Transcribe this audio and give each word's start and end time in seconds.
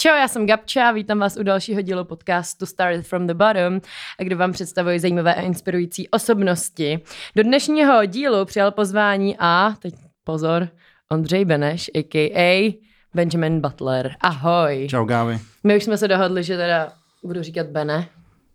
Čau, 0.00 0.14
já 0.14 0.28
jsem 0.28 0.46
Gabča, 0.46 0.92
vítám 0.92 1.18
vás 1.18 1.36
u 1.36 1.42
dalšího 1.42 1.80
dílu 1.80 2.04
podcastu 2.04 2.66
Started 2.66 3.06
from 3.06 3.26
the 3.26 3.34
Bottom, 3.34 3.80
kde 4.18 4.34
vám 4.34 4.52
představuji 4.52 5.00
zajímavé 5.00 5.34
a 5.34 5.40
inspirující 5.40 6.08
osobnosti. 6.08 7.00
Do 7.36 7.42
dnešního 7.42 8.04
dílu 8.04 8.44
přijal 8.44 8.72
pozvání 8.72 9.36
a, 9.38 9.74
teď 9.82 9.94
pozor, 10.24 10.68
Ondřej 11.12 11.44
Beneš, 11.44 11.90
a.k.a. 11.94 12.78
Benjamin 13.14 13.60
Butler. 13.60 14.14
Ahoj. 14.20 14.86
Čau, 14.90 15.04
Gávi. 15.04 15.38
My 15.64 15.76
už 15.76 15.84
jsme 15.84 15.98
se 15.98 16.08
dohodli, 16.08 16.44
že 16.44 16.56
teda 16.56 16.92
budu 17.24 17.42
říkat 17.42 17.66
Bene. 17.66 18.08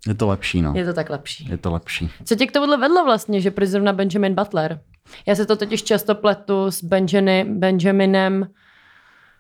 Je 0.07 0.13
to 0.13 0.27
lepší, 0.27 0.61
no. 0.61 0.73
Je 0.75 0.85
to 0.85 0.93
tak 0.93 1.09
lepší. 1.09 1.47
Je 1.49 1.57
to 1.57 1.71
lepší. 1.71 2.09
Co 2.25 2.35
tě 2.35 2.47
k 2.47 2.51
tomuhle 2.51 2.77
vedlo 2.77 3.05
vlastně, 3.05 3.41
že 3.41 3.51
proč 3.51 3.69
zrovna 3.69 3.93
Benjamin 3.93 4.35
Butler? 4.35 4.79
Já 5.27 5.35
se 5.35 5.45
to 5.45 5.55
totiž 5.55 5.83
často 5.83 6.15
pletu 6.15 6.71
s 6.71 6.83
Benjany, 6.83 7.45
Benjaminem 7.49 8.47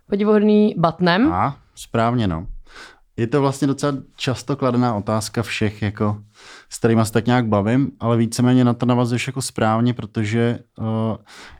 podivuhodný 0.09 0.75
Butnem. 0.77 1.33
A, 1.33 1.57
správně, 1.75 2.27
no. 2.27 2.47
Je 3.17 3.27
to 3.27 3.41
vlastně 3.41 3.67
docela 3.67 3.97
často 4.15 4.55
kladená 4.55 4.95
otázka 4.95 5.43
všech, 5.43 5.81
jako, 5.81 6.17
s 6.69 6.77
kterými 6.77 7.05
se 7.05 7.11
tak 7.11 7.25
nějak 7.25 7.47
bavím, 7.47 7.91
ale 7.99 8.17
víceméně 8.17 8.65
na 8.65 8.73
to 8.73 8.85
navazuješ 8.85 9.27
jako 9.27 9.41
správně, 9.41 9.93
protože 9.93 10.59
uh, 10.77 10.85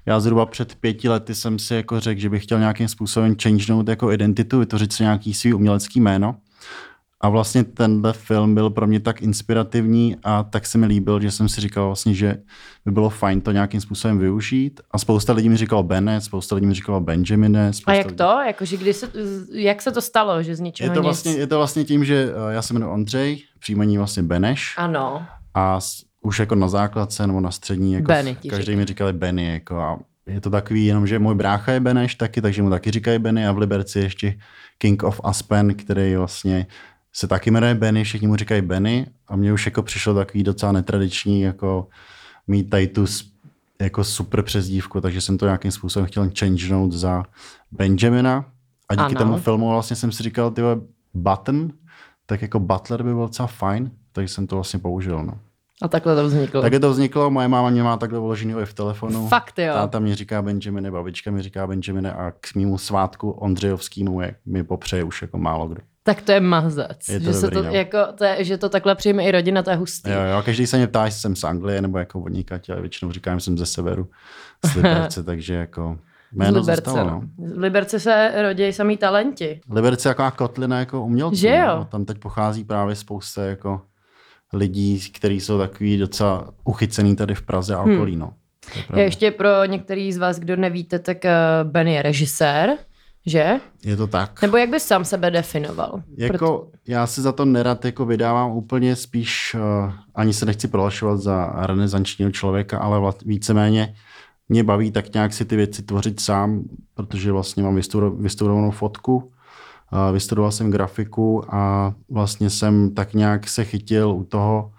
já 0.05 0.19
zhruba 0.19 0.45
před 0.45 0.75
pěti 0.75 1.09
lety 1.09 1.35
jsem 1.35 1.59
si 1.59 1.75
jako 1.75 1.99
řekl, 1.99 2.21
že 2.21 2.29
bych 2.29 2.43
chtěl 2.43 2.59
nějakým 2.59 2.87
způsobem 2.87 3.35
changenout 3.43 3.87
jako 3.87 4.11
identitu, 4.11 4.59
vytvořit 4.59 4.93
si 4.93 5.03
nějaký 5.03 5.33
svý 5.33 5.53
umělecký 5.53 5.99
jméno. 5.99 6.35
A 7.23 7.29
vlastně 7.29 7.63
tenhle 7.63 8.13
film 8.13 8.55
byl 8.55 8.69
pro 8.69 8.87
mě 8.87 8.99
tak 8.99 9.21
inspirativní 9.21 10.15
a 10.23 10.43
tak 10.43 10.65
se 10.65 10.77
mi 10.77 10.85
líbil, 10.85 11.21
že 11.21 11.31
jsem 11.31 11.49
si 11.49 11.61
říkal 11.61 11.85
vlastně, 11.85 12.13
že 12.13 12.37
by 12.85 12.91
bylo 12.91 13.09
fajn 13.09 13.41
to 13.41 13.51
nějakým 13.51 13.81
způsobem 13.81 14.19
využít. 14.19 14.81
A 14.91 14.97
spousta 14.97 15.33
lidí 15.33 15.49
mi 15.49 15.57
říkalo 15.57 15.83
Bene, 15.83 16.21
spousta 16.21 16.55
lidí 16.55 16.67
mi 16.67 16.73
říkalo 16.73 16.99
Benjamine. 16.99 17.71
A 17.85 17.93
jak 17.93 18.11
to? 18.11 18.39
Jakože 18.47 18.77
kdy 18.77 18.93
se, 18.93 19.11
jak 19.51 19.81
se 19.81 19.91
to 19.91 20.01
stalo, 20.01 20.43
že 20.43 20.55
z 20.55 20.59
ničeho 20.59 20.91
je 20.91 20.93
to, 20.93 20.99
nic? 20.99 21.03
vlastně, 21.03 21.31
je 21.31 21.47
to 21.47 21.57
vlastně 21.57 21.83
tím, 21.83 22.05
že 22.05 22.33
eh, 22.49 22.53
já 22.53 22.61
se 22.61 22.73
jmenuji 22.73 22.91
Ondřej, 22.91 23.43
příjmení 23.59 23.97
vlastně 23.97 24.23
Beneš. 24.23 24.75
Ano. 24.77 25.25
A 25.53 25.79
už 26.21 26.39
jako 26.39 26.55
na 26.55 26.67
základce 26.67 27.27
nebo 27.27 27.39
na 27.39 27.51
střední, 27.51 27.93
jako 27.93 28.07
Benny 28.07 28.35
každý 28.35 28.57
říkají. 28.57 28.77
mi 28.77 28.85
říkali 28.85 29.13
Benny. 29.13 29.53
Jako 29.53 29.79
a 29.79 29.99
je 30.27 30.41
to 30.41 30.49
takový, 30.49 30.85
jenom 30.85 31.07
že 31.07 31.19
můj 31.19 31.35
brácha 31.35 31.71
je 31.71 31.79
Beneš 31.79 32.15
taky, 32.15 32.41
takže 32.41 32.63
mu 32.63 32.69
taky 32.69 32.91
říkají 32.91 33.19
Benny 33.19 33.47
a 33.47 33.51
v 33.51 33.57
Liberci 33.57 33.99
je 33.99 34.05
ještě 34.05 34.37
King 34.77 35.03
of 35.03 35.21
Aspen, 35.23 35.75
který 35.75 36.15
vlastně 36.15 36.67
se 37.13 37.27
taky 37.27 37.51
jmenuje 37.51 37.75
Benny, 37.75 38.03
všichni 38.03 38.27
mu 38.27 38.35
říkají 38.35 38.61
Benny 38.61 39.07
a 39.27 39.35
mně 39.35 39.53
už 39.53 39.65
jako 39.65 39.83
přišlo 39.83 40.13
takový 40.13 40.43
docela 40.43 40.71
netradiční 40.71 41.41
jako 41.41 41.87
mít 42.47 42.69
tady 42.69 42.87
tu 42.87 43.05
jako 43.81 44.03
super 44.03 44.41
přezdívku, 44.41 45.01
takže 45.01 45.21
jsem 45.21 45.37
to 45.37 45.45
nějakým 45.45 45.71
způsobem 45.71 46.05
chtěl 46.07 46.29
changenout 46.39 46.91
za 46.91 47.23
Benjamina 47.71 48.45
a 48.89 48.95
díky 48.95 49.15
Ano. 49.15 49.25
tomu 49.25 49.37
filmu 49.37 49.69
vlastně 49.69 49.95
jsem 49.95 50.11
si 50.11 50.23
říkal, 50.23 50.51
ty 50.51 50.61
Button, 51.13 51.71
tak 52.25 52.41
jako 52.41 52.59
Butler 52.59 53.03
by 53.03 53.13
byl 53.13 53.21
docela 53.21 53.47
fajn, 53.47 53.91
takže 54.11 54.33
jsem 54.33 54.47
to 54.47 54.55
vlastně 54.55 54.79
použil. 54.79 55.23
No. 55.23 55.39
A 55.81 55.87
takhle 55.87 56.15
to 56.15 56.25
vzniklo. 56.25 56.61
Také 56.61 56.79
to 56.79 56.91
vzniklo, 56.91 57.29
moje 57.29 57.47
máma 57.47 57.69
mě 57.69 57.83
má 57.83 57.97
takhle 57.97 58.19
uložený 58.19 58.53
i 58.61 58.65
v 58.65 58.73
telefonu. 58.73 59.27
Fakt 59.27 59.59
jo. 59.59 59.73
Táta 59.73 59.99
mě 59.99 60.15
říká 60.15 60.41
Benjamine, 60.41 60.91
babička 60.91 61.31
mi 61.31 61.41
říká 61.41 61.67
Benjamine 61.67 62.13
a 62.13 62.31
k 62.31 62.55
mýmu 62.55 62.77
svátku 62.77 63.31
Ondřejovskýmu 63.31 64.21
je, 64.21 64.35
mi 64.45 64.63
popřeje 64.63 65.03
už 65.03 65.21
jako 65.21 65.37
málo 65.37 65.67
kdo. 65.67 65.81
Tak 66.03 66.21
to 66.21 66.31
je 66.31 66.39
mazec. 66.39 67.09
Je 67.09 67.19
to 67.19 67.25
že, 67.25 67.33
se 67.33 67.45
dobrý, 67.45 67.61
to, 67.61 67.63
no. 67.63 67.73
jako, 67.73 67.97
to 68.17 68.23
je, 68.23 68.43
že 68.43 68.57
to 68.57 68.69
takhle 68.69 68.95
přijme 68.95 69.23
i 69.23 69.31
rodina, 69.31 69.63
to 69.63 69.69
je 69.69 69.75
hustý. 69.75 70.09
Jo, 70.09 70.21
jo, 70.31 70.41
každý 70.45 70.67
se 70.67 70.77
mě 70.77 70.87
ptá, 70.87 71.05
jestli 71.05 71.21
jsem 71.21 71.35
z 71.35 71.43
Anglie 71.43 71.81
nebo 71.81 71.97
jako 71.97 72.19
odnikať, 72.19 72.69
ale 72.69 72.81
většinou 72.81 73.11
říkám, 73.11 73.39
že 73.39 73.43
jsem 73.45 73.57
ze 73.57 73.65
severu, 73.65 74.07
z 74.65 74.75
Liberce, 74.75 75.23
takže 75.23 75.53
jako 75.53 75.97
Z 76.31 76.35
jméno 76.35 76.59
Liberce, 76.59 76.89
zůstalo, 76.89 77.09
no. 77.09 77.23
no. 77.37 77.55
V 77.55 77.57
Liberce 77.57 77.99
se 77.99 78.31
rodí 78.41 78.73
samý 78.73 78.97
talenti. 78.97 79.61
Liberce 79.71 80.09
je 80.09 80.11
taková 80.11 80.31
kotlina 80.31 80.79
jako 80.79 81.01
umělců. 81.05 81.35
Že 81.35 81.55
jo? 81.55 81.75
No. 81.75 81.85
Tam 81.85 82.05
teď 82.05 82.17
pochází 82.17 82.63
právě 82.63 82.95
spousta 82.95 83.43
jako 83.43 83.81
lidí, 84.53 85.11
kteří 85.11 85.39
jsou 85.39 85.57
takový 85.57 85.97
docela 85.97 86.53
uchycený 86.63 87.15
tady 87.15 87.35
v 87.35 87.41
Praze 87.41 87.75
a 87.75 87.81
okolí. 87.81 88.15
No. 88.15 88.33
To 88.91 88.99
je. 88.99 89.03
Ještě 89.03 89.31
pro 89.31 89.65
některý 89.65 90.13
z 90.13 90.17
vás, 90.17 90.39
kdo 90.39 90.55
nevíte, 90.55 90.99
tak 90.99 91.25
eh, 91.25 91.33
Ben 91.63 91.87
je 91.87 92.01
režisér, 92.01 92.77
že? 93.25 93.59
je 93.83 93.97
to 93.97 94.07
tak. 94.07 94.41
Nebo 94.41 94.57
jak 94.57 94.69
by 94.69 94.79
sám 94.79 95.05
sebe 95.05 95.31
definoval? 95.31 96.01
Jako, 96.17 96.67
já 96.87 97.07
se 97.07 97.21
za 97.21 97.31
to 97.31 97.45
nerad 97.45 97.85
jako 97.85 98.05
vydávám 98.05 98.51
úplně 98.51 98.95
spíš, 98.95 99.55
uh, 99.85 99.93
ani 100.15 100.33
se 100.33 100.45
nechci 100.45 100.67
prohlašovat 100.67 101.19
za 101.19 101.53
renesančního 101.55 102.31
člověka, 102.31 102.77
ale 102.79 102.99
vla- 102.99 103.15
víceméně 103.25 103.95
mě 104.49 104.63
baví 104.63 104.91
tak 104.91 105.13
nějak 105.13 105.33
si 105.33 105.45
ty 105.45 105.55
věci 105.55 105.83
tvořit 105.83 106.19
sám, 106.19 106.63
protože 106.93 107.31
vlastně 107.31 107.63
mám 107.63 107.75
vystudo- 107.75 108.15
vystudovanou 108.17 108.71
fotku, 108.71 109.15
uh, 109.15 110.13
vystudoval 110.13 110.51
jsem 110.51 110.71
grafiku 110.71 111.55
a 111.55 111.93
vlastně 112.09 112.49
jsem 112.49 112.93
tak 112.93 113.13
nějak 113.13 113.47
se 113.47 113.63
chytil 113.63 114.09
u 114.11 114.23
toho, 114.23 114.71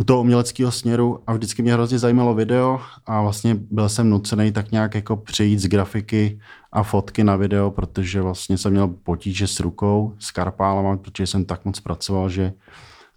u 0.00 0.04
toho 0.04 0.20
uměleckého 0.20 0.72
směru 0.72 1.20
a 1.26 1.32
vždycky 1.32 1.62
mě 1.62 1.72
hrozně 1.72 1.98
zajímalo 1.98 2.34
video 2.34 2.80
a 3.06 3.22
vlastně 3.22 3.56
byl 3.70 3.88
jsem 3.88 4.10
nucený 4.10 4.52
tak 4.52 4.72
nějak 4.72 4.94
jako 4.94 5.16
přejít 5.16 5.58
z 5.58 5.66
grafiky 5.66 6.40
a 6.72 6.82
fotky 6.82 7.24
na 7.24 7.36
video, 7.36 7.70
protože 7.70 8.20
vlastně 8.20 8.58
jsem 8.58 8.72
měl 8.72 8.88
potíže 8.88 9.46
s 9.46 9.60
rukou, 9.60 10.14
s 10.18 10.30
karpálama, 10.30 10.96
protože 10.96 11.26
jsem 11.26 11.44
tak 11.44 11.64
moc 11.64 11.80
pracoval, 11.80 12.28
že 12.28 12.52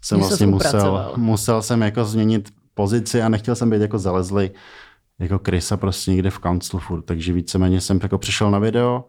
jsem 0.02 0.18
vlastně 0.18 0.46
musel, 0.46 0.70
pracoval. 0.70 1.12
musel 1.16 1.62
jsem 1.62 1.82
jako 1.82 2.04
změnit 2.04 2.50
pozici 2.74 3.22
a 3.22 3.28
nechtěl 3.28 3.54
jsem 3.54 3.70
být 3.70 3.80
jako 3.80 3.98
zalezlý 3.98 4.50
jako 5.18 5.38
krysa 5.38 5.76
prostě 5.76 6.10
někde 6.10 6.30
v 6.30 6.38
kanclu 6.38 6.78
furt, 6.78 7.02
takže 7.02 7.32
víceméně 7.32 7.80
jsem 7.80 8.00
jako 8.02 8.18
přišel 8.18 8.50
na 8.50 8.58
video 8.58 9.04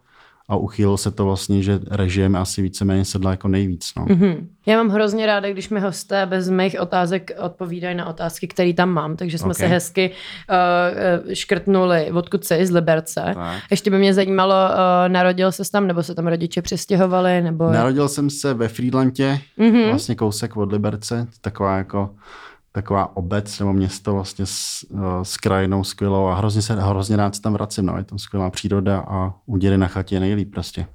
a 0.50 0.56
uchýlil 0.56 0.97
se 0.97 1.11
to 1.11 1.25
vlastně, 1.25 1.63
že 1.63 1.79
režie 1.91 2.29
mi 2.29 2.38
asi 2.38 2.61
víceméně 2.61 3.06
sedla 3.06 3.31
jako 3.31 3.47
nejvíc. 3.47 3.91
No. 3.97 4.06
Mhm. 4.09 4.47
Já 4.66 4.78
mám 4.78 4.89
hrozně 4.89 5.25
ráda, 5.25 5.50
když 5.50 5.69
mi 5.69 5.79
hosté 5.79 6.25
bez 6.25 6.50
mých 6.50 6.75
otázek 6.79 7.31
odpovídají 7.39 7.95
na 7.97 8.06
otázky, 8.06 8.47
které 8.47 8.73
tam 8.73 8.89
mám, 8.89 9.16
takže 9.16 9.38
jsme 9.38 9.50
Ok. 9.50 9.55
se 9.57 9.67
hezky 9.67 10.11
uh, 10.50 11.34
škrtnuli, 11.34 12.11
odkud 12.11 12.45
jsi, 12.45 12.66
z 12.66 12.72
Liberce. 12.72 13.22
Tak. 13.34 13.57
Ještě 13.72 13.89
by 13.91 13.97
mě 13.97 14.13
zajímalo, 14.13 14.53
uh, 14.55 15.11
narodil 15.13 15.51
se 15.51 15.72
tam, 15.72 15.88
nebo 15.88 16.03
se 16.03 16.16
tam 16.16 16.28
rodiče 16.28 16.61
přestěhovali, 16.61 17.41
nebo... 17.41 17.72
Narodil 17.72 18.07
jsem 18.07 18.29
se 18.29 18.53
ve 18.53 18.67
Friedlandě, 18.67 19.39
Mhm. 19.57 19.69
mm-hmm. 19.72 19.89
vlastně 19.89 20.16
kousek 20.16 20.57
od 20.57 20.72
Liberce, 20.72 21.28
taková 21.41 21.78
jako 21.78 22.09
taková 22.75 23.17
obec 23.17 23.59
nebo 23.59 23.73
město 23.73 24.13
vlastně 24.13 24.45
s, 24.45 24.85
uh, 24.89 25.21
s 25.23 25.37
krajinou 25.37 25.83
skvělou 25.83 26.27
a 26.27 26.35
hrozně, 26.35 26.61
se, 26.61 26.73
hrozně 26.73 27.15
rád 27.15 27.35
se 27.35 27.41
tam 27.41 27.53
vracím, 27.53 27.85
no, 27.85 27.97
je 27.97 28.03
tam 28.03 28.19
skvělá 28.19 28.49
příroda 28.49 28.99
a 29.07 29.33
u 29.45 29.57
dědy 29.57 29.77
na 29.77 29.87
chatě 29.87 30.15
je 30.15 30.19
nejlíp 30.19 30.51
prostě. 30.51 30.85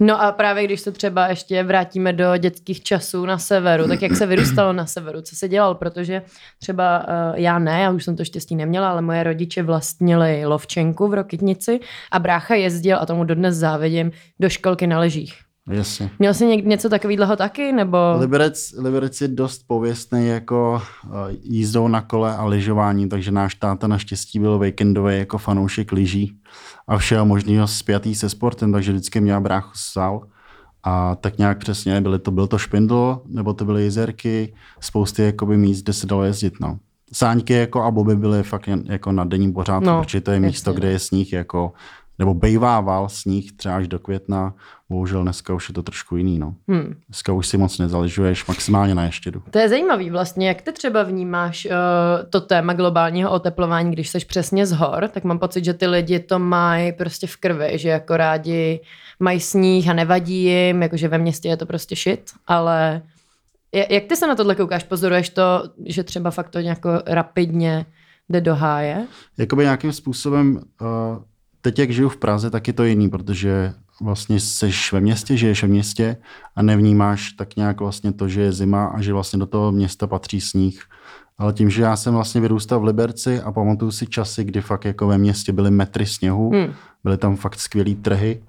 No 0.00 0.22
a 0.22 0.32
právě 0.32 0.64
když 0.64 0.80
se 0.80 0.92
třeba 0.92 1.28
ještě 1.28 1.62
vrátíme 1.62 2.12
do 2.12 2.36
dětských 2.36 2.82
časů 2.82 3.26
na 3.26 3.38
severu, 3.38 3.88
tak 3.88 4.02
jak 4.02 4.16
se 4.16 4.26
vyrůstalo 4.26 4.72
na 4.72 4.86
severu, 4.86 5.22
co 5.22 5.36
se 5.36 5.48
dělal, 5.48 5.74
protože 5.74 6.22
třeba 6.58 6.98
uh, 6.98 7.38
já 7.38 7.58
ne, 7.58 7.80
já 7.80 7.90
už 7.90 8.04
jsem 8.04 8.16
to 8.16 8.24
štěstí 8.24 8.56
neměla, 8.56 8.90
ale 8.90 9.02
moje 9.02 9.22
rodiče 9.22 9.62
vlastnili 9.62 10.46
lovčenku 10.46 11.08
v 11.08 11.14
Rokytnici 11.14 11.80
a 12.12 12.18
brácha 12.18 12.54
jezdil, 12.54 12.98
a 13.00 13.06
tomu 13.06 13.24
dodnes 13.24 13.56
závidím, 13.56 14.12
do 14.40 14.48
školky 14.48 14.86
na 14.86 14.98
ležích. 14.98 15.43
Jasně. 15.70 16.10
Měl 16.18 16.34
jsi 16.34 16.46
někdy 16.46 16.68
něco 16.68 16.88
takového 16.88 17.36
taky, 17.36 17.72
nebo... 17.72 17.98
Liberec, 18.18 18.74
Liberec 18.78 19.20
je 19.20 19.28
dost 19.28 19.64
pověstný 19.66 20.26
jako 20.28 20.82
uh, 21.04 21.10
jízdou 21.42 21.88
na 21.88 22.00
kole 22.00 22.36
a 22.36 22.44
lyžování, 22.44 23.08
takže 23.08 23.30
náš 23.30 23.54
táta 23.54 23.86
naštěstí 23.86 24.38
byl 24.38 24.58
víkendový 24.58 25.18
jako 25.18 25.38
fanoušek 25.38 25.92
lyží 25.92 26.36
a 26.88 26.98
všeho 26.98 27.26
možného 27.26 27.66
spjatý 27.66 28.14
se 28.14 28.28
sportem, 28.28 28.72
takže 28.72 28.92
vždycky 28.92 29.20
měl 29.20 29.40
bráchu 29.40 29.70
sál. 29.74 30.26
A 30.86 31.14
tak 31.14 31.38
nějak 31.38 31.58
přesně, 31.58 32.00
byly 32.00 32.18
to, 32.18 32.30
byl 32.30 32.46
to 32.46 32.58
špindl, 32.58 33.22
nebo 33.26 33.54
to 33.54 33.64
byly 33.64 33.82
jezerky, 33.84 34.54
spousty 34.80 35.22
jakoby 35.22 35.56
míst, 35.56 35.82
kde 35.82 35.92
se 35.92 36.06
dalo 36.06 36.24
jezdit. 36.24 36.54
No. 36.60 36.78
Sáňky 37.12 37.52
jako 37.52 37.82
a 37.82 37.90
boby 37.90 38.16
byly 38.16 38.42
fakt 38.42 38.66
jen, 38.66 38.82
jako 38.86 39.12
na 39.12 39.24
denním 39.24 39.52
pořádku, 39.52 39.86
No, 39.86 39.92
no, 39.96 40.02
protože 40.02 40.20
to 40.20 40.30
je 40.30 40.40
místo, 40.40 40.70
jasně. 40.70 40.80
kde 40.80 40.90
je 40.90 40.98
sníh 40.98 41.32
jako 41.32 41.72
nebo 42.18 42.34
bejvával 42.34 43.08
sníh 43.08 43.52
třeba 43.52 43.76
až 43.76 43.88
do 43.88 43.98
května, 43.98 44.54
bohužel 44.88 45.22
dneska 45.22 45.54
už 45.54 45.68
je 45.68 45.74
to 45.74 45.82
trošku 45.82 46.16
jiný. 46.16 46.38
No. 46.38 46.54
Hmm. 46.68 46.94
Dneska 47.08 47.32
už 47.32 47.46
si 47.46 47.58
moc 47.58 47.78
nezaližuješ, 47.78 48.46
maximálně 48.46 48.94
na 48.94 49.04
ještědu. 49.04 49.42
To 49.50 49.58
je 49.58 49.68
zajímavý 49.68 50.10
vlastně, 50.10 50.48
jak 50.48 50.62
ty 50.62 50.72
třeba 50.72 51.02
vnímáš 51.02 51.64
uh, 51.66 51.72
to 52.30 52.40
téma 52.40 52.72
globálního 52.72 53.30
oteplování, 53.30 53.92
když 53.92 54.08
jsi 54.08 54.18
přesně 54.18 54.66
z 54.66 54.72
hor, 54.72 55.08
tak 55.08 55.24
mám 55.24 55.38
pocit, 55.38 55.64
že 55.64 55.74
ty 55.74 55.86
lidi 55.86 56.20
to 56.20 56.38
mají 56.38 56.92
prostě 56.92 57.26
v 57.26 57.36
krvi, 57.36 57.78
že 57.78 57.88
jako 57.88 58.16
rádi 58.16 58.80
mají 59.20 59.40
sníh 59.40 59.88
a 59.88 59.92
nevadí 59.92 60.44
jim, 60.44 60.82
jakože 60.82 61.08
ve 61.08 61.18
městě 61.18 61.48
je 61.48 61.56
to 61.56 61.66
prostě 61.66 61.96
shit, 61.96 62.30
ale 62.46 63.02
ja- 63.74 63.86
jak 63.90 64.04
ty 64.04 64.16
se 64.16 64.26
na 64.26 64.34
tohle 64.34 64.54
koukáš? 64.54 64.84
Pozoruješ 64.84 65.30
to, 65.30 65.42
že 65.86 66.04
třeba 66.04 66.30
fakt 66.30 66.48
to 66.50 66.60
nějak 66.60 66.78
rapidně 67.06 67.86
jde 68.28 68.40
do 68.40 68.54
háje? 68.54 69.06
Jakoby 69.38 69.62
nějakým 69.62 69.92
způsobem, 69.92 70.60
uh, 70.80 71.22
teď 71.64 71.78
jak 71.78 71.90
žiju 71.90 72.08
v 72.08 72.16
Praze, 72.16 72.50
tak 72.50 72.66
je 72.66 72.72
to 72.72 72.84
jiný, 72.84 73.08
protože 73.08 73.72
vlastně 74.02 74.40
seš 74.40 74.92
ve 74.92 75.00
městě, 75.00 75.36
žiješ 75.36 75.62
ve 75.62 75.68
městě 75.68 76.16
a 76.56 76.62
nevnímáš 76.62 77.32
tak 77.32 77.56
nějak 77.56 77.80
vlastně 77.80 78.12
to, 78.12 78.28
že 78.28 78.40
je 78.40 78.52
zima 78.52 78.86
a 78.86 79.00
že 79.00 79.12
vlastně 79.12 79.38
do 79.38 79.46
toho 79.46 79.72
města 79.72 80.06
patří 80.06 80.40
sníh. 80.40 80.82
Ale 81.38 81.52
tím, 81.52 81.70
že 81.70 81.82
já 81.82 81.96
jsem 81.96 82.14
vlastně 82.14 82.40
vyrůstal 82.40 82.80
v 82.80 82.84
Liberci 82.84 83.40
a 83.40 83.52
pamatuju 83.52 83.90
si 83.90 84.06
časy, 84.06 84.44
kdy 84.44 84.60
fakt 84.60 84.84
jako 84.84 85.06
ve 85.06 85.18
městě 85.18 85.52
byly 85.52 85.70
metry 85.70 86.06
sněhu, 86.06 86.50
Hmm. 86.50 86.72
byly 87.04 87.16
tam 87.18 87.36
fakt 87.36 87.58
skvělý 87.60 87.94
trhy, 87.94 88.42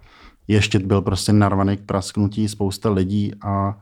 ještě 0.48 0.80
byl 0.80 1.02
prostě 1.02 1.34
narvaný 1.34 1.78
k 1.78 1.86
prasknutí 1.86 2.48
spousta 2.48 2.90
lidí 2.90 3.32
a 3.42 3.78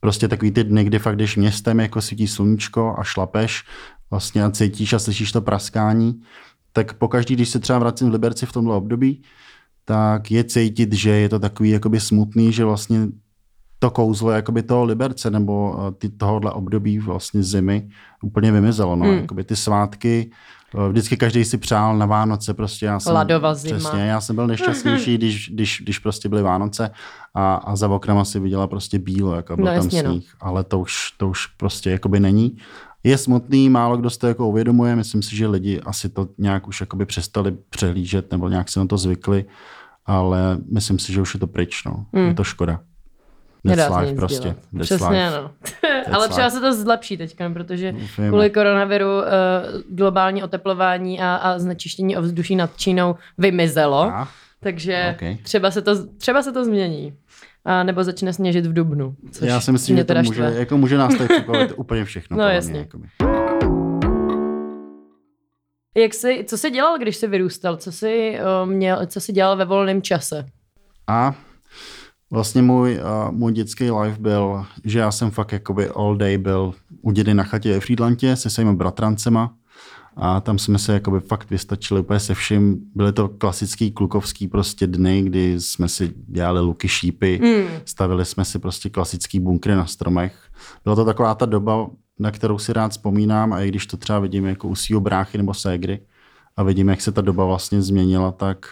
prostě 0.00 0.28
takový 0.28 0.50
ty 0.50 0.64
dny, 0.64 0.84
kdy 0.84 0.98
fakt 0.98 1.16
jdeš 1.16 1.36
městem, 1.36 1.80
jako 1.80 2.00
svítí 2.00 2.26
sluníčko 2.26 2.94
a 2.98 3.04
šlapeš 3.04 3.64
vlastně 4.10 4.44
a 4.44 4.50
cítíš 4.50 4.92
a 4.92 4.98
slyšíš 4.98 5.32
to 5.32 5.40
praskání, 5.40 6.20
tak 6.76 6.94
pokaždý, 6.94 7.34
když 7.34 7.48
se 7.48 7.58
třeba 7.58 7.78
vracím 7.78 8.08
v 8.08 8.12
Liberci 8.12 8.46
v 8.46 8.52
tomhle 8.52 8.76
období, 8.76 9.22
tak 9.84 10.30
je 10.30 10.44
cítit, 10.44 10.92
že 10.92 11.10
je 11.10 11.28
to 11.28 11.38
takový 11.38 11.70
jakoby 11.70 12.00
smutný, 12.00 12.52
že 12.52 12.64
vlastně 12.64 13.08
to 13.78 13.90
kouzlo 13.90 14.30
jakoby 14.30 14.62
toho 14.62 14.84
Liberce 14.84 15.30
nebo 15.30 15.76
eh, 15.78 15.92
ty, 15.92 16.08
tohohle 16.08 16.52
období 16.52 16.98
vlastně 16.98 17.42
zimy 17.42 17.88
úplně 18.22 18.52
vymizelo. 18.52 18.96
No. 18.96 19.04
Hmm. 19.06 19.14
Jakoby 19.16 19.44
ty 19.44 19.56
svátky, 19.56 20.30
eh, 20.74 20.88
vždycky 20.88 21.16
každý 21.16 21.44
si 21.44 21.58
přál 21.58 21.96
na 21.96 22.06
Vánoce. 22.06 22.54
Prostě 22.54 22.86
já 22.86 23.00
jsem, 23.00 23.14
Ladova 23.14 23.54
zima. 23.54 23.78
Přesně, 23.78 24.00
já 24.00 24.20
jsem 24.20 24.36
byl 24.36 24.46
nejšťastnější, 24.52 25.18
když, 25.18 25.50
když, 25.50 25.80
když 25.84 25.98
prostě 25.98 26.28
byly 26.28 26.42
Vánoce 26.42 26.90
a, 27.34 27.54
a 27.54 27.76
za 27.76 27.88
oknama 27.88 28.24
si 28.24 28.40
viděla 28.40 28.66
prostě 28.66 28.98
bílo, 28.98 29.34
jako 29.34 29.56
byl 29.56 29.64
no, 29.64 29.72
tam 29.72 29.84
no. 29.84 29.90
sníh. 29.90 30.34
No. 30.42 30.48
Ale 30.48 30.64
to 30.64 30.80
už, 30.80 31.10
to 31.16 31.28
už 31.28 31.46
prostě 31.46 31.90
jakoby 31.90 32.20
není. 32.20 32.56
Je 33.06 33.18
smutný, 33.18 33.70
málo 33.70 33.96
kdo 33.96 34.10
si 34.10 34.18
to 34.18 34.26
jako 34.26 34.48
uvědomuje. 34.48 34.96
Myslím 34.96 35.22
si, 35.22 35.36
že 35.36 35.46
lidi 35.46 35.80
asi 35.80 36.08
to 36.08 36.28
nějak 36.38 36.68
už 36.68 36.80
jakoby 36.80 37.06
přestali 37.06 37.56
přehlížet 37.70 38.30
nebo 38.30 38.48
nějak 38.48 38.68
si 38.68 38.78
na 38.78 38.86
to 38.86 38.98
zvykli, 38.98 39.44
ale 40.06 40.58
myslím 40.72 40.98
si, 40.98 41.12
že 41.12 41.20
už 41.20 41.34
je 41.34 41.40
to 41.40 41.46
pryč. 41.46 41.84
No. 41.84 42.06
Hmm. 42.14 42.28
Je 42.28 42.34
to 42.34 42.44
škoda. 42.44 42.80
That's 43.66 43.96
life 43.96 44.14
prostě. 44.14 44.54
That's 44.72 44.86
Přesně, 44.86 45.06
life. 45.06 45.40
no. 45.42 45.50
Ale 46.12 46.28
třeba 46.28 46.50
se 46.50 46.60
to 46.60 46.72
zlepší 46.74 47.16
teď, 47.16 47.36
protože 47.52 47.92
Ufíme. 47.92 48.28
kvůli 48.28 48.50
koronaviru 48.50 49.16
uh, 49.16 49.22
globální 49.88 50.42
oteplování 50.42 51.20
a, 51.20 51.34
a 51.34 51.58
znečištění 51.58 52.16
ovzduší 52.16 52.56
nad 52.56 52.76
Čínou 52.76 53.14
vymizelo. 53.38 54.02
A? 54.02 54.28
Takže 54.60 55.14
okay. 55.16 55.36
třeba, 55.42 55.70
se 55.70 55.82
to, 55.82 56.06
třeba 56.06 56.42
se 56.42 56.52
to 56.52 56.64
změní. 56.64 57.14
A 57.66 57.82
nebo 57.82 58.04
začne 58.04 58.32
sněžit 58.32 58.66
v 58.66 58.72
Dubnu. 58.72 59.16
Což 59.30 59.48
Já 59.48 59.60
si 59.60 59.72
myslím, 59.72 59.96
že 59.96 60.04
to 60.04 60.14
může, 60.22 60.42
jako 60.42 60.76
může 60.78 60.98
nás 60.98 61.14
tady 61.14 61.34
úplně 61.76 62.04
všechno. 62.04 62.36
No 62.36 62.44
jasně. 62.44 62.88
Mě, 62.94 63.08
Jak 65.96 66.14
jsi, 66.14 66.44
co 66.48 66.58
jsi 66.58 66.70
dělal, 66.70 66.98
když 66.98 67.16
jsi 67.16 67.26
vyrůstal? 67.26 67.76
Co 67.76 67.92
jsi, 67.92 68.38
uh, 68.62 68.70
měl, 68.70 69.06
co 69.06 69.20
jsi 69.20 69.32
dělal 69.32 69.56
ve 69.56 69.64
volném 69.64 70.02
čase? 70.02 70.46
A 71.06 71.34
Vlastně 72.30 72.62
můj, 72.62 72.98
uh, 72.98 73.32
můj 73.32 73.52
dětský 73.52 73.90
life 73.90 74.20
byl, 74.20 74.66
že 74.84 74.98
já 74.98 75.10
jsem 75.10 75.30
fakt 75.30 75.52
jakoby 75.52 75.88
all 75.88 76.16
day 76.16 76.38
byl 76.38 76.74
u 77.02 77.10
dědy 77.10 77.34
na 77.34 77.44
chatě 77.44 77.72
ve 77.72 77.80
Friedlandě 77.80 78.36
se 78.36 78.50
svými 78.50 78.74
bratrancema 78.74 79.54
a 80.16 80.40
tam 80.40 80.58
jsme 80.58 80.78
se 80.78 80.92
jakoby 80.92 81.20
fakt 81.20 81.50
vystačili 81.50 82.00
úplně 82.00 82.20
se 82.20 82.34
vším. 82.34 82.78
Byly 82.94 83.12
to 83.12 83.28
klasický 83.28 83.92
klukovský 83.92 84.48
prostě 84.48 84.86
dny, 84.86 85.22
kdy 85.22 85.60
jsme 85.60 85.88
si 85.88 86.14
dělali 86.16 86.60
luky 86.60 86.88
šípy, 86.88 87.40
mm. 87.42 87.80
stavili 87.84 88.24
jsme 88.24 88.44
si 88.44 88.58
prostě 88.58 88.90
klasický 88.90 89.40
bunkry 89.40 89.74
na 89.74 89.86
stromech. 89.86 90.34
Byla 90.84 90.96
to 90.96 91.04
taková 91.04 91.34
ta 91.34 91.46
doba, 91.46 91.86
na 92.18 92.30
kterou 92.30 92.58
si 92.58 92.72
rád 92.72 92.92
vzpomínám 92.92 93.52
a 93.52 93.60
i 93.60 93.68
když 93.68 93.86
to 93.86 93.96
třeba 93.96 94.18
vidím 94.18 94.44
jako 94.44 94.68
u 94.68 94.74
svého 94.74 95.00
bráchy 95.00 95.38
nebo 95.38 95.54
ségry 95.54 96.00
a 96.56 96.62
vidím, 96.62 96.88
jak 96.88 97.00
se 97.00 97.12
ta 97.12 97.20
doba 97.20 97.44
vlastně 97.44 97.82
změnila, 97.82 98.32
tak 98.32 98.66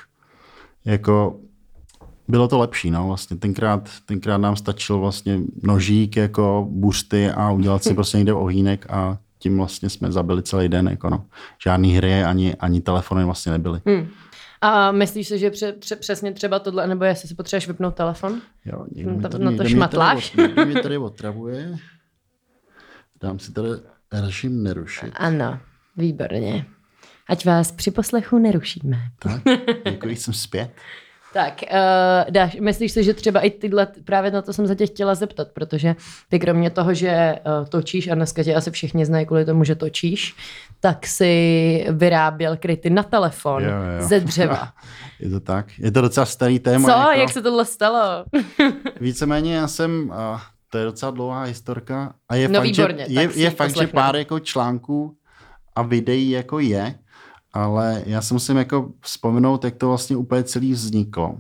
jako 0.85 1.41
bylo 2.29 2.49
to 2.49 2.59
lepší, 2.59 2.91
no, 2.91 3.07
vlastně 3.07 3.37
tenkrát, 3.37 3.91
tenkrát 4.07 4.39
nám 4.39 4.57
stačil 4.57 4.99
vlastně 4.99 5.41
nožík 5.63 6.17
jako 6.17 6.67
busty 6.71 7.31
a 7.31 7.51
udělat 7.51 7.85
si 7.85 7.95
prostě 7.95 8.17
někde 8.17 8.33
ohýnek 8.33 8.87
a 8.91 9.19
tím 9.45 9.57
vlastně 9.57 9.91
jsme 9.91 10.13
zabili 10.13 10.43
celý 10.43 10.69
den, 10.69 10.89
jako 10.89 11.11
no. 11.11 11.25
Žádný 11.63 11.97
hry 11.97 12.25
ani, 12.25 12.55
ani 12.55 12.81
telefony 12.81 13.25
vlastně 13.25 13.53
nebyly. 13.53 13.81
Hmm. 13.87 14.09
A 14.61 14.93
myslíš 14.93 15.29
si, 15.29 15.39
že 15.39 15.51
pře, 15.51 15.73
pře, 15.73 15.97
přesně 15.97 16.33
třeba 16.33 16.59
tohle, 16.59 16.87
nebo 16.87 17.05
jestli 17.05 17.29
si 17.29 17.35
potřebuješ 17.35 17.69
vypnout 17.69 17.95
telefon? 17.95 18.41
Jo, 18.65 18.87
někdo 18.95 19.11
no, 19.11 19.17
mi 19.17 19.29
to, 19.29 19.39
na 19.39 19.57
to 19.57 19.65
šmatláš? 19.65 20.33
Někdo 20.37 20.67
mě 20.67 20.83
tady 20.83 20.99
otravuje. 20.99 21.77
Dám 23.23 23.39
si 23.39 23.53
tady 23.53 23.69
režim 24.13 24.63
nerušit. 24.63 25.13
Ano, 25.15 25.59
výborně. 25.97 26.67
Ať 27.29 27.47
vás 27.47 27.73
při 27.73 27.91
poslechu 27.91 28.39
nerušíme. 28.39 28.99
Tak, 29.19 29.43
děkuji, 29.91 30.17
jsem 30.17 30.35
zpět. 30.35 30.71
Tak, 31.35 31.65
uh, 31.73 32.31
dáš, 32.31 32.57
myslíš 32.61 32.93
si, 32.93 33.05
že 33.05 33.15
třeba 33.15 33.41
i 33.41 33.51
tyhle, 33.51 33.87
právě 34.05 34.31
na 34.31 34.43
to 34.43 34.53
jsem 34.53 34.67
se 34.67 34.77
tě 34.77 34.87
chtěla 34.87 35.15
zeptat, 35.15 35.49
protože 35.55 35.97
ty 36.29 36.39
kromě 36.39 36.71
toho, 36.71 36.95
že 36.95 37.39
uh, 37.61 37.67
točíš, 37.67 38.09
a 38.09 38.15
dneska 38.15 38.43
tě 38.43 38.55
asi 38.55 38.71
všichni 38.71 39.07
znají 39.07 39.27
kvůli 39.27 39.45
tomu, 39.45 39.65
že 39.65 39.75
točíš, 39.75 40.37
tak 40.81 41.07
si 41.07 41.87
vyráběl 41.91 42.57
kryty 42.57 42.91
na 42.91 43.03
telefon 43.03 43.65
jo, 43.65 43.71
jo. 43.71 44.09
ze 44.09 44.21
dřeva. 44.21 44.73
Je 45.21 45.31
to 45.31 45.41
tak. 45.41 45.67
Je 45.79 45.91
to 45.91 46.01
docela 46.01 46.27
starý 46.27 46.59
téma. 46.59 46.89
Co? 46.89 47.11
Jako... 47.11 47.21
Jak 47.21 47.31
se 47.31 47.43
tohle 47.43 47.65
stalo? 47.65 48.25
Víceméně 49.01 49.55
já 49.55 49.69
jsem, 49.69 50.09
uh, 50.09 50.41
to 50.71 50.79
je 50.79 50.85
docela 50.85 51.11
dlouhá 51.11 51.43
historka, 51.43 52.15
a 52.29 52.35
je 52.35 52.49
no 52.49 52.61
fakt, 52.61 52.65
výborně, 52.65 53.07
že, 53.09 53.21
je, 53.21 53.31
je 53.35 53.51
fakt 53.51 53.77
že 53.81 53.87
pár 53.87 54.17
jako 54.17 54.39
článků 54.39 55.17
a 55.77 55.83
videí 55.83 56.31
jako 56.31 56.59
je, 56.59 56.95
ale 57.55 58.03
já 58.07 58.23
si 58.23 58.35
musím 58.35 58.57
jako 58.57 58.91
vzpomenout, 59.01 59.65
jak 59.65 59.75
to 59.75 59.89
vlastně 59.89 60.17
úplně 60.17 60.43
celý 60.43 60.73
vzniklo. 60.73 61.39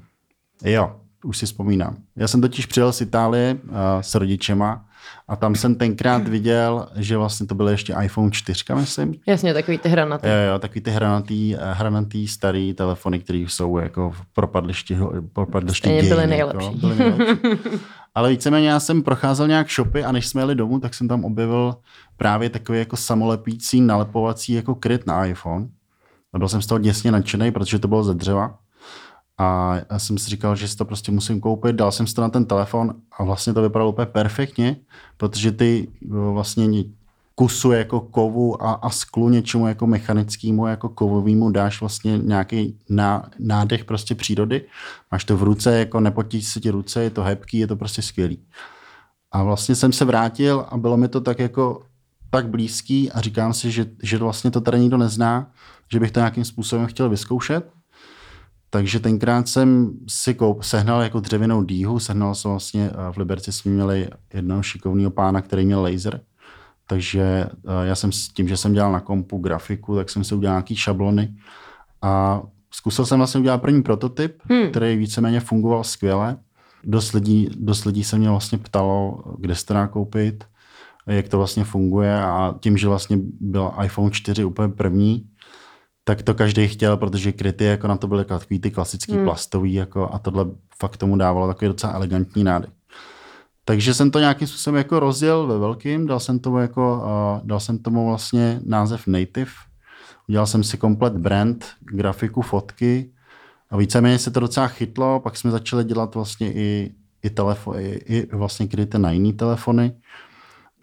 Jo, 0.65 0.97
už 1.25 1.39
si 1.39 1.47
vzpomínám. 1.47 1.97
Já 2.17 2.29
jsem 2.29 2.41
totiž 2.41 2.67
přijel 2.67 2.93
z 2.93 3.01
Itálie 3.01 3.55
uh, 3.55 3.71
s 4.01 4.15
rodičema 4.15 4.85
a 5.29 5.37
tam 5.37 5.55
jsem 5.55 5.75
tenkrát 5.75 6.29
viděl, 6.29 6.89
že 6.97 7.17
vlastně 7.17 7.47
to 7.47 7.55
byl 7.55 7.69
ještě 7.69 7.95
iPhone 8.03 8.31
4, 8.31 8.65
myslím. 8.75 9.15
Jasně, 9.27 9.55
takový 9.55 9.79
ty 9.79 9.89
hranatý. 9.89 10.29
Jo, 10.29 10.53
jo, 10.53 10.59
takový 10.59 10.81
ty 10.81 10.91
hranatý, 10.91 11.57
eh, 11.57 11.59
hranatý 11.73 12.29
starý 12.29 12.75
telefony, 12.75 13.21
které 13.21 13.39
jsou 13.39 13.79
jako 13.79 14.11
v 14.11 14.27
propadlišti, 14.33 14.97
propadlišti 15.33 15.89
dějin, 15.89 16.09
byly 16.09 16.27
nejlepší. 16.27 16.67
Jako, 16.67 16.79
byly 16.79 16.97
nejlepší. 16.97 17.51
Ale 18.15 18.31
víceméně 18.31 18.69
já 18.69 18.81
jsem 18.81 19.03
procházel 19.03 19.49
nějak 19.49 19.71
shopy 19.71 20.05
a 20.05 20.13
než 20.13 20.27
jsme 20.27 20.41
jeli 20.43 20.55
domů, 20.55 20.81
tak 20.81 20.95
jsem 20.95 21.09
tam 21.09 21.25
objevil 21.25 21.77
právě 22.17 22.51
takový 22.51 22.79
jako 22.79 22.97
samolepící, 22.97 23.81
nalepovací 23.81 24.53
jako 24.53 24.75
kryt 24.75 25.07
na 25.07 25.27
iPhone. 25.27 25.69
A 26.35 26.39
byl 26.39 26.49
jsem 26.49 26.63
z 26.63 26.67
toho 26.67 26.79
děsně 26.79 27.13
nadšený, 27.13 27.53
protože 27.53 27.79
to 27.79 27.89
bylo 27.89 28.05
ze 28.05 28.15
dřeva. 28.15 28.59
A 29.39 29.77
já 29.91 29.99
jsem 29.99 30.19
si 30.19 30.31
říkal, 30.31 30.57
že 30.57 30.69
si 30.69 30.77
to 30.77 30.85
prostě 30.85 31.13
musím 31.13 31.41
koupit. 31.41 31.77
Dal 31.77 31.93
jsem 31.93 32.07
si 32.07 32.15
to 32.15 32.23
na 32.23 32.29
ten 32.29 32.45
telefon 32.45 32.95
a 33.19 33.25
vlastně 33.25 33.53
to 33.53 33.63
vypadalo 33.63 33.91
úplně 33.91 34.07
perfektně, 34.07 34.77
protože 35.17 35.53
ty 35.53 35.89
vlastně 36.33 36.85
kusu 37.35 37.73
jako 37.73 38.01
kovu 38.01 38.63
a, 38.63 38.73
a 38.73 38.91
sklu 38.91 39.29
něčemu 39.29 39.69
jako 39.69 39.87
mechanickému, 39.87 40.67
jako 40.67 40.89
kovovému 40.89 41.51
dáš 41.51 41.81
vlastně 41.81 42.19
nějaký 42.19 42.79
ná, 42.89 43.31
nádech 43.39 43.85
prostě 43.85 44.15
přírody. 44.15 44.65
Máš 45.13 45.25
to 45.25 45.37
v 45.37 45.43
ruce, 45.43 45.79
jako 45.79 46.01
nepotíš 46.01 46.49
se 46.49 46.61
ti 46.61 46.71
ruce, 46.71 47.03
je 47.03 47.11
to 47.11 47.23
hebký, 47.23 47.59
je 47.59 47.67
to 47.67 47.77
prostě 47.77 48.03
skvělý. 48.03 48.39
A 49.33 49.43
vlastně 49.43 49.75
jsem 49.75 49.93
se 49.93 50.05
vrátil 50.05 50.67
a 50.69 50.77
bylo 50.77 50.97
mi 50.97 51.09
to 51.09 51.21
tak 51.21 51.39
jako 51.39 51.83
tak 52.35 52.49
blízký 52.49 53.13
a 53.13 53.21
říkám 53.21 53.53
si, 53.53 53.71
že, 53.71 53.87
že 54.03 54.19
vlastně 54.19 54.51
to 54.51 54.61
tady 54.61 54.81
nikdo 54.81 54.97
nezná, 54.97 55.51
že 55.93 56.01
bych 56.01 56.11
to 56.11 56.21
nějakým 56.21 56.45
způsobem 56.45 56.87
chtěl 56.87 57.09
vyzkoušet. 57.09 57.71
Takže 58.71 59.01
tenkrát 59.01 59.49
jsem 59.49 59.91
si 60.09 60.35
koup, 60.35 60.63
sehnal 60.63 61.03
jako 61.03 61.21
dřevěnou 61.21 61.63
dýhu, 61.63 61.99
sehnal 61.99 62.35
jsem 62.35 62.51
vlastně, 62.51 62.91
eh, 62.91 63.13
v 63.13 63.17
Liberci 63.17 63.53
jsme 63.53 63.73
měli 63.73 64.09
jednoho 64.35 64.63
šikovného 64.63 65.11
pána, 65.11 65.41
který 65.41 65.67
měl 65.67 65.83
laser. 65.83 66.21
Takže 66.87 67.23
eh, 67.23 67.87
já 67.87 67.95
jsem 67.95 68.13
s 68.13 68.29
tím, 68.29 68.49
že 68.49 68.57
jsem 68.57 68.73
dělal 68.73 68.93
na 68.93 69.01
kompu 69.01 69.39
grafiku, 69.39 69.97
tak 69.97 70.11
jsem 70.11 70.25
si 70.25 70.35
udělal 70.35 70.55
nějaký 70.55 70.77
šablony 70.77 71.35
a 72.03 72.43
zkusil 72.71 73.07
jsem 73.07 73.19
vlastně 73.19 73.41
udělat 73.41 73.63
první 73.63 73.83
prototyp, 73.83 74.43
hmm. 74.51 74.71
který 74.71 74.97
víceméně 74.97 75.41
fungoval 75.41 75.85
skvěle. 75.85 76.37
Dost 76.85 77.13
lidí, 77.13 77.51
dost 77.57 77.85
lidí 77.85 78.05
se 78.05 78.19
mě 78.19 78.31
vlastně 78.31 78.59
ptalo, 78.59 79.23
kde 79.39 79.55
se 79.55 79.67
to 79.67 79.75
dá 79.75 79.87
koupit, 79.87 80.45
jak 81.07 81.29
to 81.29 81.39
vlastně 81.39 81.65
funguje 81.65 82.23
a 82.23 82.55
tím, 82.61 82.77
že 82.77 82.89
vlastně 82.89 83.19
byl 83.41 83.73
iPhone 83.85 84.11
4 84.11 84.45
úplně 84.45 84.69
první, 84.69 85.27
tak 86.05 86.23
to 86.23 86.35
každý 86.35 86.69
chtěl, 86.69 86.97
protože 86.97 87.33
kryty 87.33 87.65
jako 87.65 87.89
na 87.89 87.97
to 87.97 88.07
byly 88.07 88.25
takový 88.25 88.61
ty 88.61 88.71
klasický 88.71 89.13
hmm. 89.13 89.25
plastový 89.25 89.75
jako, 89.75 90.11
a 90.13 90.19
tohle 90.19 90.47
fakt 90.79 90.97
tomu 90.97 91.17
dávalo 91.17 91.47
takový 91.47 91.69
docela 91.69 91.93
elegantní 91.93 92.45
nádech. 92.45 92.71
Takže 93.65 93.95
jsem 93.95 94.11
to 94.11 94.19
nějakým 94.19 94.49
způsobem 94.49 94.79
jako 94.79 95.01
rozděl 95.01 95.47
ve 95.47 95.59
velkým, 95.59 96.07
dal 96.07 96.21
jsem 96.21 96.39
tomu, 96.39 96.59
jako, 96.59 96.97
uh, 96.97 97.47
dal 97.47 97.61
jsem 97.61 97.79
tomu 97.79 98.09
vlastně 98.09 98.61
název 98.65 99.07
Native, 99.07 99.51
udělal 100.29 100.47
jsem 100.47 100.65
si 100.65 100.77
komplet 100.77 101.17
brand, 101.17 101.67
grafiku, 101.81 102.43
fotky 102.43 103.13
a 103.71 103.77
víceméně 103.77 104.19
se 104.19 104.31
to 104.31 104.41
docela 104.41 104.69
chytlo, 104.69 105.21
pak 105.21 105.37
jsme 105.37 105.51
začali 105.51 105.85
dělat 105.85 106.15
vlastně 106.15 106.53
i, 106.53 106.95
i, 107.23 107.31
telefo, 107.31 107.75
i, 107.75 108.03
i 108.07 108.37
vlastně 108.37 108.67
kryty 108.67 108.99
na 108.99 109.11
jiné 109.11 109.33
telefony. 109.33 109.93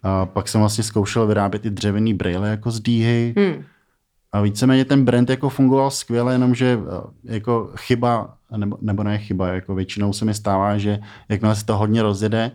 A 0.04 0.26
pak 0.26 0.48
jsem 0.48 0.62
vlastně 0.62 0.84
zkoušel 0.84 1.28
vyrábět 1.28 1.66
i 1.66 1.70
dřevěný 1.70 2.14
braille 2.14 2.50
jako 2.50 2.72
z 2.72 2.80
dýhy. 2.80 3.34
Hmm 3.38 3.64
a 4.32 4.42
víceméně 4.42 4.86
ten 4.86 5.06
brand 5.06 5.30
jako 5.30 5.50
fungoval 5.50 5.92
skvěle, 5.92 6.34
jenomže 6.34 6.80
eh, 6.82 7.34
jako 7.34 7.72
chyba, 7.76 8.34
nebo, 8.58 8.78
nebo 8.82 9.04
ne 9.04 9.18
chyba, 9.18 9.48
jako 9.48 9.76
většinou 9.76 10.14
se 10.14 10.26
mi 10.26 10.34
stává, 10.34 10.78
že 10.78 11.00
jakmile 11.30 11.56
se 11.56 11.66
to 11.66 11.78
hodně 11.78 12.02
rozjede, 12.02 12.52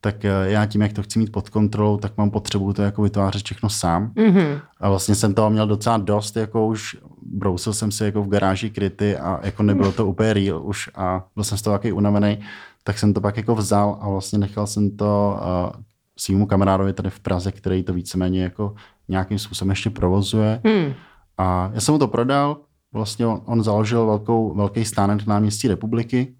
tak 0.00 0.24
eh, 0.24 0.30
já 0.44 0.66
tím, 0.66 0.82
jak 0.82 0.92
to 0.92 1.02
chci 1.02 1.18
mít 1.18 1.32
pod 1.32 1.48
kontrolou, 1.48 1.96
tak 1.96 2.16
mám 2.16 2.30
potřebu 2.30 2.72
to 2.72 2.82
jako 2.82 3.02
vytvářet 3.02 3.44
všechno 3.44 3.70
sám. 3.70 4.12
Mm-hmm. 4.16 4.60
A 4.80 4.88
vlastně 4.88 5.14
jsem 5.14 5.34
toho 5.34 5.50
měl 5.50 5.66
docela 5.66 5.98
dost, 5.98 6.36
jako 6.36 6.66
už 6.66 6.96
brousil 7.22 7.72
jsem 7.72 7.92
si 7.92 8.04
jako 8.04 8.22
v 8.22 8.28
garáži 8.28 8.70
kryty 8.70 9.16
a 9.16 9.40
jako 9.42 9.62
nebylo 9.62 9.92
to 9.92 10.06
úplně 10.06 10.32
real 10.32 10.66
už 10.66 10.90
a 10.94 11.24
byl 11.34 11.44
jsem 11.44 11.58
z 11.58 11.62
toho 11.62 11.78
taky 11.78 11.92
unavený, 11.92 12.38
tak 12.84 12.98
jsem 12.98 13.14
to 13.14 13.20
pak 13.20 13.36
jako 13.36 13.54
vzal 13.54 13.98
a 14.00 14.08
vlastně 14.08 14.38
nechal 14.38 14.66
jsem 14.66 14.96
to 14.96 15.40
uh, 15.74 15.82
svýmu 16.20 16.46
kamarádovi 16.46 16.92
tady 16.92 17.10
v 17.10 17.20
Praze, 17.20 17.52
který 17.52 17.82
to 17.82 17.92
víceméně 17.92 18.42
jako 18.42 18.74
nějakým 19.08 19.38
způsobem 19.38 19.70
ještě 19.70 19.90
provozuje. 19.90 20.60
Hmm. 20.64 20.92
A 21.38 21.70
já 21.74 21.80
jsem 21.80 21.92
mu 21.94 21.98
to 21.98 22.08
prodal, 22.08 22.56
vlastně 22.92 23.26
on, 23.26 23.42
on 23.44 23.62
založil 23.62 24.06
velkou, 24.06 24.54
velký 24.54 24.84
stánek 24.84 25.26
na 25.26 25.34
náměstí 25.34 25.68
republiky 25.68 26.34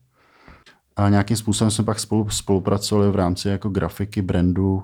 a 0.97 1.09
nějakým 1.09 1.37
způsobem 1.37 1.71
jsme 1.71 1.85
pak 1.85 2.01
spolu, 2.01 2.29
spolupracovali 2.31 3.11
v 3.11 3.17
rámci 3.17 3.49
jako 3.49 3.69
grafiky, 3.69 4.23
brandu, 4.23 4.83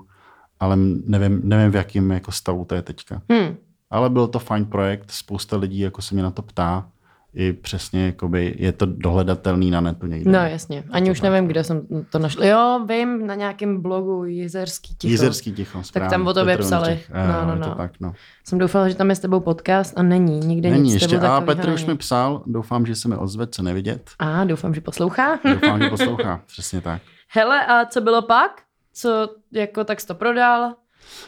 ale 0.59 0.75
nevím, 1.05 1.41
nevím 1.43 1.71
v 1.71 1.75
jakém 1.75 2.11
jako 2.11 2.31
stavu 2.31 2.65
to 2.65 2.75
je 2.75 2.81
teďka. 2.81 3.21
Hmm. 3.31 3.55
Ale 3.89 4.09
byl 4.09 4.27
to 4.27 4.39
fajn 4.39 4.65
projekt, 4.65 5.11
spousta 5.11 5.57
lidí 5.57 5.79
jako 5.79 6.01
se 6.01 6.15
mě 6.15 6.23
na 6.23 6.31
to 6.31 6.41
ptá 6.41 6.89
i 7.37 7.53
přesně 7.53 8.05
jakoby 8.05 8.55
je 8.57 8.71
to 8.71 8.85
dohledatelný 8.85 9.71
na 9.71 9.81
netu 9.81 10.07
někde. 10.07 10.31
No 10.31 10.39
jasně, 10.39 10.83
ani 10.91 11.11
už 11.11 11.21
nevím, 11.21 11.47
kde 11.47 11.63
jsem 11.63 11.81
to 12.09 12.19
našel. 12.19 12.43
Jo, 12.43 12.85
vím, 12.89 13.27
na 13.27 13.35
nějakém 13.35 13.81
blogu 13.81 14.25
Jizerský 14.25 14.95
ticho. 14.95 15.11
Jizerský 15.11 15.51
ticho, 15.51 15.83
správně. 15.83 16.09
Tak 16.09 16.11
tam 16.11 16.27
o 16.27 16.33
tobě 16.33 16.57
psali. 16.57 16.99
No, 17.27 17.55
no, 17.55 17.55
no. 17.55 17.75
Tak, 17.75 17.91
no. 17.99 18.13
Jsem 18.43 18.59
doufala, 18.59 18.89
že 18.89 18.95
tam 18.95 19.09
je 19.09 19.15
s 19.15 19.19
tebou 19.19 19.39
podcast 19.39 19.93
a 19.97 20.03
není, 20.03 20.39
nikde 20.39 20.69
není 20.69 20.83
nic 20.83 20.93
ještě. 20.93 21.19
A 21.19 21.41
Petr 21.41 21.69
už 21.69 21.85
mi 21.85 21.97
psal, 21.97 22.43
doufám, 22.45 22.85
že 22.85 22.95
se 22.95 23.07
mi 23.07 23.15
ozve, 23.15 23.47
co 23.47 23.63
nevidět. 23.63 24.09
A 24.19 24.43
doufám, 24.43 24.73
že 24.73 24.81
poslouchá. 24.81 25.39
doufám, 25.53 25.81
že 25.81 25.89
poslouchá, 25.97 26.41
přesně 26.47 26.81
tak. 26.81 27.01
Hele, 27.29 27.65
a 27.65 27.85
co 27.85 28.01
bylo 28.01 28.21
pak? 28.21 28.61
Co, 28.93 29.29
jako 29.53 29.83
tak 29.83 30.01
jsi 30.01 30.07
to 30.07 30.15
prodal? 30.15 30.73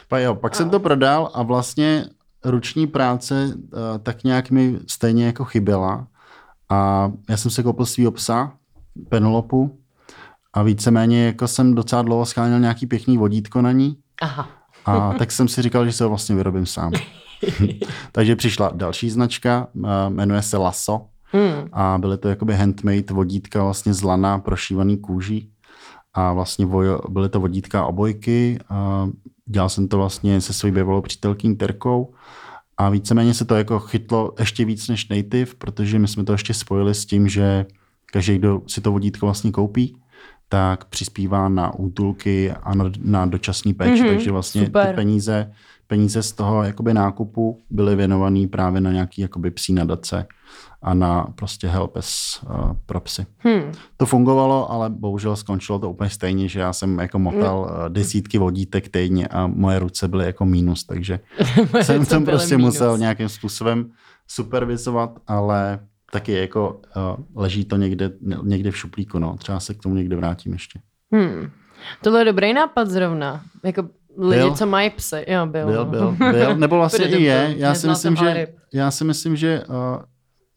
Pa 0.08 0.18
jo, 0.18 0.34
pak 0.34 0.52
a... 0.52 0.54
jsem 0.54 0.70
to 0.70 0.80
prodal 0.80 1.30
a 1.34 1.42
vlastně 1.42 2.04
ruční 2.44 2.86
práce 2.86 3.54
uh, 3.54 3.78
tak 4.02 4.24
nějak 4.24 4.50
mi 4.50 4.78
stejně 4.86 5.26
jako 5.26 5.44
chyběla. 5.44 6.06
A 6.68 7.12
já 7.28 7.36
jsem 7.36 7.50
si 7.50 7.62
koupil 7.62 7.86
svýho 7.86 8.12
psa, 8.12 8.52
Penelopu, 9.08 9.78
a 10.52 10.62
víceméně 10.62 11.26
jako 11.26 11.48
jsem 11.48 11.74
docela 11.74 12.02
dlouho 12.02 12.26
scháněl 12.26 12.60
nějaký 12.60 12.86
pěkný 12.86 13.18
vodítko 13.18 13.62
na 13.62 13.72
ní. 13.72 13.96
Aha. 14.22 14.48
A 14.86 15.14
tak 15.18 15.32
jsem 15.32 15.48
si 15.48 15.62
říkal, 15.62 15.86
že 15.86 15.92
se 15.92 16.04
ho 16.04 16.10
vlastně 16.10 16.34
vyrobím 16.34 16.66
sám. 16.66 16.92
Takže 18.12 18.36
přišla 18.36 18.70
další 18.74 19.10
značka, 19.10 19.68
eh, 19.84 20.10
jmenuje 20.10 20.42
se 20.42 20.56
Lasso. 20.56 21.06
Hmm. 21.32 21.68
A 21.72 21.98
byly 21.98 22.18
to 22.18 22.28
jakoby 22.28 22.54
handmade 22.54 23.04
vodítka 23.10 23.62
vlastně 23.62 23.94
z 23.94 24.02
lana 24.02 24.38
prošívaný 24.38 24.98
kůží. 24.98 25.50
A 26.14 26.32
vlastně 26.32 26.68
byly 27.08 27.28
to 27.28 27.40
vodítka 27.40 27.86
obojky. 27.86 28.58
A 28.68 29.08
dělal 29.50 29.68
jsem 29.68 29.88
to 29.88 29.96
vlastně 29.96 30.40
se 30.40 30.52
svojí 30.52 30.74
bývalou 30.74 31.00
přítelkyní 31.00 31.56
Terkou. 31.56 32.14
A 32.76 32.88
víceméně 32.88 33.34
se 33.34 33.44
to 33.44 33.56
jako 33.56 33.78
chytlo 33.78 34.34
ještě 34.38 34.64
víc 34.64 34.88
než 34.88 35.08
native, 35.08 35.54
protože 35.58 35.98
my 35.98 36.08
jsme 36.08 36.24
to 36.24 36.32
ještě 36.32 36.54
spojili 36.54 36.94
s 36.94 37.06
tím, 37.06 37.28
že 37.28 37.66
každý, 38.12 38.38
kdo 38.38 38.62
si 38.66 38.80
to 38.80 38.92
vodítko 38.92 39.26
vlastně 39.26 39.50
koupí, 39.50 39.96
tak 40.48 40.84
přispívá 40.84 41.48
na 41.48 41.74
útulky 41.74 42.52
a 42.52 42.74
na, 42.74 42.90
na 42.98 43.26
dočasný 43.26 43.74
péči, 43.74 44.02
mm-hmm, 44.02 44.08
takže 44.08 44.32
vlastně 44.32 44.64
super. 44.64 44.86
ty 44.86 44.94
peníze, 44.94 45.52
peníze 45.86 46.22
z 46.22 46.32
toho 46.32 46.62
jakoby 46.62 46.94
nákupu 46.94 47.62
byly 47.70 47.96
věnované 47.96 48.48
právě 48.48 48.80
na 48.80 48.92
nějaký 48.92 49.22
jakoby 49.22 49.50
psí 49.50 49.72
nadace 49.72 50.26
a 50.82 50.94
na 50.94 51.26
prostě 51.34 51.68
helpes 51.68 52.40
uh, 52.42 52.72
pro 52.86 53.00
psy. 53.00 53.26
Hmm. 53.38 53.72
To 53.96 54.06
fungovalo, 54.06 54.72
ale 54.72 54.90
bohužel 54.90 55.36
skončilo 55.36 55.78
to 55.78 55.90
úplně 55.90 56.10
stejně, 56.10 56.48
že 56.48 56.60
já 56.60 56.72
jsem 56.72 56.98
jako 56.98 57.18
motal 57.18 57.58
uh, 57.60 57.88
desítky 57.88 58.38
vodítek 58.38 58.88
týdně 58.88 59.28
a 59.28 59.46
moje 59.46 59.78
ruce 59.78 60.08
byly 60.08 60.24
jako 60.24 60.44
mínus, 60.44 60.84
takže 60.84 61.20
jsem, 61.82 62.04
jsem 62.04 62.24
prostě 62.24 62.56
mínus. 62.56 62.74
musel 62.74 62.98
nějakým 62.98 63.28
způsobem 63.28 63.90
supervizovat, 64.28 65.10
ale 65.26 65.78
taky 66.12 66.32
jako 66.32 66.80
uh, 66.96 67.24
leží 67.42 67.64
to 67.64 67.76
někde, 67.76 68.10
někde 68.42 68.70
v 68.70 68.76
šuplíku, 68.76 69.18
no. 69.18 69.36
Třeba 69.36 69.60
se 69.60 69.74
k 69.74 69.82
tomu 69.82 69.94
někde 69.94 70.16
vrátím 70.16 70.52
ještě. 70.52 70.80
Hmm. 71.12 71.50
Tohle 72.02 72.20
je 72.20 72.24
dobrý 72.24 72.52
nápad 72.52 72.88
zrovna. 72.88 73.42
Jako 73.64 73.88
lidi, 74.18 74.42
byl, 74.42 74.54
co 74.54 74.66
mají 74.66 74.90
psy. 74.90 75.24
Jo, 75.28 75.46
byl. 75.46 75.66
Byl, 75.66 75.84
byl, 75.84 76.16
byl. 76.18 76.56
Nebo 76.58 76.76
vlastně 76.76 77.06
i 77.06 77.22
je. 77.22 77.54
Já 77.56 77.74
si, 77.74 77.88
myslím, 77.88 78.16
že, 78.16 78.46
já 78.72 78.90
si 78.90 79.04
myslím, 79.04 79.36
že 79.36 79.62
uh, 79.68 79.74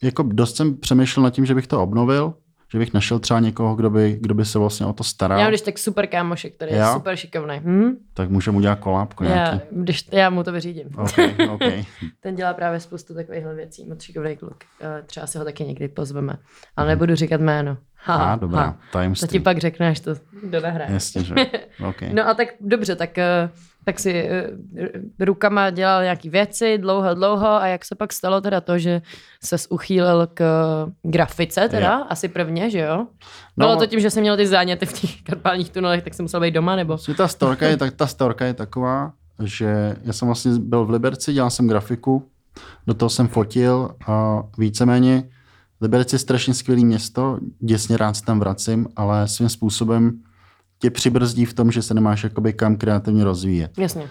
jako 0.04 0.24
dost 0.24 0.56
jsem 0.56 0.78
přemýšlel 0.78 1.24
nad 1.24 1.30
tím, 1.30 1.46
že 1.46 1.56
bych 1.56 1.68
to 1.68 1.84
obnovil, 1.84 2.34
že 2.74 2.80
bych 2.80 2.94
našel 2.94 3.20
třeba 3.20 3.40
někoho, 3.40 3.76
kdo 3.76 3.90
by, 3.90 4.18
kdo 4.22 4.34
by 4.34 4.46
se 4.46 4.60
vlastně 4.60 4.86
o 4.86 4.94
to 4.94 5.04
staral. 5.04 5.40
Já 5.40 5.48
když 5.48 5.62
tak 5.62 5.78
super 5.78 6.08
kámošek, 6.08 6.56
který 6.56 6.72
je 6.72 6.86
super 6.94 7.16
šikovný. 7.16 7.62
Hm? 7.64 7.92
Tak 8.14 8.30
můžeme 8.30 8.58
udělat 8.58 8.80
nějaký. 9.22 9.24
Já, 9.24 9.62
když, 9.72 10.08
já 10.12 10.30
mu 10.30 10.44
to 10.44 10.52
vyřídím. 10.52 10.88
Okay, 10.98 11.36
okay. 11.50 11.84
Ten 12.20 12.36
dělá 12.36 12.54
právě 12.54 12.80
spoustu 12.80 13.14
takovýchhle 13.14 13.56
věcí, 13.56 13.86
moc 13.86 14.02
šikovný 14.02 14.38
kluk. 14.38 14.58
Eh, 14.82 15.04
třeba 15.06 15.28
si 15.28 15.38
ho 15.38 15.44
taky 15.46 15.64
někdy 15.64 15.88
pozveme. 15.88 16.38
Ale 16.78 16.88
nebudu 16.88 17.16
říkat 17.16 17.42
jméno. 17.42 17.78
Ha, 17.96 18.16
a, 18.16 18.36
dobrá, 18.36 18.62
ha. 18.62 18.78
tajemství. 18.92 19.28
To 19.28 19.32
ti 19.32 19.40
pak 19.40 19.58
řekneš, 19.58 20.00
to 20.00 20.16
do 20.44 20.62
Jasně, 20.88 21.24
že. 21.24 21.36
Okay. 21.90 22.14
no 22.14 22.28
a 22.28 22.34
tak 22.34 22.48
dobře, 22.62 22.96
tak 22.96 23.10
uh, 23.18 23.50
tak 23.84 24.00
si 24.00 24.30
uh, 24.30 25.26
rukama 25.26 25.70
dělal 25.70 26.04
nějaký 26.04 26.30
věci 26.30 26.78
dlouho, 26.78 27.14
dlouho 27.14 27.48
a 27.48 27.68
jak 27.68 27.86
se 27.86 27.96
pak 27.96 28.14
stalo 28.14 28.42
teda 28.42 28.62
to, 28.62 28.78
že 28.78 29.02
se 29.44 29.56
uchýlil 29.70 30.28
k 30.34 30.44
grafice 31.04 31.70
teda, 31.70 31.98
je. 31.98 32.04
asi 32.10 32.28
prvně, 32.28 32.70
že 32.70 32.80
jo? 32.80 33.08
Bylo 33.58 33.74
no, 33.74 33.80
to 33.80 33.88
tím, 33.88 34.00
že 34.00 34.10
jsem 34.10 34.22
měl 34.22 34.38
ty 34.38 34.48
záněty 34.48 34.86
v 34.86 34.94
těch 34.94 35.22
karpálních 35.24 35.70
tunelech, 35.70 36.04
tak 36.04 36.14
jsem 36.14 36.24
musel 36.24 36.42
být 36.42 36.52
doma, 36.52 36.76
nebo? 36.76 36.98
Ta 37.18 37.28
storka 37.28 37.68
je, 37.68 37.78
tak, 37.78 37.94
ta 37.94 38.08
storka 38.08 38.46
je 38.46 38.54
taková, 38.54 39.14
že 39.44 39.96
já 40.04 40.14
jsem 40.14 40.26
vlastně 40.26 40.52
byl 40.60 40.86
v 40.86 40.90
Liberci, 40.90 41.34
dělal 41.34 41.50
jsem 41.50 41.68
grafiku, 41.68 42.30
do 42.88 42.94
toho 42.94 43.10
jsem 43.10 43.28
fotil 43.28 43.96
a 44.08 44.44
víceméně 44.58 45.24
Liberec 45.82 46.14
je 46.14 46.20
strašně 46.20 46.54
skvělé 46.54 46.82
město, 46.82 47.40
děsně 47.60 47.98
rád 47.98 48.14
se 48.14 48.26
tam 48.26 48.40
vracím, 48.40 48.88
ale 48.96 49.28
svým 49.28 49.50
způsobem 49.50 50.20
tě 50.84 50.90
přibrzdí 50.90 51.46
v 51.46 51.54
tom, 51.54 51.72
že 51.72 51.82
se 51.82 51.94
nemáš 51.94 52.24
jakoby 52.24 52.54
kam 52.54 52.76
kreativně 52.76 53.24
rozvíjet. 53.24 53.78
Jasně. 53.78 54.10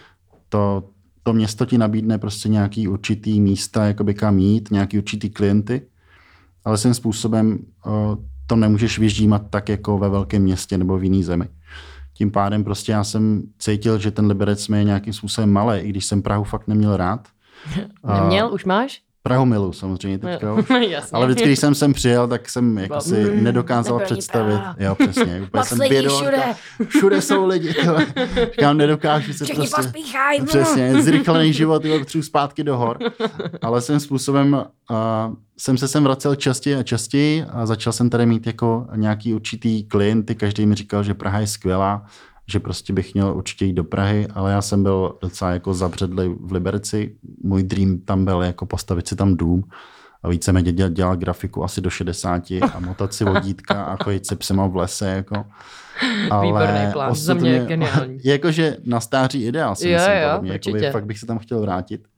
To, 0.49 0.89
to 1.23 1.33
město 1.33 1.67
ti 1.67 1.79
nabídne 1.79 2.19
prostě 2.19 2.49
nějaký 2.49 2.89
určitý 2.89 3.41
místa, 3.41 3.85
jakoby 3.85 4.15
kam 4.15 4.39
jít, 4.39 4.71
nějaký 4.71 4.99
určitý 4.99 5.31
klienty, 5.31 5.87
ale 6.65 6.79
svým 6.79 6.95
způsobem 6.95 7.59
uh, 7.87 7.93
to 8.47 8.57
nemůžeš 8.57 8.99
vyždímat 8.99 9.43
tak 9.51 9.69
jako 9.69 9.99
ve 9.99 10.09
velkém 10.09 10.43
městě 10.43 10.79
nebo 10.79 10.99
v 10.99 11.05
jiný 11.05 11.25
zemi. 11.25 11.49
Tím 12.15 12.31
pádem 12.31 12.65
prostě 12.65 12.93
já 12.93 13.05
jsem 13.05 13.43
cítil, 13.59 13.99
že 13.99 14.11
ten 14.11 14.27
Liberec 14.27 14.69
mi 14.69 14.79
je 14.79 14.85
nějakým 14.85 15.13
způsobem 15.13 15.53
malý, 15.53 15.81
i 15.81 15.89
když 15.89 16.05
jsem 16.05 16.23
Prahu 16.23 16.45
fakt 16.45 16.69
neměl 16.69 16.97
rád. 16.97 17.29
Neměl, 18.21 18.47
uh, 18.47 18.55
už 18.55 18.65
máš? 18.65 19.03
Prahu 19.23 19.45
milu 19.45 19.73
samozřejmě 19.73 20.19
teďka 20.19 20.57
Ale 21.13 21.27
vždycky, 21.27 21.45
když 21.45 21.59
jsem 21.59 21.75
sem 21.75 21.93
přijel, 21.93 22.29
tak 22.29 22.49
jsem 22.49 22.79
jako 22.79 23.01
si 23.01 23.15
mm, 23.15 23.45
nedokázal 23.45 24.01
představit. 24.01 24.55
Praha. 24.57 24.77
Jo, 24.79 24.95
přesně. 24.95 25.43
Úplně 25.43 25.65
jsem 25.65 25.79
bědol, 25.79 26.21
všude. 26.21 26.43
všude 26.89 27.23
jsou 27.23 27.47
lidi. 27.47 27.75
Říkám, 28.51 28.77
nedokážu 28.77 29.33
se 29.33 29.45
Všichni 29.45 29.69
prostě... 29.69 29.83
Pospíchaj, 29.83 30.39
no. 30.39 30.45
Přesně, 30.45 31.03
zrychlený 31.03 31.53
život, 31.53 31.83
potřebuji 31.99 32.23
zpátky 32.23 32.65
do 32.65 32.77
hor. 32.77 32.99
Ale 33.63 33.81
svým 33.81 34.01
způsobem 34.01 34.55
uh, 34.55 34.97
jsem 35.59 35.79
se 35.79 35.89
sem 35.89 36.05
vracel 36.05 36.35
častěji 36.35 36.77
a 36.77 36.83
častěji 36.83 37.45
a 37.45 37.67
začal 37.67 37.93
jsem 37.93 38.11
tady 38.11 38.27
mít 38.27 38.47
jako 38.47 38.87
nějaký 38.97 39.35
určitý 39.35 39.85
klienty. 39.85 40.35
Každý 40.35 40.67
mi 40.67 40.75
říkal, 40.75 41.03
že 41.03 41.15
Praha 41.15 41.41
je 41.41 41.47
skvělá 41.47 42.07
že 42.53 42.61
prostě 42.61 42.93
bych 42.93 43.15
měl 43.15 43.37
určitě 43.37 43.65
jít 43.65 43.73
do 43.73 43.85
Prahy, 43.85 44.29
ale 44.35 44.53
já 44.53 44.63
jsem 44.63 44.83
byl 44.83 45.19
docela 45.21 45.51
jako 45.51 45.75
zabředlý 45.75 46.29
v 46.41 46.53
Liberci. 46.53 47.17
Můj 47.43 47.63
dream 47.63 47.99
tam 47.99 48.25
byl 48.25 48.43
jako 48.43 48.67
postavit 48.67 49.09
si 49.09 49.17
tam 49.17 49.37
dům 49.37 49.65
a 50.23 50.29
víceméně 50.29 50.73
dělat, 50.73 50.93
dělat 50.93 51.19
grafiku 51.19 51.65
asi 51.65 51.81
do 51.81 51.91
60 51.91 52.51
a 52.51 52.81
motat 52.81 53.15
si 53.15 53.25
vodítka 53.25 53.85
a 53.85 54.05
chodit 54.05 54.27
se 54.27 54.37
psema 54.37 54.67
v 54.67 54.77
lese. 54.77 55.09
Jako. 55.09 55.45
Ale 56.31 56.47
Výborný 56.47 56.93
plán, 56.93 57.15
za 57.15 57.35
mě 57.35 57.51
je 57.51 57.67
geniální. 57.67 58.19
Jakože 58.25 58.77
na 58.85 59.01
stáří 59.01 59.45
ideál 59.45 59.75
si 59.75 59.89
jo, 59.89 59.99
myslím, 59.99 60.17
jo, 60.17 60.29
podobně, 60.31 60.53
jakoby, 60.53 60.91
fakt 60.91 61.07
bych 61.07 61.19
se 61.19 61.27
tam 61.27 61.39
chtěl 61.39 61.61
vrátit. 61.61 62.09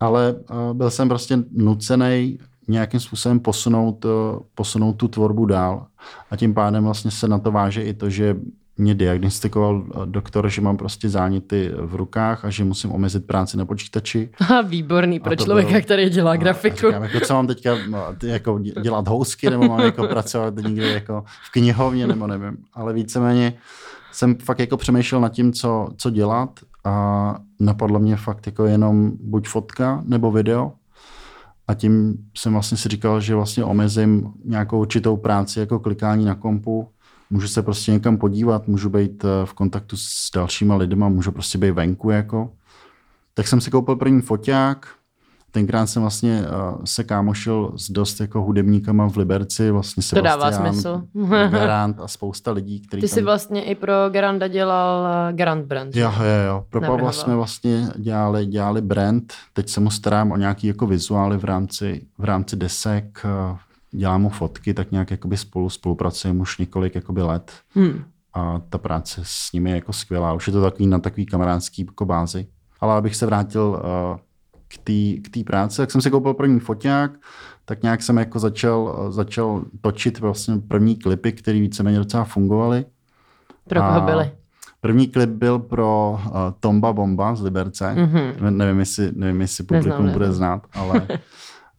Ale 0.00 0.32
uh, 0.32 0.74
byl 0.76 0.90
jsem 0.90 1.08
prostě 1.08 1.38
nucený 1.52 2.38
nějakým 2.68 3.00
způsobem 3.00 3.40
posunout, 3.40 4.04
uh, 4.04 4.10
posunout 4.54 4.92
tu 4.92 5.08
tvorbu 5.08 5.46
dál 5.46 5.86
a 6.30 6.36
tím 6.36 6.54
pádem 6.54 6.84
vlastně 6.84 7.10
se 7.10 7.28
na 7.28 7.38
to 7.38 7.52
váže 7.52 7.82
i 7.82 7.94
to, 7.94 8.10
že 8.10 8.36
mě 8.76 8.94
diagnostikoval 8.94 9.84
eh, 9.86 9.98
doktor, 10.04 10.48
že 10.48 10.60
mám 10.60 10.76
prostě 10.76 11.08
záněty 11.08 11.70
v 11.80 11.94
rukách 11.94 12.44
a 12.44 12.50
že 12.50 12.64
musím 12.64 12.92
omezit 12.92 13.26
práci 13.26 13.56
na 13.56 13.64
počítači. 13.64 14.30
A 14.54 14.60
výborný 14.60 15.20
pro 15.20 15.36
člověka, 15.36 15.70
byl... 15.70 15.80
který 15.80 16.08
dělá 16.08 16.36
grafiku. 16.36 16.86
A 16.86 16.90
říkám, 16.90 17.02
jako, 17.02 17.20
co 17.20 17.34
mám 17.34 17.46
teďka 17.46 17.76
no, 17.88 18.06
jako 18.22 18.58
dělat 18.58 19.08
housky, 19.08 19.50
nebo 19.50 19.68
mám 19.68 19.80
jako 19.80 20.06
pracovat 20.06 20.54
někde 20.56 20.92
jako 20.92 21.24
v 21.48 21.52
knihovně, 21.52 22.06
nebo 22.06 22.26
nevím. 22.26 22.56
Ale 22.72 22.92
víceméně 22.92 23.54
jsem 24.12 24.36
fakt 24.36 24.58
jako 24.58 24.76
přemýšlel 24.76 25.20
nad 25.20 25.32
tím, 25.32 25.52
co, 25.52 25.88
co 25.96 26.10
dělat 26.10 26.50
a 26.84 27.36
napadlo 27.60 27.98
mě 27.98 28.16
fakt 28.16 28.46
jako 28.46 28.66
jenom 28.66 29.12
buď 29.20 29.48
fotka 29.48 30.02
nebo 30.06 30.32
video. 30.32 30.72
A 31.68 31.74
tím 31.74 32.16
jsem 32.36 32.52
vlastně 32.52 32.78
si 32.78 32.88
říkal, 32.88 33.20
že 33.20 33.34
vlastně 33.34 33.64
omezím 33.64 34.32
nějakou 34.44 34.80
určitou 34.80 35.16
práci 35.16 35.60
jako 35.60 35.78
klikání 35.78 36.24
na 36.24 36.34
kompu 36.34 36.88
můžu 37.30 37.48
se 37.48 37.62
prostě 37.62 37.92
někam 37.92 38.16
podívat, 38.16 38.68
můžu 38.68 38.90
být 38.90 39.24
eh, 39.24 39.46
v 39.46 39.52
kontaktu 39.52 39.96
s 39.96 40.30
dalšíma 40.34 40.76
lidma, 40.76 41.08
můžu 41.08 41.32
prostě 41.32 41.58
být 41.58 41.70
venku 41.70 42.10
jako. 42.10 42.52
Tak 43.34 43.48
jsem 43.48 43.60
si 43.60 43.70
koupil 43.70 43.96
první 43.96 44.22
foťák, 44.22 44.86
tenkrát 45.54 45.86
jsem 45.86 46.02
vlastně 46.02 46.42
uh, 46.42 46.84
se 46.84 47.04
kámošil 47.04 47.72
s 47.76 47.90
dost 47.90 48.20
jako 48.20 48.42
hudebníkama 48.42 49.08
v 49.08 49.16
Liberci, 49.16 49.70
vlastně 49.70 50.02
To 50.14 50.20
dává 50.20 50.52
smysl. 50.52 51.02
Garant 51.50 52.00
a 52.00 52.08
spousta 52.08 52.52
lidí, 52.52 52.80
kteří 52.80 53.00
Ty 53.00 53.08
tam... 53.08 53.14
jsi 53.14 53.22
vlastně 53.22 53.64
i 53.64 53.74
pro 53.74 53.92
Garanda 54.10 54.48
dělal 54.48 55.06
eh, 55.06 55.32
Garant 55.32 55.66
Brand. 55.66 55.96
Jo, 55.96 56.12
jo, 56.18 56.46
jo. 56.46 56.64
Pro 56.70 56.80
Pavla 56.80 57.12
jsme 57.12 57.36
vlastně 57.36 57.88
dělali, 57.96 58.46
dělali 58.46 58.80
brand. 58.80 59.32
Teď 59.52 59.68
se 59.68 59.80
mu 59.80 59.90
starám 59.90 60.32
o 60.32 60.36
nějaký 60.36 60.66
jako 60.66 60.86
vizuály 60.86 61.36
v 61.38 61.44
rámci, 61.44 62.06
v 62.18 62.24
rámci 62.24 62.56
desek. 62.56 63.26
Dělám 63.96 64.22
mu 64.22 64.28
fotky, 64.28 64.74
tak 64.74 64.92
nějak 64.92 65.10
jakoby 65.10 65.36
spolu 65.36 65.70
spolupracujeme 65.70 66.40
už 66.40 66.58
několik 66.58 66.94
jakoby 66.94 67.22
let. 67.22 67.52
Hmm. 67.74 68.04
A 68.34 68.60
ta 68.68 68.78
práce 68.78 69.20
s 69.24 69.52
nimi 69.52 69.70
je 69.70 69.74
jako 69.74 69.92
skvělá. 69.92 70.32
Už 70.32 70.46
je 70.46 70.52
to 70.52 70.62
takový 70.62 70.86
na 70.86 70.98
takový 70.98 71.26
kamarádský 71.26 71.84
jako 71.86 72.04
bázi. 72.04 72.46
Ale 72.80 72.94
abych 72.94 73.16
se 73.16 73.26
vrátil 73.26 73.82
eh, 73.84 74.18
k 75.22 75.28
té 75.30 75.44
práci, 75.44 75.80
jak 75.80 75.90
jsem 75.90 76.00
si 76.00 76.10
koupil 76.10 76.34
první 76.34 76.60
foťák, 76.60 77.10
tak 77.64 77.82
nějak 77.82 78.02
jsem 78.02 78.16
jako 78.16 78.38
začal, 78.38 79.06
eh, 79.08 79.12
začal 79.12 79.64
točit 79.80 80.20
vlastně 80.20 80.58
první 80.68 80.96
klipy, 80.96 81.32
které 81.32 81.60
víceméně 81.60 81.98
docela 81.98 82.24
fungovaly. 82.24 82.84
Pro 83.68 83.80
koho 83.80 83.92
A 83.92 84.00
byli? 84.00 84.30
První 84.80 85.08
klip 85.08 85.30
byl 85.30 85.58
pro 85.58 86.20
uh, 86.26 86.32
Tomba 86.60 86.92
Bomba 86.92 87.34
z 87.34 87.42
Liberce. 87.42 87.94
Mhm. 87.94 88.16
Mm-hmm. 88.16 88.50
Nevím, 88.50 88.78
jestli, 88.78 89.12
nevím, 89.14 89.40
jestli 89.40 89.64
publikum 89.64 89.90
Neznám, 89.90 90.12
bude 90.12 90.32
znát, 90.32 90.66
ale 90.72 91.06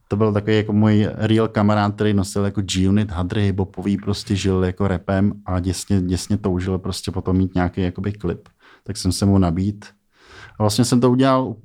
to 0.07 0.15
byl 0.15 0.33
takový 0.33 0.55
jako 0.55 0.73
můj 0.73 1.07
real 1.13 1.47
kamarád, 1.47 1.95
který 1.95 2.13
nosil 2.13 2.45
jako 2.45 2.61
G-Unit, 2.61 3.11
hadry, 3.11 3.41
hibopový, 3.41 3.97
prostě 3.97 4.35
žil 4.35 4.63
jako 4.63 4.87
repem 4.87 5.33
a 5.45 5.59
děsně, 5.59 6.01
děsně 6.01 6.37
toužil 6.37 6.77
prostě 6.77 7.11
potom 7.11 7.37
mít 7.37 7.55
nějaký 7.55 7.81
jakoby 7.81 8.11
klip. 8.11 8.49
Tak 8.83 8.97
jsem 8.97 9.11
se 9.11 9.25
mu 9.25 9.37
nabít. 9.37 9.85
A 10.59 10.63
vlastně 10.63 10.85
jsem 10.85 11.01
to 11.01 11.11
udělal, 11.11 11.55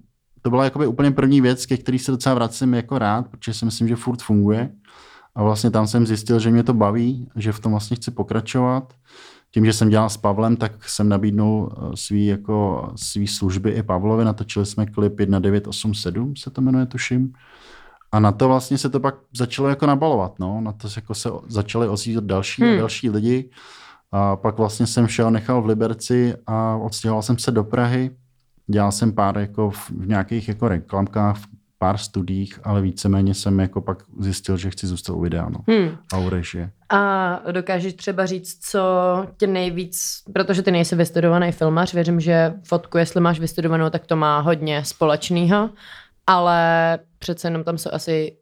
to 0.43 0.51
byla 0.51 0.65
jakoby 0.65 0.87
úplně 0.87 1.11
první 1.11 1.41
věc, 1.41 1.67
ke 1.67 1.77
který 1.77 1.99
se 1.99 2.11
docela 2.11 2.35
vracím 2.35 2.75
jako 2.75 2.99
rád, 2.99 3.29
protože 3.29 3.55
si 3.55 3.65
myslím, 3.65 3.89
že 3.89 3.97
furt 3.97 4.23
funguje. 4.23 4.71
A 5.35 5.43
vlastně 5.43 5.71
tam 5.71 5.87
jsem 5.87 6.07
zjistil, 6.07 6.39
že 6.39 6.51
mě 6.51 6.63
to 6.63 6.75
baví, 6.75 7.29
že 7.37 7.53
v 7.53 7.61
tom 7.61 7.73
vlastně 7.73 7.97
chci 7.97 8.11
pokračovat. 8.11 8.95
Tím, 9.51 9.67
že 9.67 9.73
jsem 9.73 9.89
dělal 9.89 10.11
s 10.11 10.17
Pavlem, 10.17 10.57
tak 10.57 10.89
jsem 10.89 11.09
nabídnul 11.09 11.73
eh, 11.73 11.97
svý, 11.97 12.27
jako, 12.27 12.89
svý 12.97 13.27
služby 13.27 13.71
i 13.71 13.83
Pavlovi. 13.83 14.25
Natočili 14.25 14.67
jsme 14.67 14.87
klip 14.87 15.19
1987, 15.19 16.37
se 16.37 16.51
to 16.51 16.61
jmenuje, 16.61 16.87
tuším. 16.87 17.33
A 18.13 18.21
na 18.21 18.33
to 18.33 18.49
vlastně 18.49 18.79
se 18.79 18.91
to 18.91 19.01
pak 19.01 19.15
začalo 19.37 19.69
jako 19.69 19.87
nabalovat. 19.87 20.39
No. 20.39 20.61
Na 20.61 20.73
to 20.73 20.89
se 20.89 20.99
jako 21.01 21.15
se 21.15 21.31
začaly 21.49 21.89
ozývat 21.89 22.25
další 22.25 22.63
hmm. 22.63 22.75
a 22.75 22.77
další 22.77 23.11
lidi. 23.11 23.51
A 24.13 24.37
pak 24.37 24.59
vlastně 24.59 24.87
jsem 24.87 25.07
šel, 25.07 25.31
nechal 25.31 25.63
v 25.63 25.67
Liberci 25.67 26.35
a 26.47 26.77
odstěhoval 26.77 27.23
jsem 27.23 27.39
se 27.39 27.51
do 27.51 27.65
Prahy. 27.65 28.11
Dělal 28.67 28.93
jsem 28.93 29.13
pár 29.13 29.39
jako 29.39 29.71
v, 29.71 29.91
v 29.91 30.09
nějakých 30.09 30.49
jako 30.49 30.69
reklamkách, 30.69 31.37
v 31.37 31.47
pár 31.79 31.99
studiích, 31.99 32.61
ale 32.65 32.81
víceméně 32.81 33.35
jsem 33.35 33.61
jako 33.61 33.81
pak 33.81 34.03
zjistil, 34.19 34.57
že 34.57 34.71
chci 34.71 34.87
zůstat 34.87 35.13
u 35.13 35.21
videa. 35.21 35.49
No. 35.49 35.59
Hmm. 35.69 35.97
A 36.13 36.19
u 36.19 36.29
režie. 36.29 36.71
A 36.89 37.53
dokážeš 37.53 37.95
třeba 37.95 38.27
říct, 38.27 38.59
co 38.71 38.81
tě 39.37 39.47
nejvíc, 39.47 40.23
protože 40.33 40.63
ty 40.63 40.71
nejsi 40.71 40.97
vystudovaný 40.97 41.53
filmař, 41.53 41.95
věřím, 41.95 42.21
že 42.21 42.55
fotku, 42.69 42.99
jestli 42.99 43.21
máš 43.21 43.41
vystudovanou, 43.41 43.91
tak 43.91 44.07
to 44.07 44.17
má 44.17 44.41
hodně 44.41 44.85
společného, 44.85 45.71
ale 46.31 46.99
přece 47.19 47.49
jenom 47.49 47.65
tam 47.65 47.79
jsou 47.79 47.91
asi 47.93 48.37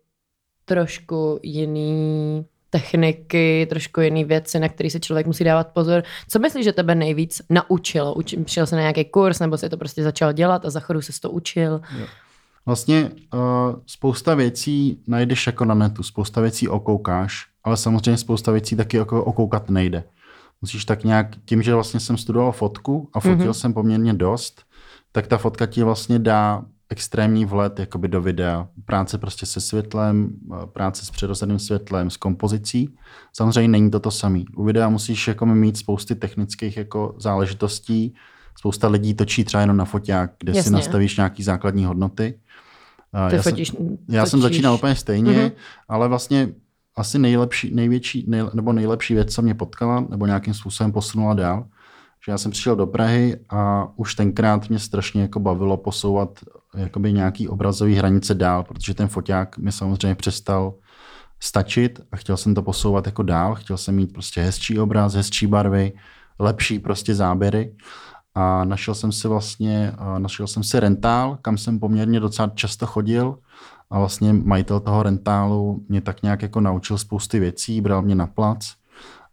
trošku 0.64 1.40
jiný 1.42 2.44
techniky, 2.70 3.66
trošku 3.70 4.00
jiný 4.00 4.24
věci, 4.24 4.58
na 4.60 4.68
které 4.68 4.90
se 4.90 5.00
člověk 5.00 5.26
musí 5.26 5.44
dávat 5.44 5.68
pozor. 5.68 6.02
Co 6.28 6.38
myslíš, 6.38 6.64
že 6.64 6.72
tebe 6.72 6.94
nejvíc 6.94 7.42
naučilo? 7.50 8.14
Učil 8.14 8.66
se 8.66 8.76
na 8.76 8.80
nějaký 8.80 9.04
kurz, 9.04 9.38
nebo 9.38 9.58
si 9.58 9.68
to 9.68 9.76
prostě 9.76 10.02
začal 10.02 10.32
dělat 10.32 10.64
a 10.64 10.70
za 10.70 10.80
chodu 10.80 11.02
se 11.02 11.20
to 11.20 11.30
učil? 11.30 11.80
Vlastně 12.66 13.10
uh, 13.34 13.40
spousta 13.86 14.34
věcí 14.34 15.02
najdeš 15.06 15.46
jako 15.46 15.64
na 15.64 15.74
netu, 15.74 16.02
spousta 16.02 16.40
věcí 16.40 16.68
okoukáš, 16.68 17.46
ale 17.64 17.76
samozřejmě 17.76 18.16
spousta 18.16 18.52
věcí 18.52 18.76
taky 18.76 18.96
jako 18.96 19.24
okoukat 19.24 19.70
nejde. 19.70 20.04
Musíš 20.60 20.84
tak 20.84 21.04
nějak, 21.04 21.26
tím, 21.44 21.62
že 21.62 21.74
vlastně 21.74 22.00
jsem 22.00 22.16
studoval 22.16 22.52
fotku 22.52 23.08
a 23.12 23.20
fotil 23.20 23.38
mm-hmm. 23.38 23.50
jsem 23.50 23.72
poměrně 23.72 24.14
dost, 24.14 24.62
tak 25.12 25.26
ta 25.26 25.38
fotka 25.38 25.66
ti 25.66 25.82
vlastně 25.82 26.18
dá 26.18 26.64
extrémní 26.90 27.44
vhled 27.44 27.78
jakoby 27.78 28.08
do 28.08 28.20
videa. 28.22 28.68
Práce 28.84 29.18
prostě 29.18 29.46
se 29.46 29.60
světlem, 29.60 30.30
eh, 30.62 30.66
práce 30.66 31.06
s 31.06 31.10
přirozeným 31.10 31.58
světlem, 31.58 32.10
s 32.10 32.16
kompozicí. 32.16 32.94
Samozřejmě 33.32 33.68
není 33.68 33.90
to 33.90 34.00
to 34.00 34.10
samé. 34.10 34.40
U 34.56 34.64
videa 34.64 34.88
musíš 34.88 35.28
jako 35.28 35.46
mít 35.46 35.76
spousty 35.76 36.14
technických 36.14 36.76
jako 36.76 37.14
záležitostí. 37.18 38.14
Spousta 38.58 38.88
lidí 38.88 39.14
točí 39.14 39.44
třeba 39.44 39.60
jenom 39.60 39.76
na 39.76 39.84
foťák, 39.84 40.30
kde 40.38 40.50
Jasně. 40.50 40.62
si 40.62 40.70
nastavíš 40.70 41.16
nějaký 41.16 41.42
základní 41.42 41.84
hodnoty. 41.84 42.38
Eh, 43.26 43.30
Ty 43.30 43.36
já, 43.36 43.42
fotíš, 43.42 43.68
jsem, 43.68 43.98
já 44.08 44.26
jsem 44.26 44.40
začínal 44.40 44.74
úplně 44.74 44.94
stejně, 44.94 45.32
Mhm. 45.32 45.40
mm-hmm. 45.40 45.52
ale 45.88 46.08
vlastně 46.08 46.48
asi 46.96 47.18
nejlepší, 47.18 47.74
největší, 47.74 48.24
nej, 48.28 48.42
nebo 48.54 48.72
nejlepší 48.72 49.14
věc, 49.14 49.34
co 49.34 49.42
mě 49.42 49.54
potkala, 49.54 50.04
nebo 50.10 50.26
nějakým 50.26 50.54
způsobem 50.54 50.92
posunula 50.92 51.34
dál, 51.34 51.66
že 52.26 52.32
já 52.32 52.38
jsem 52.38 52.50
přišel 52.50 52.76
do 52.76 52.86
Prahy 52.86 53.36
a 53.50 53.88
už 53.96 54.14
tenkrát 54.14 54.68
mě 54.68 54.78
strašně 54.78 55.22
jako 55.22 55.40
bavilo 55.40 55.76
posouvat 55.76 56.38
jakoby 56.76 57.12
nějaký 57.12 57.48
obrazový 57.48 57.94
hranice 57.94 58.34
dál, 58.34 58.64
protože 58.64 58.94
ten 58.94 59.08
foťák 59.08 59.58
mi 59.58 59.72
samozřejmě 59.72 60.14
přestal 60.14 60.74
stačit 61.40 62.00
a 62.12 62.16
chtěl 62.16 62.36
jsem 62.36 62.54
to 62.54 62.62
posouvat 62.62 63.06
jako 63.06 63.22
dál, 63.22 63.54
chtěl 63.54 63.76
jsem 63.76 63.94
mít 63.94 64.12
prostě 64.12 64.42
hezčí 64.42 64.78
obraz, 64.78 65.14
hezčí 65.14 65.46
barvy, 65.46 65.92
lepší 66.38 66.78
prostě 66.78 67.14
záběry. 67.14 67.74
A 68.34 68.64
našel 68.64 68.94
jsem 68.94 69.12
si 69.12 69.28
vlastně, 69.28 69.92
našel 70.18 70.46
jsem 70.46 70.62
si 70.62 70.80
rentál, 70.80 71.38
kam 71.42 71.58
jsem 71.58 71.78
poměrně 71.78 72.20
docela 72.20 72.48
často 72.54 72.86
chodil. 72.86 73.38
A 73.90 73.98
vlastně 73.98 74.32
majitel 74.32 74.80
toho 74.80 75.02
rentálu 75.02 75.84
mě 75.88 76.00
tak 76.00 76.22
nějak 76.22 76.42
jako 76.42 76.60
naučil 76.60 76.98
spousty 76.98 77.38
věcí, 77.38 77.80
bral 77.80 78.02
mě 78.02 78.14
na 78.14 78.26
plac 78.26 78.74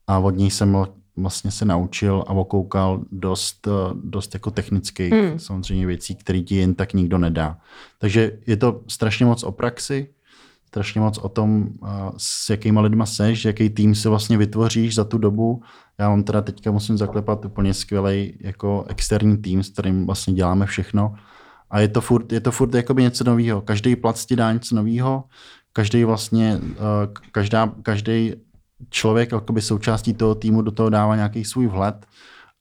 a 0.08 0.20
od 0.20 0.32
něj 0.32 0.52
jsem 0.52 0.86
vlastně 1.18 1.52
se 1.52 1.66
naučil 1.66 2.24
a 2.28 2.34
okoukal 2.34 3.02
dost, 3.12 3.68
eh, 3.68 3.72
dost 4.04 4.34
jako 4.34 4.52
technických 4.52 5.12
Hmm. 5.12 5.30
hmm. 5.30 5.40
samozřejmě 5.40 5.86
věcí, 5.86 6.16
které 6.16 6.40
ti 6.40 6.56
jen 6.56 6.76
tak 6.76 6.94
nikdo 6.94 7.18
nedá. 7.18 7.58
Takže 8.00 8.32
je 8.48 8.58
to 8.58 8.82
strašně 8.88 9.26
moc 9.26 9.44
o 9.44 9.52
praxi, 9.52 10.08
strašně 10.68 11.02
moc 11.02 11.18
o 11.18 11.30
tom, 11.30 11.70
eh, 11.84 11.88
s 12.18 12.50
jakýma 12.50 12.82
lidma 12.82 13.06
seš, 13.06 13.46
jaký 13.46 13.70
tým 13.70 13.96
si 13.96 14.10
vlastně 14.10 14.38
vytvoříš 14.38 14.96
za 14.96 15.04
tu 15.04 15.18
dobu. 15.18 15.62
Já 15.98 16.10
mám 16.10 16.24
teda 16.24 16.42
teďka 16.42 16.72
musím 16.72 16.98
zaklepat 16.98 17.46
úplně 17.46 17.74
skvělý 17.74 18.34
jako 18.40 18.86
externí 18.88 19.38
tým, 19.38 19.64
s 19.64 19.70
kterým 19.70 20.06
vlastně 20.06 20.34
děláme 20.34 20.66
všechno. 20.66 21.16
A 21.70 21.80
je 21.80 21.88
to 21.88 22.02
furt, 22.02 22.32
je 22.32 22.40
to 22.40 22.52
furt 22.52 22.74
jakoby 22.74 23.04
něco 23.04 23.24
nového. 23.24 23.62
Každý 23.62 23.96
plac 23.96 24.26
ti 24.26 24.36
dá 24.36 24.54
něco 24.54 24.76
nového, 24.76 25.24
každý 25.74 26.04
vlastně, 26.04 26.60
eh, 26.72 27.08
každá, 27.32 27.74
každý 27.84 28.34
člověk 28.90 29.32
jakoby 29.32 29.62
součástí 29.62 30.14
toho 30.14 30.36
týmu 30.36 30.62
do 30.62 30.72
toho 30.72 30.90
dává 30.90 31.16
nějaký 31.16 31.46
svůj 31.46 31.68
vhled 31.68 32.06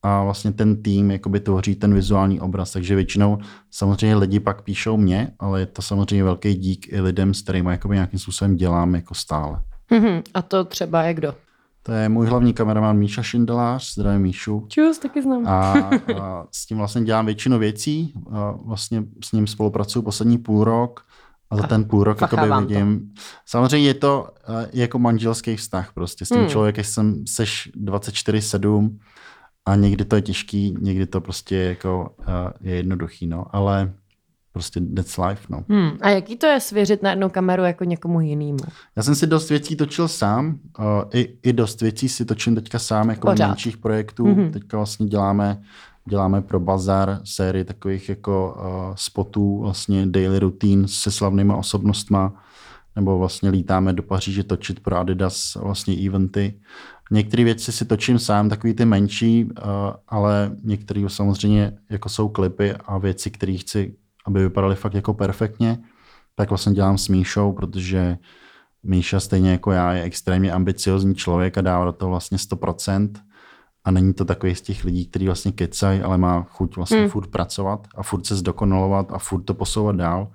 a 0.03 0.23
vlastně 0.25 0.53
ten 0.53 0.83
tým 0.83 1.11
jakoby 1.11 1.41
tvoří 1.41 1.75
ten 1.75 1.95
vizuální 1.95 2.41
obraz. 2.41 2.73
Takže 2.73 2.95
většinou 2.95 3.39
samozřejmě 3.71 4.17
lidi 4.17 4.41
pak 4.41 4.63
píšou 4.63 4.97
mě, 4.97 5.31
ale 5.39 5.61
je 5.61 5.67
to 5.67 5.83
samozřejmě 5.83 6.25
velký 6.25 6.55
dík 6.55 6.93
i 6.93 7.01
lidem, 7.01 7.35
s 7.35 7.43
kterými 7.43 7.71
jakoby 7.71 7.95
nějakým 7.95 8.19
způsobem 8.19 8.57
dělám 8.57 8.95
jako 8.95 9.15
stále. 9.15 9.63
Mhm. 9.91 10.23
A 10.35 10.43
to 10.43 10.65
třeba 10.65 11.03
je 11.03 11.15
kdo? 11.15 11.35
To 11.83 11.93
je 11.93 12.09
můj 12.09 12.27
hlavní 12.27 12.53
kameraman 12.53 12.99
Míša 12.99 13.23
Šindelář, 13.23 13.95
zdravím 13.95 14.23
Míšu. 14.23 14.67
Čus, 14.69 14.99
taky 14.99 15.23
znám. 15.23 15.47
A, 15.47 15.73
a 16.21 16.47
s 16.53 16.67
tím 16.67 16.79
vlastně 16.79 17.05
dělám 17.05 17.27
většinu 17.27 17.59
věcí. 17.59 18.15
A 18.31 18.55
vlastně 18.65 19.05
s 19.25 19.33
ním 19.33 19.47
spolupracuju 19.47 20.03
poslední 20.03 20.39
půl 20.39 20.65
rok 20.65 21.07
a 21.51 21.57
za 21.57 21.63
ten 21.63 21.85
půl 21.85 22.05
rok 22.05 22.21
jakoby 22.21 22.49
vám 22.49 22.63
to. 22.67 22.69
vidím. 22.69 23.13
Samozřejmě 23.47 23.89
je 23.89 23.95
to 23.95 24.29
eh, 24.49 24.69
jako 24.73 24.99
manželský 24.99 25.57
vztah 25.57 25.93
prostě. 25.93 26.25
S 26.25 26.29
tím 26.29 26.39
Hmm. 26.39 26.49
člověkem 26.49 26.85
jsem 26.85 27.25
seš 27.27 27.71
24-7 27.85 28.99
a 29.67 29.77
někdy 29.77 30.05
to 30.05 30.17
je 30.17 30.23
těžký, 30.23 30.75
někdy 30.81 31.07
to 31.07 31.21
prostě 31.21 31.57
jako 31.57 32.15
eh, 32.21 32.53
je 32.61 32.75
jednoduchý, 32.77 33.27
no. 33.27 33.45
Ale 33.57 33.93
prostě 34.53 34.81
that's 34.97 35.17
life, 35.19 35.47
no. 35.49 35.65
Hmm. 35.69 35.91
A 36.01 36.09
jaký 36.11 36.37
to 36.37 36.47
je 36.47 36.61
svěřit 36.61 37.03
na 37.03 37.11
jednu 37.11 37.29
kameru 37.29 37.63
jako 37.65 37.85
někomu 37.85 38.21
jinému? 38.21 38.59
Já 38.97 39.03
jsem 39.03 39.15
si 39.15 39.27
dost 39.27 39.51
věcí 39.51 39.77
točil 39.77 40.09
sám, 40.09 40.59
uh, 40.79 40.85
i, 41.15 41.39
i 41.43 41.53
dost 41.53 41.81
věcí 41.81 42.09
si 42.09 42.25
točím 42.25 42.55
teďka 42.55 42.79
sám, 42.79 43.09
jako 43.11 43.27
Pořád. 43.31 43.47
menších 43.49 43.77
projektů. 43.77 44.27
Mhm. 44.27 44.37
Mm-hmm. 44.37 44.53
Teďka 44.53 44.77
vlastně 44.77 45.07
děláme, 45.07 45.63
děláme 46.09 46.43
pro 46.43 46.61
Bazar 46.61 47.21
sérii 47.25 47.65
takových 47.65 48.09
jako 48.09 48.57
uh, 48.59 48.95
spotů, 48.95 49.59
vlastně 49.59 50.07
daily 50.07 50.39
routine 50.39 50.89
se 50.89 51.11
slavnýma 51.11 51.57
osobnostma, 51.57 52.45
nebo 52.97 53.19
vlastně 53.19 53.51
lítáme 53.51 53.93
do 53.93 54.03
Paříže 54.03 54.45
točit 54.45 54.81
pro 54.81 54.97
Adidas 54.97 55.55
vlastně 55.55 55.95
eventy. 56.07 56.61
Některé 57.11 57.45
věci 57.45 57.73
si 57.73 57.85
točím 57.85 58.19
sám, 58.19 58.49
takový 58.49 58.75
ty 58.75 58.85
menší, 58.85 59.45
uh, 59.45 59.51
ale 60.09 60.57
některé 60.63 61.05
samozřejmě 61.09 61.79
jako 61.91 62.09
jsou 62.09 62.29
klipy 62.29 62.73
a 62.73 62.99
věci, 62.99 63.31
které 63.31 63.53
chci, 63.53 63.97
aby 64.27 64.43
vypadaly 64.43 64.75
fakt 64.75 64.95
jako 64.95 65.15
perfektně, 65.15 65.79
tak 66.35 66.49
vlastně 66.49 66.73
dělám 66.73 66.99
s 66.99 67.09
Míšou, 67.09 67.53
protože 67.53 68.19
Míša 68.83 69.21
stejně 69.21 69.51
jako 69.51 69.73
já 69.73 69.93
je 69.93 70.03
extrémně 70.03 70.53
ambiciozní 70.53 71.15
člověk 71.15 71.59
a 71.59 71.61
dává 71.61 71.85
do 71.85 71.93
toho 71.93 72.11
vlastně 72.11 72.39
100%. 72.39 73.11
A 73.85 73.91
není 73.91 74.15
to 74.15 74.25
takový 74.25 74.55
z 74.55 74.61
těch 74.61 74.85
lidí, 74.85 75.07
kteří 75.07 75.27
vlastně 75.27 75.53
kecají, 75.53 76.01
ale 76.01 76.19
má 76.19 76.43
chuť 76.43 76.77
vlastně 76.77 76.97
Hmm. 76.97 77.05
hmm. 77.05 77.11
furt 77.11 77.27
pracovat 77.31 77.89
a 77.97 78.03
furt 78.03 78.27
se 78.27 78.37
zdokonalovat 78.37 79.13
a 79.13 79.19
furt 79.19 79.43
to 79.43 79.55
posouvat 79.55 79.97
dál. 79.97 80.33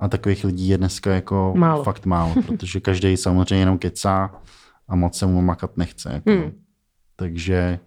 A 0.00 0.08
takových 0.08 0.44
lidí 0.44 0.68
je 0.68 0.78
dneska 0.78 1.10
jako 1.14 1.52
Málo. 1.56 1.84
fakt 1.84 2.06
málo, 2.06 2.34
protože 2.46 2.80
každý 2.80 3.16
samozřejmě 3.16 3.62
jenom 3.62 3.78
kecá 3.78 4.30
a 4.88 4.96
moc 4.96 5.18
se 5.18 5.26
mu 5.26 5.42
makat 5.42 5.76
nechce. 5.76 6.12
Jako. 6.12 6.30
Hmm. 6.30 6.52
Takže, 7.16 7.78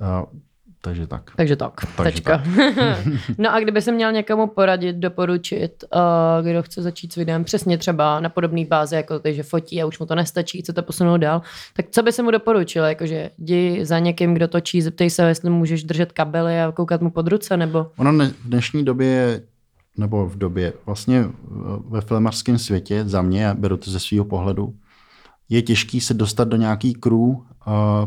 uh, 0.00 0.38
takže 0.80 1.06
tak. 1.06 1.30
Takže 1.36 1.56
tak, 1.56 1.72
Takže 1.96 2.12
tečka. 2.12 2.42
no 3.38 3.54
a 3.54 3.60
kdyby 3.60 3.82
se 3.82 3.92
měl 3.92 4.12
někomu 4.12 4.46
poradit, 4.46 4.96
doporučit, 4.96 5.84
uh, 5.94 6.46
kdo 6.46 6.62
chce 6.62 6.82
začít 6.82 7.12
s 7.12 7.16
videem 7.16 7.44
přesně 7.44 7.78
třeba 7.78 8.20
na 8.20 8.28
podobné 8.28 8.64
bázi, 8.64 8.96
jako 8.96 9.18
ty, 9.18 9.34
že 9.34 9.42
fotí 9.42 9.82
a 9.82 9.86
už 9.86 9.98
mu 9.98 10.06
to 10.06 10.14
nestačí, 10.14 10.60
chce 10.60 10.72
to 10.72 10.82
posunout 10.82 11.16
dál, 11.16 11.42
tak 11.76 11.86
co 11.90 12.02
by 12.02 12.12
se 12.12 12.22
mu 12.22 12.30
doporučil? 12.30 12.84
Jakože 12.84 13.30
jdi 13.38 13.84
za 13.84 13.98
někým, 13.98 14.34
kdo 14.34 14.48
točí, 14.48 14.82
zeptej 14.82 15.10
se, 15.10 15.28
jestli 15.28 15.50
můžeš 15.50 15.84
držet 15.84 16.12
kabely 16.12 16.60
a 16.60 16.72
koukat 16.72 17.02
mu 17.02 17.10
pod 17.10 17.28
ruce, 17.28 17.56
nebo... 17.56 17.90
Ono 17.96 18.12
ne, 18.12 18.28
v 18.28 18.48
dnešní 18.48 18.84
době, 18.84 19.42
nebo 19.96 20.26
v 20.26 20.38
době, 20.38 20.72
vlastně 20.86 21.24
ve 21.88 22.00
filmařském 22.00 22.58
světě, 22.58 23.04
za 23.06 23.22
mě, 23.22 23.42
já 23.42 23.54
beru 23.54 23.76
to 23.76 23.90
ze 23.90 24.00
svého 24.00 24.24
pohledu, 24.24 24.74
je 25.48 25.62
těžký 25.62 26.00
se 26.00 26.14
dostat 26.14 26.48
do 26.48 26.56
nějaký 26.56 26.94
crew, 26.94 27.14
uh, 27.14 27.42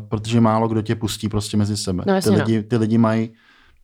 protože 0.07 0.41
málo 0.41 0.67
kdo 0.67 0.81
tě 0.81 0.95
pustí 0.95 1.29
prostě 1.29 1.57
mezi 1.57 1.77
sebe. 1.77 2.03
No, 2.07 2.13
jasně, 2.13 2.31
ty, 2.31 2.43
lidi, 2.43 2.63
ty 2.63 2.77
lidi 2.77 2.97
mají 2.97 3.29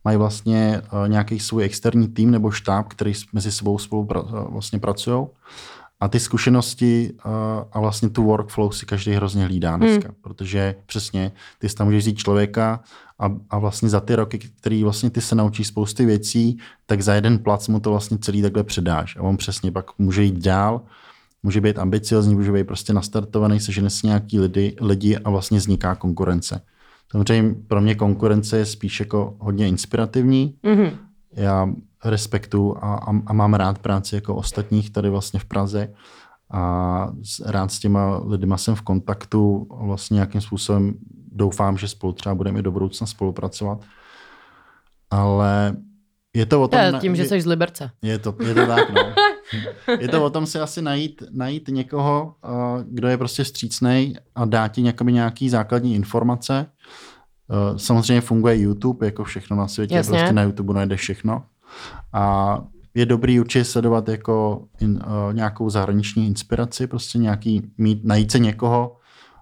mají 0.04 0.16
vlastně 0.16 0.82
uh, 0.92 1.08
nějaký 1.08 1.40
svůj 1.40 1.64
externí 1.64 2.08
tým 2.08 2.30
nebo 2.30 2.50
štáb, 2.50 2.88
který 2.88 3.12
mezi 3.32 3.52
sebou 3.52 3.78
spolu 3.78 4.04
pra, 4.04 4.20
uh, 4.20 4.52
vlastně 4.52 4.78
pracují. 4.78 5.26
A 6.00 6.08
ty 6.08 6.20
zkušenosti 6.20 7.12
uh, 7.12 7.32
a 7.72 7.80
vlastně 7.80 8.08
tu 8.08 8.22
workflow 8.22 8.72
si 8.72 8.86
každý 8.86 9.12
hrozně 9.12 9.44
hlídá 9.44 9.76
dneska, 9.76 10.08
hmm. 10.08 10.16
protože 10.20 10.74
přesně 10.86 11.32
ty 11.58 11.68
tam 11.68 11.86
můžeš 11.86 12.02
vzít 12.04 12.18
člověka 12.18 12.80
a, 13.18 13.30
a 13.50 13.58
vlastně 13.58 13.88
za 13.88 14.00
ty 14.00 14.14
roky, 14.14 14.38
který 14.38 14.84
vlastně 14.84 15.10
ty 15.10 15.20
se 15.20 15.34
naučíš 15.34 15.66
spousty 15.66 16.06
věcí, 16.06 16.58
tak 16.86 17.02
za 17.02 17.14
jeden 17.14 17.38
plac 17.38 17.68
mu 17.68 17.80
to 17.80 17.90
vlastně 17.90 18.18
celý 18.18 18.42
takhle 18.42 18.64
předáš. 18.64 19.16
A 19.16 19.22
on 19.22 19.36
přesně 19.36 19.72
pak 19.72 19.98
může 19.98 20.22
jít 20.22 20.38
dál, 20.38 20.80
může 21.42 21.60
být 21.60 21.78
ambiciozní, 21.78 22.34
může 22.34 22.52
být 22.52 22.66
prostě 22.66 22.92
nastartovaný, 22.92 23.60
sežene 23.60 23.90
si 23.90 24.06
nějaký 24.06 24.40
lidi, 24.40 24.76
lidi 24.80 25.16
a 25.16 25.30
vlastně 25.30 25.58
vzniká 25.58 25.94
konkurence. 25.94 26.60
Samozřejmě 27.10 27.54
pro 27.66 27.80
mě 27.80 27.94
konkurence 27.94 28.58
je 28.58 28.66
spíš 28.66 29.00
jako 29.00 29.36
hodně 29.38 29.68
inspirativní. 29.68 30.54
Mm-hmm. 30.64 30.90
Já 31.32 31.68
respektu 32.04 32.76
a, 32.76 32.94
a, 32.94 33.10
a 33.26 33.32
mám 33.32 33.54
rád 33.54 33.78
práci 33.78 34.14
jako 34.14 34.34
ostatních 34.34 34.90
tady 34.90 35.10
vlastně 35.10 35.40
v 35.40 35.44
Praze 35.44 35.94
a 36.50 37.12
rád 37.46 37.72
s 37.72 37.78
těma 37.78 38.20
lidma 38.24 38.56
jsem 38.56 38.74
v 38.74 38.82
kontaktu 38.82 39.66
a 39.80 39.84
vlastně 39.84 40.14
nějakým 40.14 40.40
způsobem 40.40 40.94
doufám, 41.32 41.78
že 41.78 41.88
spolu 41.88 42.12
třeba 42.12 42.34
budeme 42.34 42.58
i 42.58 42.62
do 42.62 42.70
budoucna 42.70 43.06
spolupracovat. 43.06 43.84
Ale 45.10 45.76
je 46.34 46.46
to 46.46 46.62
o 46.62 46.68
tom... 46.68 46.80
Je, 46.80 46.92
tím, 47.00 47.16
že 47.16 47.24
jsi 47.24 47.40
z 47.40 47.46
Liberce. 47.46 47.90
Je 48.02 48.18
to, 48.18 48.34
je 48.46 48.54
to 48.54 48.66
tak, 48.66 48.90
no. 48.90 49.02
Je 50.00 50.08
to 50.08 50.24
o 50.24 50.30
tom 50.30 50.46
si 50.46 50.58
asi 50.58 50.82
najít, 50.82 51.22
najít 51.30 51.68
někoho, 51.68 52.34
kdo 52.88 53.08
je 53.08 53.18
prostě 53.18 53.44
střícnej 53.44 54.14
a 54.34 54.44
dá 54.44 54.68
ti 54.68 54.82
nějaký 54.82 55.48
základní 55.48 55.94
informace. 55.94 56.66
Samozřejmě 57.76 58.20
funguje 58.20 58.58
YouTube, 58.58 59.06
jako 59.06 59.24
všechno 59.24 59.56
na 59.56 59.68
světě, 59.68 59.94
Jasně. 59.94 60.18
prostě 60.18 60.32
na 60.32 60.42
YouTube 60.42 60.74
najdeš 60.74 61.00
všechno. 61.00 61.42
A 62.12 62.58
je 62.94 63.06
dobrý 63.06 63.40
určitě 63.40 63.64
sledovat 63.64 64.08
jako 64.08 64.64
in, 64.80 64.90
uh, 64.90 65.34
nějakou 65.34 65.70
zahraniční 65.70 66.26
inspiraci, 66.26 66.86
prostě 66.86 67.18
nějaký, 67.18 67.62
mít, 67.78 68.04
najít 68.04 68.30
se 68.30 68.38
někoho, 68.38 68.96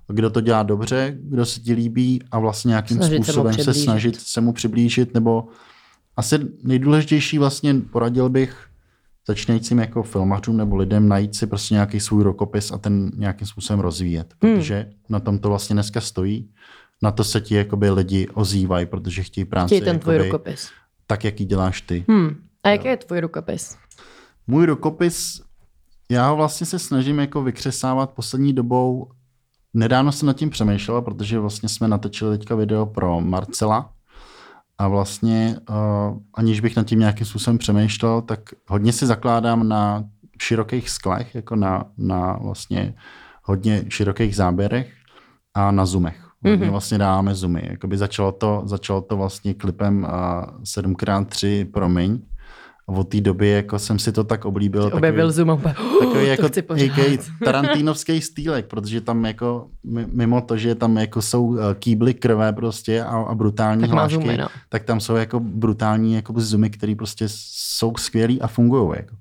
kdo 0.09 0.31
to 0.31 0.41
dělá 0.41 0.63
dobře, 0.63 1.17
kdo 1.21 1.47
se 1.47 1.61
ti 1.61 1.73
líbí 1.73 2.23
a 2.31 2.39
vlastně 2.39 2.69
nějakým 2.69 2.97
snažit 2.97 3.25
způsobem 3.25 3.55
se, 3.55 3.65
se 3.65 3.75
snažit 3.75 4.21
se 4.21 4.41
mu 4.41 4.53
přiblížit, 4.53 5.15
nebo 5.15 5.49
asi 6.17 6.39
nejdůležitější 6.63 7.39
vlastně 7.39 7.75
poradil 7.75 8.29
bych 8.29 8.66
začínajícím 9.29 9.79
jako 9.79 10.03
filmařům 10.03 10.57
nebo 10.57 10.77
lidem 10.77 11.09
najít 11.09 11.37
si 11.37 11.47
prostě 11.47 11.75
nějaký 11.75 12.01
svůj 12.01 12.23
rokopis 12.23 12.73
a 12.73 12.79
ten 12.79 13.11
nějakým 13.17 13.47
způsobem 13.47 13.81
rozvíjet, 13.81 14.35
hmm. 14.43 14.55
protože 14.55 14.91
na 15.09 15.21
tom 15.21 15.39
to 15.39 15.49
vlastně 15.49 15.75
dneska 15.75 16.01
stojí. 16.01 16.51
Na 17.03 17.11
to 17.11 17.25
se 17.25 17.41
ti 17.41 17.55
jakoby 17.55 17.91
lidi 17.91 18.29
ozývají, 18.35 18.87
protože 18.87 19.23
chtějí 19.23 19.45
práci. 19.45 19.67
Chtějí 19.67 19.81
ten 19.81 19.99
tvůj 19.99 20.19
rukopis. 20.19 20.71
Tak, 21.07 21.25
jak 21.25 21.41
ji 21.41 21.47
děláš 21.47 21.81
ty. 21.81 22.05
Hmm. 22.09 22.37
A 22.63 22.69
jaký 22.69 22.89
je 22.89 22.97
tvůj 22.97 23.21
rukopis? 23.21 23.77
Můj 24.47 24.67
rukopis, 24.67 25.41
já 26.11 26.29
ho 26.29 26.37
vlastně 26.37 26.67
se 26.67 26.79
snažím 26.79 27.19
jako 27.19 27.43
vykřesávat 27.43 28.11
poslední 28.11 28.53
dobou. 28.53 29.11
Nedávno 29.75 30.13
jsem 30.13 30.27
nad 30.27 30.37
tím 30.37 30.51
přemýšlel, 30.51 31.03
protože 31.03 31.39
vlastně 31.39 31.69
jsme 31.69 31.89
natočili 31.89 32.39
teďka 32.39 32.55
video 32.55 32.87
pro 32.87 33.21
Marcela, 33.21 33.93
a 34.79 34.89
vlastně 34.89 35.57
uh, 35.69 35.77
aniž 36.35 36.61
bych 36.61 36.77
nad 36.77 36.87
tím 36.87 36.99
nějakým 36.99 37.27
způsobem 37.27 37.59
přemýšlel, 37.59 38.23
tak 38.23 38.41
hodně 38.69 38.93
si 38.93 39.07
zakládám 39.07 39.69
na 39.69 40.05
širokých 40.41 40.91
sklech, 40.91 41.35
jako 41.35 41.57
na, 41.57 41.85
na 41.99 42.33
vlastně 42.33 42.95
hodně 43.43 43.85
širokých 43.89 44.37
záběrech 44.37 44.93
a 45.55 45.71
na 45.71 45.87
zoomech. 45.87 46.27
Mm-hmm. 46.45 46.71
Vlastně 46.71 46.99
dáváme 46.99 47.35
zoomy. 47.35 47.63
Jakoby 47.71 47.99
začalo 47.99 48.33
to, 48.33 48.63
začalo 48.65 49.01
to 49.01 49.17
vlastně 49.17 49.55
klipem 49.55 50.03
uh, 50.05 50.11
7x3 50.63 51.65
promiň, 51.71 52.19
a 52.89 52.93
od 52.93 53.09
té 53.09 53.21
doby 53.21 53.49
jako 53.49 53.79
jsem 53.79 53.99
si 53.99 54.13
to 54.13 54.25
tak 54.25 54.45
oblíbil. 54.45 54.83
Takový, 54.83 54.99
objevil 54.99 55.33
Zoom 55.33 55.49
uh, 55.49 55.63
takový 56.01 56.27
jako 56.27 56.49
tarantínovský 57.45 58.21
stýlek, 58.21 58.67
protože 58.67 59.01
tam 59.01 59.25
jako 59.25 59.69
mimo 60.13 60.41
to, 60.41 60.57
že 60.57 60.75
tam 60.75 60.97
jako 60.97 61.23
jsou 61.23 61.59
eh, 61.59 61.75
kýbly 61.75 62.15
krve 62.15 62.53
prostě 62.53 63.03
a, 63.03 63.17
a 63.17 63.35
brutální 63.35 63.81
tak 63.81 63.91
hlášky, 63.91 64.15
zoomy, 64.15 64.37
no. 64.37 64.49
tak 64.69 64.85
tam 64.85 65.01
jsou 65.01 65.15
jako 65.15 65.41
brutální 65.41 66.15
jako 66.15 66.35
zoomy, 66.37 66.71
které 66.71 66.95
prostě 66.95 67.25
jsou 67.29 67.93
skvělý 67.97 68.43
a 68.43 68.47
fungují. 68.47 68.93
Jako. 68.97 69.17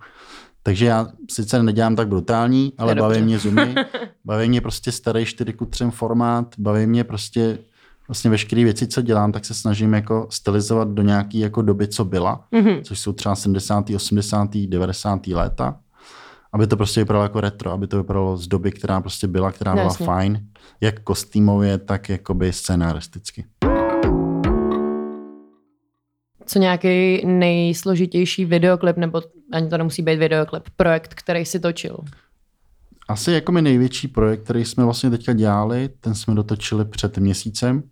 Takže 0.63 0.85
já 0.85 1.07
sice 1.31 1.63
nedělám 1.63 1.95
tak 1.95 2.07
brutální, 2.07 2.73
ale 2.77 2.95
baví 2.95 3.21
mě 3.21 3.39
zoomy, 3.39 3.75
baví 4.25 4.49
mě 4.49 4.61
prostě 4.61 4.91
starý 4.91 5.25
4 5.25 5.53
3 5.69 5.85
formát, 5.89 6.55
baví 6.57 6.87
mě 6.87 7.03
prostě 7.03 7.57
vlastně 8.07 8.31
veškeré 8.31 8.63
věci, 8.63 8.87
co 8.87 9.01
dělám, 9.01 9.31
tak 9.31 9.45
se 9.45 9.53
snažím 9.53 9.93
jako 9.93 10.27
stylizovat 10.29 10.87
do 10.87 11.01
nějaké 11.01 11.37
jako 11.37 11.61
doby, 11.61 11.87
co 11.87 12.05
byla, 12.05 12.45
mm-hmm. 12.53 12.81
což 12.81 12.99
jsou 12.99 13.13
třeba 13.13 13.35
70., 13.35 13.89
80., 13.89 14.49
90. 14.55 15.27
léta, 15.27 15.79
aby 16.53 16.67
to 16.67 16.77
prostě 16.77 17.01
vypadalo 17.01 17.23
jako 17.25 17.41
retro, 17.41 17.71
aby 17.71 17.87
to 17.87 17.97
vypadalo 17.97 18.37
z 18.37 18.47
doby, 18.47 18.71
která 18.71 19.01
prostě 19.01 19.27
byla, 19.27 19.51
která 19.51 19.71
no, 19.71 19.75
byla 19.75 19.85
jasně. 19.85 20.05
fajn, 20.05 20.47
jak 20.81 20.99
kostýmově, 20.99 21.77
tak 21.77 22.09
jakoby 22.09 22.53
scénaristicky. 22.53 23.45
Co 26.45 26.59
nějaký 26.59 27.25
nejsložitější 27.25 28.45
videoklip, 28.45 28.97
nebo 28.97 29.21
ani 29.51 29.69
to 29.69 29.77
nemusí 29.77 30.01
být 30.01 30.19
videoklip, 30.19 30.63
projekt, 30.75 31.13
který 31.13 31.45
si 31.45 31.59
točil? 31.59 31.97
Asi 33.07 33.31
jako 33.31 33.51
mi 33.51 33.61
největší 33.61 34.07
projekt, 34.07 34.43
který 34.43 34.65
jsme 34.65 34.83
vlastně 34.83 35.09
teďka 35.09 35.33
dělali, 35.33 35.89
ten 35.99 36.15
jsme 36.15 36.35
dotočili 36.35 36.85
před 36.85 37.17
měsícem. 37.17 37.83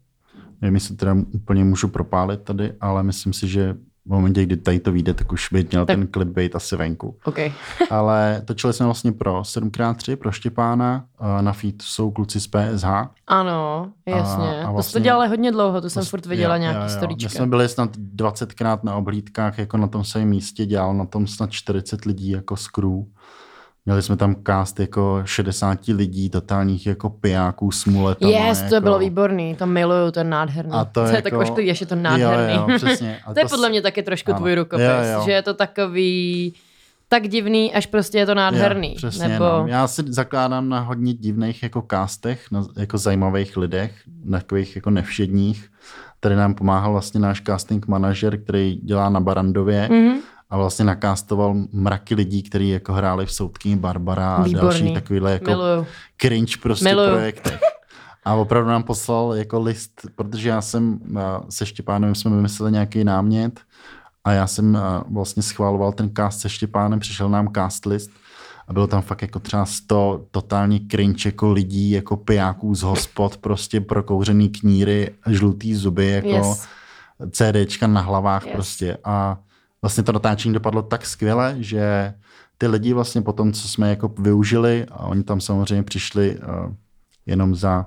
Nevím, 0.63 0.75
jestli 0.75 0.95
teda 0.95 1.15
úplně 1.31 1.63
můžu 1.63 1.87
propálit 1.87 2.41
tady, 2.41 2.73
ale 2.81 3.03
myslím 3.03 3.33
si, 3.33 3.47
že 3.47 3.73
v 4.05 4.09
momentě, 4.09 4.43
kdy 4.43 4.57
tady 4.57 4.79
to 4.79 4.91
vyjde, 4.91 5.13
tak 5.13 5.31
už 5.31 5.49
by 5.51 5.67
měl 5.71 5.85
tak. 5.85 5.97
ten 5.97 6.07
klip 6.07 6.27
být 6.27 6.55
asi 6.55 6.75
venku. 6.75 7.17
Okay. 7.25 7.51
ale 7.89 8.41
točili 8.45 8.73
jsme 8.73 8.85
vlastně 8.85 9.11
pro 9.11 9.41
7x3, 9.41 10.15
pro 10.15 10.31
Štěpána, 10.31 11.05
na 11.41 11.53
feed 11.53 11.81
jsou 11.81 12.11
kluci 12.11 12.39
z 12.39 12.47
PSH. 12.47 12.87
Ano, 13.27 13.91
jasně. 14.05 14.63
A, 14.63 14.67
a 14.67 14.71
vlastně, 14.71 14.75
to 14.75 14.83
jste 14.83 14.99
dělali 14.99 15.27
hodně 15.27 15.51
dlouho, 15.51 15.81
to 15.81 15.89
jsem 15.89 16.05
furt 16.05 16.25
viděla 16.25 16.57
nějaký 16.57 16.93
storíčka. 16.93 17.29
My 17.29 17.35
jsme 17.35 17.47
byli 17.47 17.69
snad 17.69 17.97
20krát 17.97 18.79
na 18.83 18.95
oblídkách, 18.95 19.59
jako 19.59 19.77
na 19.77 19.87
tom 19.87 20.03
samém 20.03 20.27
místě, 20.27 20.65
dělal 20.65 20.93
na 20.93 21.05
tom 21.05 21.27
snad 21.27 21.51
40 21.51 22.05
lidí 22.05 22.29
jako 22.29 22.57
z 22.57 22.67
crew. 22.67 23.03
Měli 23.85 24.01
jsme 24.01 24.17
tam 24.17 24.35
cast 24.47 24.79
jako 24.79 25.21
60 25.25 25.87
lidí, 25.87 26.29
totálních 26.29 26.87
jako 26.87 27.09
pijáků, 27.09 27.71
smuletama. 27.71 28.31
Yes, 28.31 28.61
jako... 28.61 28.75
to 28.75 28.81
bylo 28.81 28.99
výborný, 28.99 29.55
to 29.55 29.65
miluju, 29.65 30.11
to 30.11 30.19
je 30.19 30.23
nádherný. 30.23 30.71
A 30.71 30.85
to, 30.85 30.91
to 30.91 31.07
je 31.07 31.15
jako... 31.15 31.29
tak 31.29 31.39
ošklivý, 31.39 31.67
ještě 31.67 31.85
to 31.85 31.95
nádherný. 31.95 32.53
Jo, 32.53 32.65
jo, 32.69 32.77
přesně. 32.77 33.19
A 33.25 33.27
to, 33.27 33.33
to 33.33 33.39
je 33.39 33.45
podle 33.45 33.69
mě 33.69 33.81
taky 33.81 34.03
trošku 34.03 34.31
ano. 34.31 34.39
tvůj 34.39 34.55
rukopis, 34.55 34.85
jo, 34.85 35.13
jo. 35.13 35.21
že 35.25 35.31
je 35.31 35.41
to 35.41 35.53
takový 35.53 36.53
tak 37.07 37.27
divný, 37.27 37.73
až 37.73 37.85
prostě 37.85 38.17
je 38.17 38.25
to 38.25 38.35
nádherný. 38.35 38.89
Jo, 38.89 38.95
přesně, 38.95 39.27
Nebo... 39.27 39.45
no. 39.45 39.67
Já 39.67 39.87
si 39.87 40.03
zakládám 40.07 40.69
na 40.69 40.79
hodně 40.79 41.13
divných 41.13 41.63
jako 41.63 41.85
castech, 41.91 42.51
na 42.51 42.65
jako 42.77 42.97
zajímavých 42.97 43.57
lidech, 43.57 43.93
na 44.25 44.39
takových 44.39 44.75
jako 44.75 44.89
nevšedních. 44.89 45.69
Tady 46.19 46.35
nám 46.35 46.53
pomáhal 46.53 46.91
vlastně 46.91 47.19
náš 47.19 47.41
casting 47.41 47.87
manažer, 47.87 48.43
který 48.43 48.79
dělá 48.83 49.09
na 49.09 49.19
Barandově. 49.19 49.87
Mm-hmm 49.91 50.17
a 50.53 50.57
vlastně 50.57 50.85
nakástoval 50.85 51.55
mraky 51.71 52.15
lidí, 52.15 52.43
kteří 52.43 52.69
jako 52.69 52.93
hráli 52.93 53.25
v 53.25 53.31
Soudkyni 53.31 53.75
Barbara 53.75 54.35
a 54.35 54.43
Výborný. 54.43 54.61
další 54.61 54.93
takovýhle 54.93 55.31
jako 55.31 55.51
Miluju. 55.51 55.85
cringe 56.17 56.57
prostě 56.61 56.85
Miluju. 56.85 57.09
projektech. 57.09 57.59
A 58.25 58.33
opravdu 58.33 58.69
nám 58.69 58.83
poslal 58.83 59.33
jako 59.33 59.59
list, 59.59 60.01
protože 60.15 60.49
já 60.49 60.61
jsem 60.61 60.99
se 61.49 61.65
Štěpánem 61.65 62.15
jsme 62.15 62.31
vymysleli 62.31 62.71
nějaký 62.71 63.03
námět 63.03 63.59
a 64.23 64.31
já 64.31 64.47
jsem 64.47 64.79
vlastně 65.11 65.43
schváloval 65.43 65.91
ten 65.91 66.11
cast 66.15 66.39
se 66.39 66.49
Štěpánem, 66.49 66.99
přišel 66.99 67.29
nám 67.29 67.53
cast 67.53 67.85
list 67.85 68.11
a 68.67 68.73
bylo 68.73 68.87
tam 68.87 69.01
fakt 69.01 69.21
jako 69.21 69.39
třeba 69.39 69.65
100 69.65 70.25
totální 70.31 70.87
cringe 70.87 71.29
jako 71.29 71.51
lidí, 71.51 71.91
jako 71.91 72.17
pijáků 72.17 72.75
z 72.75 72.81
hospod, 72.81 73.37
prostě 73.37 73.81
prokouřený 73.81 74.49
kníry, 74.49 75.11
žlutý 75.27 75.75
zuby, 75.75 76.07
jako 76.07 76.27
yes. 76.27 76.67
CDčka 77.31 77.87
na 77.87 78.01
hlavách 78.01 78.45
yes. 78.45 78.53
prostě 78.53 78.97
a 79.03 79.37
vlastně 79.83 80.03
to 80.03 80.11
natáčení 80.11 80.53
dopadlo 80.53 80.81
tak 80.81 81.05
skvěle, 81.05 81.55
že 81.59 82.13
ty 82.57 82.67
lidi 82.67 82.93
vlastně 82.93 83.21
po 83.21 83.33
tom, 83.33 83.53
co 83.53 83.67
jsme 83.67 83.89
jako 83.89 84.07
využili, 84.07 84.85
a 84.91 84.99
oni 84.99 85.23
tam 85.23 85.41
samozřejmě 85.41 85.83
přišli 85.83 86.39
uh, 86.39 86.73
jenom 87.25 87.55
za 87.55 87.85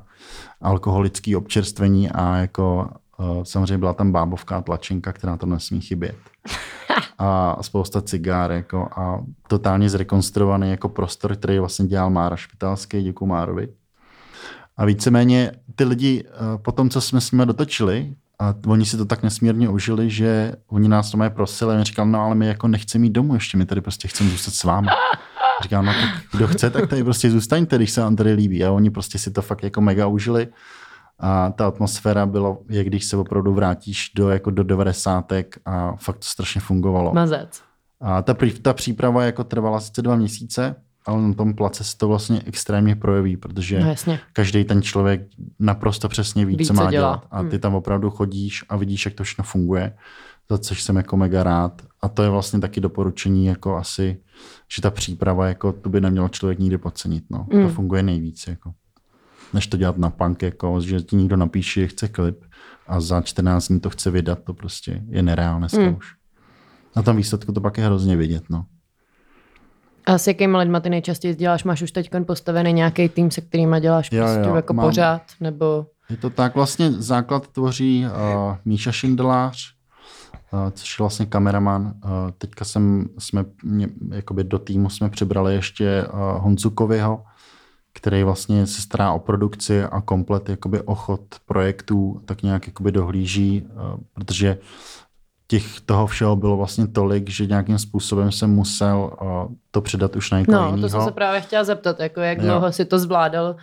alkoholické 0.61 1.37
občerstvení 1.37 2.11
a 2.11 2.37
jako 2.37 2.90
uh, 3.18 3.42
samozřejmě 3.42 3.78
byla 3.78 3.92
tam 3.92 4.12
bábovká 4.12 4.61
tlačenka, 4.61 5.12
která 5.12 5.37
tam 5.37 5.50
nesmí 5.50 5.80
chybět. 5.80 6.16
A 7.18 7.59
spousta 7.62 8.02
cigár 8.02 8.52
jako 8.52 8.88
a 8.96 9.24
totálně 9.48 9.90
zrekonstruovaný 9.90 10.70
jako 10.70 10.88
prostor, 10.88 11.37
který 11.37 11.59
vlastně 11.59 11.87
dělal 11.87 12.11
Mára 12.11 12.37
Špitalský, 12.37 13.02
děkuji 13.02 13.26
Márovi. 13.26 13.68
A 14.76 14.84
víceméně 14.84 15.52
ty 15.74 15.84
lidi 15.84 16.24
uh, 16.24 16.62
po 16.62 16.72
tom, 16.72 16.90
co 16.90 17.00
jsme 17.00 17.20
s 17.20 17.32
nimi 17.32 17.46
dotočili, 17.46 18.14
a 18.38 18.54
oni 18.66 18.86
si 18.86 18.96
to 18.96 19.04
tak 19.04 19.22
nesmírně 19.22 19.68
užili, 19.68 20.10
že 20.10 20.52
oni 20.68 20.88
nás 20.88 21.10
to 21.10 21.16
mají 21.16 21.30
prosili 21.30 21.76
a 21.76 21.82
říkal, 21.82 22.06
no 22.06 22.20
ale 22.20 22.34
my 22.34 22.46
jako 22.46 22.68
nechceme 22.68 23.04
jít 23.04 23.10
domů 23.10 23.34
ještě, 23.34 23.58
my 23.58 23.66
tady 23.66 23.80
prostě 23.80 24.08
chceme 24.08 24.30
zůstat 24.30 24.54
s 24.54 24.64
vámi. 24.64 24.88
Říkal, 25.62 25.82
no 25.82 25.92
tak 25.92 26.22
kdo 26.32 26.48
chce, 26.48 26.70
tak 26.70 26.88
tady 26.88 27.04
prostě 27.04 27.30
zůstaňte, 27.30 27.76
když 27.76 27.90
se 27.90 28.00
vám 28.00 28.16
tady 28.16 28.32
líbí. 28.32 28.64
A 28.64 28.72
oni 28.72 28.90
prostě 28.90 29.18
si 29.18 29.30
to 29.30 29.42
fakt 29.42 29.62
jako 29.62 29.80
mega 29.80 30.06
užili. 30.06 30.48
A 31.18 31.50
ta 31.50 31.66
atmosféra 31.66 32.26
byla, 32.26 32.56
jak 32.68 32.86
když 32.86 33.04
se 33.04 33.16
opravdu 33.16 33.54
vrátíš 33.54 34.10
do, 34.14 34.30
jako 34.30 34.50
do 34.50 34.62
90. 34.62 35.32
a 35.64 35.96
fakt 35.96 36.16
to 36.16 36.24
strašně 36.24 36.60
fungovalo. 36.60 37.14
Mazec. 37.14 37.62
A 38.00 38.22
ta, 38.22 38.36
ta 38.62 38.72
příprava 38.72 39.24
jako 39.24 39.44
trvala 39.44 39.80
sice 39.80 40.02
dva 40.02 40.16
měsíce, 40.16 40.74
ale 41.07 41.23
na 41.23 41.35
tom 41.35 41.55
place 41.55 41.85
se 41.85 41.97
to 41.97 42.09
vlastně 42.09 42.42
extrémně 42.47 42.97
projeví, 42.97 43.37
protože 43.37 43.81
No 43.81 43.88
jasně. 43.88 44.21
každý 44.33 44.64
ten 44.64 44.83
člověk 44.83 45.21
naprosto 45.59 46.09
přesně 46.09 46.47
ví, 46.47 46.57
Ví, 46.57 46.66
co 46.66 46.73
má 46.75 46.81
dělá. 46.83 46.90
dělat. 46.90 47.27
A 47.31 47.42
ty 47.42 47.49
Hmm. 47.51 47.59
tam 47.59 47.75
opravdu 47.75 48.11
chodíš 48.11 48.64
a 48.69 48.77
vidíš, 48.77 49.05
jak 49.05 49.14
to 49.14 49.25
všechno 49.25 49.45
funguje, 49.45 49.92
za 50.51 50.59
což 50.59 50.83
jsem 50.83 50.97
jako 50.97 51.16
mega 51.16 51.42
rád. 51.42 51.83
A 52.03 52.09
to 52.09 52.23
je 52.23 52.29
vlastně 52.29 52.61
taky 52.61 52.81
doporučení, 52.81 53.47
jako 53.47 53.77
asi, 53.77 54.21
že 54.75 54.83
ta 54.83 54.90
příprava, 54.90 55.47
jako 55.49 55.73
tu 55.73 55.90
by 55.90 56.01
neměl 56.01 56.29
člověk 56.29 56.59
nikdy 56.59 56.79
podcenit. 56.79 57.25
No. 57.31 57.47
Hmm. 57.53 57.62
To 57.62 57.69
funguje 57.69 58.03
nejvíc. 58.03 58.47
Jako. 58.47 58.75
Než 59.55 59.66
to 59.66 59.77
dělat 59.77 59.99
na 59.99 60.11
punk, 60.11 60.42
jako, 60.42 60.81
že 60.81 61.01
ti 61.03 61.16
někdo 61.16 61.37
napíše, 61.37 61.81
že 61.81 61.87
chce 61.88 62.09
klip 62.09 62.45
a 62.87 63.01
za 63.01 63.21
14 63.21 63.69
dní 63.69 63.81
to 63.81 63.90
chce 63.90 64.11
vydat, 64.11 64.38
to 64.45 64.55
prostě 64.55 65.03
je 65.09 65.23
nereálné 65.23 65.59
dneska 65.59 65.79
Hmm. 65.83 65.95
už. 65.97 66.14
Na 66.97 67.03
tom 67.03 67.16
výsledku 67.16 67.53
to 67.53 67.61
pak 67.61 67.79
je 67.79 67.85
hrozně 67.85 68.16
vidět. 68.16 68.45
No. 68.51 68.66
A 70.07 70.19
s 70.19 70.27
jakýma 70.27 70.59
lidma 70.59 70.81
ty 70.81 70.90
nejčastěji 70.90 71.35
děláš? 71.35 71.64
Máš 71.64 71.83
už 71.83 71.92
teď 71.92 72.11
postavený 72.27 72.73
nějaký 72.73 73.09
tým, 73.09 73.31
se 73.31 73.40
kterýma 73.40 73.79
děláš 73.79 74.12
Jo, 74.12 74.25
prostě 74.25 74.49
jo, 74.49 74.55
jako 74.57 74.75
mám. 74.75 74.87
pořád? 74.87 75.23
Nebo... 75.40 75.87
Je 76.11 76.16
to 76.16 76.31
tak, 76.31 76.55
vlastně 76.55 76.92
základ 76.92 77.49
tvoří 77.49 78.07
uh, 78.07 78.57
Míša 78.64 78.92
Šindelář, 78.92 79.75
uh, 80.53 80.71
což 80.71 80.99
je 80.99 81.03
vlastně 81.03 81.27
kameraman. 81.27 81.83
Uh, 81.83 82.11
teďka 82.38 82.64
jsem, 82.64 83.09
jsme, 83.19 83.45
mě, 83.64 83.88
jakoby 84.11 84.45
do 84.45 84.59
týmu 84.59 84.90
jsme 84.90 85.11
přibrali 85.11 85.55
ještě 85.55 86.07
uh, 86.12 86.19
Honzu 86.42 86.71
Kovyho, 86.71 87.25
který 87.95 88.23
vlastně 88.23 88.66
se 88.66 88.83
stará 88.83 89.12
o 89.12 89.19
produkci 89.19 89.83
a 89.83 90.01
komplet 90.01 90.49
jakoby 90.49 90.81
ochot 90.81 91.25
projektů, 91.47 92.21
tak 92.25 92.42
nějak 92.42 92.66
jakoby 92.66 92.92
dohlíží, 92.92 93.62
uh, 93.62 94.01
protože 94.14 94.59
těch 95.48 95.80
toho 95.80 96.06
všeho 96.06 96.37
bylo 96.37 96.56
vlastně 96.56 96.87
tolik, 96.87 97.28
že 97.30 97.46
nějakým 97.46 97.78
způsobem 97.78 98.32
jsem 98.32 98.50
musel 98.50 99.11
uh, 99.22 99.28
to 99.70 99.80
předat 99.80 100.16
už 100.16 100.30
na 100.30 100.38
někoho 100.38 100.59
No, 100.59 100.64
to 100.68 100.70
jinýho. 100.76 100.88
jsem 100.88 101.00
se 101.04 101.11
právě 101.12 101.40
chtěla 101.40 101.64
zeptat, 101.64 102.00
jako 102.00 102.20
jak 102.20 102.38
Jo. 102.38 102.44
dlouho 102.44 102.72
si 102.72 102.85
to 102.85 102.98
zvládal 102.98 103.56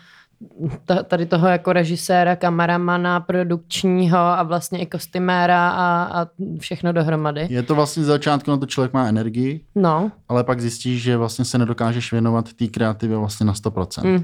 ta- 0.86 1.04
tady 1.04 1.26
toho 1.26 1.48
jako 1.48 1.74
režiséra, 1.74 2.36
kameramana, 2.36 3.20
produkčního 3.20 4.18
a 4.18 4.44
vlastně 4.44 4.80
i 4.80 4.86
kostyméra 4.86 5.70
a, 5.70 6.04
a 6.22 6.28
všechno 6.60 6.92
dohromady. 6.94 7.48
Je 7.50 7.64
to 7.64 7.76
vlastně 7.76 8.04
z 8.04 8.08
začátku 8.08 8.52
na 8.52 8.58
to 8.58 8.66
člověk 8.66 8.94
má 8.94 9.08
energii, 9.08 9.62
No, 9.76 10.12
ale 10.30 10.44
pak 10.44 10.62
zjistíš, 10.62 11.02
že 11.04 11.18
vlastně 11.18 11.46
se 11.46 11.58
nedokážeš 11.58 12.12
věnovat 12.12 12.54
té 12.54 12.68
kreativě 12.68 13.18
vlastně 13.18 13.46
na 13.46 13.54
100%. 13.54 14.04
Mm. 14.08 14.18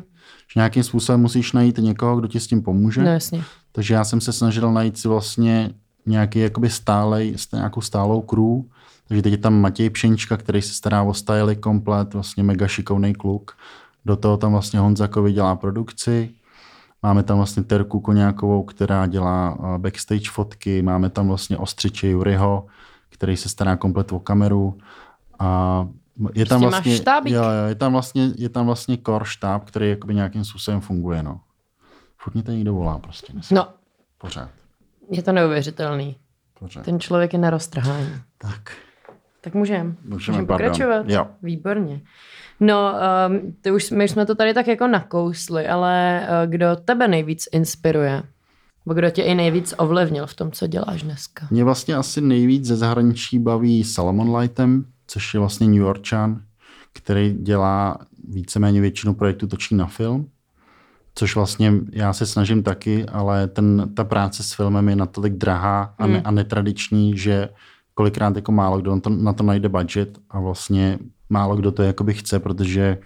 Že 0.54 0.60
nějakým 0.60 0.84
způsobem 0.84 1.22
musíš 1.22 1.52
najít 1.54 1.78
někoho, 1.78 2.15
kdo 2.17 2.28
ti 2.28 2.39
s 2.39 2.48
tím 2.48 2.62
pomůže. 2.62 3.04
no 3.04 3.12
jasně. 3.12 3.43
Takže 3.72 3.93
já 3.93 4.04
jsem 4.04 4.22
se 4.22 4.34
snažil 4.34 4.72
najít 4.72 4.98
si 4.98 5.08
vlastně 5.08 5.69
nějaký 6.10 6.39
jakoby 6.39 6.69
stálej, 6.69 7.34
st- 7.36 7.56
nějakou 7.58 7.82
stálou 7.82 8.22
crew. 8.22 8.62
Takže 9.08 9.22
teď 9.22 9.32
je 9.32 9.38
tam 9.38 9.62
Matěj 9.62 9.89
Pšenička, 9.89 10.38
který 10.38 10.62
se 10.62 10.74
stará 10.74 11.02
o 11.04 11.13
styly 11.13 11.56
komplet, 11.56 12.13
vlastně 12.13 12.43
mega 12.43 12.67
šikovný 12.67 13.13
kluk. 13.13 13.58
Do 14.06 14.15
toho 14.15 14.38
tam 14.38 14.52
vlastně 14.52 14.80
Honza 14.80 15.08
Kovi 15.08 15.34
dělá 15.34 15.56
produkci. 15.56 16.30
Máme 17.04 17.24
tam 17.24 17.38
vlastně 17.38 17.63
Terku 17.63 18.00
Koňákovou, 18.00 18.63
která 18.63 19.08
dělá 19.08 19.56
uh, 19.60 19.78
backstage 19.78 20.30
fotky. 20.32 20.82
Máme 20.82 21.10
tam 21.10 21.28
vlastně 21.28 21.58
Ostřiče 21.58 22.08
Juryho, 22.08 22.65
který 23.10 23.38
se 23.38 23.50
stará 23.50 23.76
komplet 23.76 24.12
o 24.12 24.19
kameru. 24.19 24.78
A 25.39 25.88
je 26.34 26.45
tam 26.45 26.62
Prostě 26.62 26.89
vlastně, 26.91 27.34
jo, 27.34 27.43
jo, 27.43 27.67
je 27.67 27.76
tam 27.76 27.91
vlastně, 27.91 28.32
je 28.38 28.50
tam 28.50 28.65
vlastně 28.65 28.98
core 29.06 29.26
štáb, 29.26 29.65
který 29.65 29.89
jakoby 29.89 30.15
nějakým 30.15 30.45
způsobem 30.45 30.82
funguje. 30.82 31.24
No. 31.24 31.39
Furt 32.17 32.34
mě 32.34 32.43
to 32.43 32.52
někdo 32.52 32.74
volá 32.74 32.98
prostě. 32.98 33.34
dneska. 33.34 33.56
No, 33.56 33.67
Pořád. 34.17 34.50
Je 35.12 35.24
to 35.24 35.32
neuvěřitelný. 35.32 36.15
Pořád. 36.60 36.86
Ten 36.86 37.00
člověk 37.00 37.34
je 37.34 37.39
na 37.39 37.50
roztrhání. 37.50 38.13
Tak. 38.38 38.72
Tak 39.41 39.54
můžeme. 39.54 39.84
Můžeme, 39.84 40.38
Můžeme 40.38 40.45
pokračovat? 40.45 41.06
Jo. 41.10 41.28
Výborně. 41.43 42.02
No, 42.60 42.93
um, 43.30 43.56
ty 43.62 43.72
už, 43.72 43.91
my 43.91 44.08
jsme 44.08 44.26
to 44.26 44.36
tady 44.36 44.54
tak 44.54 44.67
jako 44.67 44.88
nakousli, 44.88 45.67
ale 45.67 46.22
uh, 46.22 46.52
kdo 46.52 46.76
tebe 46.86 47.08
nejvíc 47.08 47.45
inspiruje? 47.52 48.24
Nebo 48.86 48.93
kdo 48.93 49.10
tě 49.10 49.22
i 49.22 49.36
nejvíc 49.36 49.74
ovlivnil 49.78 50.28
v 50.28 50.34
tom, 50.34 50.52
co 50.52 50.67
děláš 50.67 51.04
dneska? 51.04 51.48
Mě 51.52 51.63
vlastně 51.63 51.95
asi 51.95 52.22
nejvíc 52.22 52.65
ze 52.65 52.76
zahraničí 52.76 53.39
baví 53.39 53.84
Salomon 53.84 54.36
Lightem, 54.36 54.86
což 55.08 55.34
je 55.34 55.39
vlastně 55.39 55.67
New 55.67 55.82
Yorkčan, 55.82 56.41
který 56.93 57.34
dělá 57.34 57.98
víceméně 58.28 58.82
většinu 58.82 59.13
projektů 59.13 59.48
točí 59.48 59.76
na 59.76 59.86
film, 59.86 60.30
což 61.20 61.36
vlastně 61.36 61.74
já 61.92 62.14
se 62.14 62.26
snažím 62.26 62.64
taky, 62.64 63.06
ale 63.06 63.48
ten, 63.48 63.92
ta 63.94 64.04
práce 64.04 64.44
s 64.44 64.54
filmem 64.54 64.90
je 64.90 64.96
natolik 64.96 65.34
drahá 65.34 65.94
a, 65.98 66.08
ne, 66.08 66.22
a 66.22 66.32
netradiční, 66.32 67.18
že 67.18 67.50
kolikrát 67.94 68.36
jako 68.36 68.52
málo 68.52 68.82
kdo 68.82 68.96
na 68.96 69.02
to, 69.02 69.10
na 69.10 69.34
to 69.34 69.44
najde 69.44 69.70
budget 69.70 70.18
a 70.30 70.40
vlastně 70.40 71.00
málo 71.30 71.56
kdo 71.56 71.72
to 71.72 71.84
jakoby 71.84 72.14
chce, 72.14 72.40
protože 72.40 72.98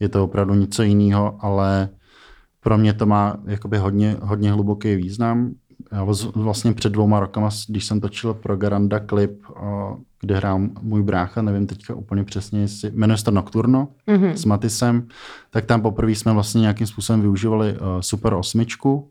je 0.00 0.08
to 0.08 0.24
opravdu 0.24 0.54
něco 0.54 0.82
jiného, 0.82 1.38
ale 1.40 1.88
pro 2.60 2.78
mě 2.78 2.92
to 2.92 3.06
má 3.06 3.36
jakoby 3.46 3.78
hodně, 3.78 4.16
hodně 4.22 4.52
hluboký 4.52 4.96
význam. 4.96 5.54
Já 5.92 6.06
vlastně 6.34 6.72
před 6.72 6.92
dvouma 6.92 7.20
rokama, 7.20 7.48
když 7.68 7.84
jsem 7.84 8.00
točil 8.00 8.34
pro 8.34 8.56
Garanda 8.56 9.00
klip, 9.00 9.42
kde 10.20 10.36
hrál 10.36 10.60
můj 10.82 11.02
brácha, 11.02 11.42
nevím 11.42 11.66
teďka 11.66 11.94
úplně 11.94 12.24
přesně, 12.24 12.60
jestli, 12.60 12.90
jmenuje 12.94 13.16
se 13.18 13.24
to 13.24 13.30
Nocturno 13.30 13.88
Mhm. 14.06 14.36
s 14.36 14.44
Matisem, 14.44 15.08
tak 15.50 15.64
tam 15.64 15.82
poprvé 15.82 16.12
jsme 16.12 16.32
vlastně 16.32 16.60
nějakým 16.60 16.86
způsobem 16.86 17.20
využívali 17.20 17.72
uh, 17.72 17.78
Super 18.00 18.34
osmičku 18.34 19.10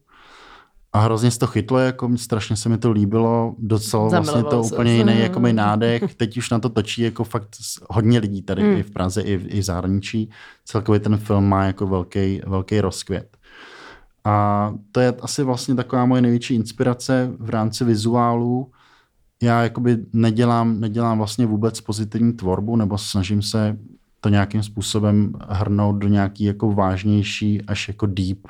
a 0.94 1.00
hrozně 1.00 1.32
se 1.32 1.40
to 1.40 1.48
chytlo, 1.48 1.80
jako 1.80 2.18
strašně 2.18 2.56
se 2.56 2.70
mi 2.70 2.78
to 2.78 2.92
líbilo, 2.92 3.56
docela 3.60 4.10
vlastně 4.10 4.44
to 4.44 4.62
úplně 4.64 4.94
jiný 4.96 5.14
Mhm. 5.14 5.22
jakoby 5.22 5.54
nádech, 5.54 6.16
teď 6.16 6.38
už 6.38 6.50
na 6.50 6.60
to 6.60 6.70
točí 6.70 7.02
jako 7.02 7.24
fakt 7.24 7.50
hodně 7.90 8.20
lidí 8.20 8.42
tady 8.42 8.64
Mm. 8.64 8.78
i 8.78 8.84
v 8.84 8.92
Praze, 8.92 9.22
i 9.22 9.38
v, 9.38 9.46
i 9.48 9.60
v 9.60 9.64
zahraničí, 9.64 10.30
celkově 10.66 11.00
ten 11.00 11.18
film 11.18 11.46
má 11.50 11.64
jako 11.66 11.88
velký, 11.88 12.42
velký 12.48 12.82
rozkvět. 12.82 13.38
A 14.26 14.74
to 14.92 15.00
je 15.00 15.14
asi 15.22 15.44
vlastně 15.44 15.76
taková 15.76 16.06
moje 16.06 16.22
největší 16.22 16.56
inspirace 16.56 17.32
v 17.40 17.50
rámci 17.50 17.86
vizuálu. 17.86 18.72
Já 19.44 19.64
jakoby 19.64 19.98
nedělám, 20.14 20.80
nedělám 20.80 21.18
vlastně 21.18 21.46
vůbec 21.46 21.82
pozitivní 21.82 22.34
tvorbu, 22.34 22.76
nebo 22.76 22.98
snažím 22.98 23.42
se 23.42 23.78
to 24.22 24.30
nějakým 24.30 24.64
způsobem 24.64 25.34
hrnout 25.50 25.96
do 25.96 26.08
nějaký 26.08 26.44
jako 26.44 26.72
vážnější, 26.74 27.62
až 27.62 27.88
jako 27.88 28.06
deep, 28.06 28.48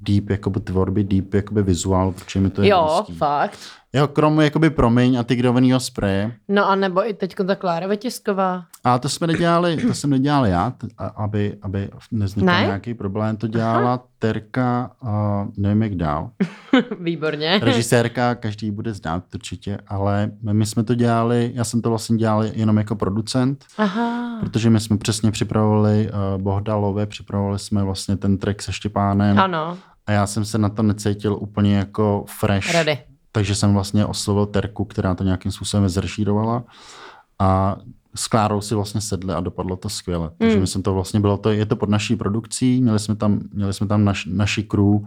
deep 0.00 0.30
jakoby 0.30 0.60
tvorby, 0.60 1.04
deep 1.04 1.34
jakoby 1.34 1.62
vizuál, 1.62 2.12
protože 2.12 2.40
mi 2.40 2.50
to 2.50 2.62
je 2.62 2.68
Jo, 2.68 2.94
blízký. 2.96 3.18
fakt. 3.18 3.58
Jo, 3.94 4.08
krom 4.08 4.40
jakoby 4.40 4.70
promiň 4.70 5.16
a 5.16 5.22
tygrovanýho 5.22 5.80
spreje. 5.80 6.32
No 6.48 6.68
a 6.68 6.74
nebo 6.74 7.08
i 7.08 7.14
teď 7.14 7.34
ta 7.46 7.54
Klára 7.54 7.86
Vytisková. 7.86 8.64
A 8.84 8.98
to 8.98 9.08
jsme 9.08 9.26
nedělali, 9.26 9.76
to 9.76 9.94
jsem 9.94 10.10
nedělal 10.10 10.46
já, 10.46 10.72
aby, 11.16 11.56
aby 11.62 11.90
nevznikl 12.12 12.46
Ne? 12.46 12.62
nějaký 12.66 12.94
problém. 12.94 13.36
To 13.36 13.46
dělala 13.46 14.04
Terka, 14.18 14.90
uh, 15.02 15.10
nevím 15.56 15.82
jak 15.82 15.94
dál. 15.94 16.30
Výborně. 17.00 17.58
Režisérka, 17.62 18.34
každý 18.34 18.70
bude 18.70 18.94
znát 18.94 19.24
určitě, 19.34 19.78
ale 19.88 20.30
my 20.52 20.66
jsme 20.66 20.84
to 20.84 20.94
dělali, 20.94 21.50
já 21.54 21.64
jsem 21.64 21.82
to 21.82 21.88
vlastně 21.88 22.16
dělal 22.16 22.44
jenom 22.44 22.78
jako 22.78 22.96
producent, 22.96 23.64
Aha. 23.78 24.38
protože 24.40 24.70
my 24.70 24.80
jsme 24.80 24.96
přesně 24.98 25.30
připravovali 25.30 26.10
uh, 26.36 26.42
Bohdalové, 26.42 27.06
připravovali 27.06 27.58
jsme 27.58 27.84
vlastně 27.84 28.16
ten 28.16 28.38
track 28.38 28.62
se 28.62 28.72
Štěpánem 28.72 29.38
Ano, 29.38 29.78
a 30.06 30.12
já 30.12 30.26
jsem 30.26 30.44
se 30.44 30.58
na 30.58 30.68
to 30.68 30.82
necítil 30.82 31.36
úplně 31.40 31.76
jako 31.76 32.24
fresh. 32.28 32.72
ready. 32.72 32.98
Takže 33.32 33.54
jsem 33.54 33.72
vlastně 33.74 34.06
oslovil 34.06 34.46
Terku, 34.46 34.84
která 34.84 35.14
to 35.14 35.24
nějakým 35.24 35.52
způsobem 35.52 35.88
zrežírovala 35.88 36.64
a 37.38 37.76
s 38.14 38.26
Klárou 38.28 38.60
si 38.60 38.74
vlastně 38.74 39.00
sedli 39.00 39.34
a 39.34 39.40
dopadlo 39.40 39.76
to 39.76 39.88
skvěle. 39.88 40.30
Takže 40.38 40.54
Mm. 40.56 40.60
my 40.60 40.66
jsme 40.66 40.82
to 40.82 40.94
vlastně 40.94 41.20
bylo 41.20 41.36
to, 41.36 41.50
je 41.50 41.66
to 41.66 41.76
pod 41.76 41.88
naší 41.88 42.16
produkcí, 42.16 42.80
měli 42.82 42.98
jsme 42.98 43.16
tam, 43.16 43.40
měli 43.52 43.72
jsme 43.72 43.86
tam 43.86 44.04
naš, 44.04 44.26
naši 44.30 44.62
crew, 44.62 44.98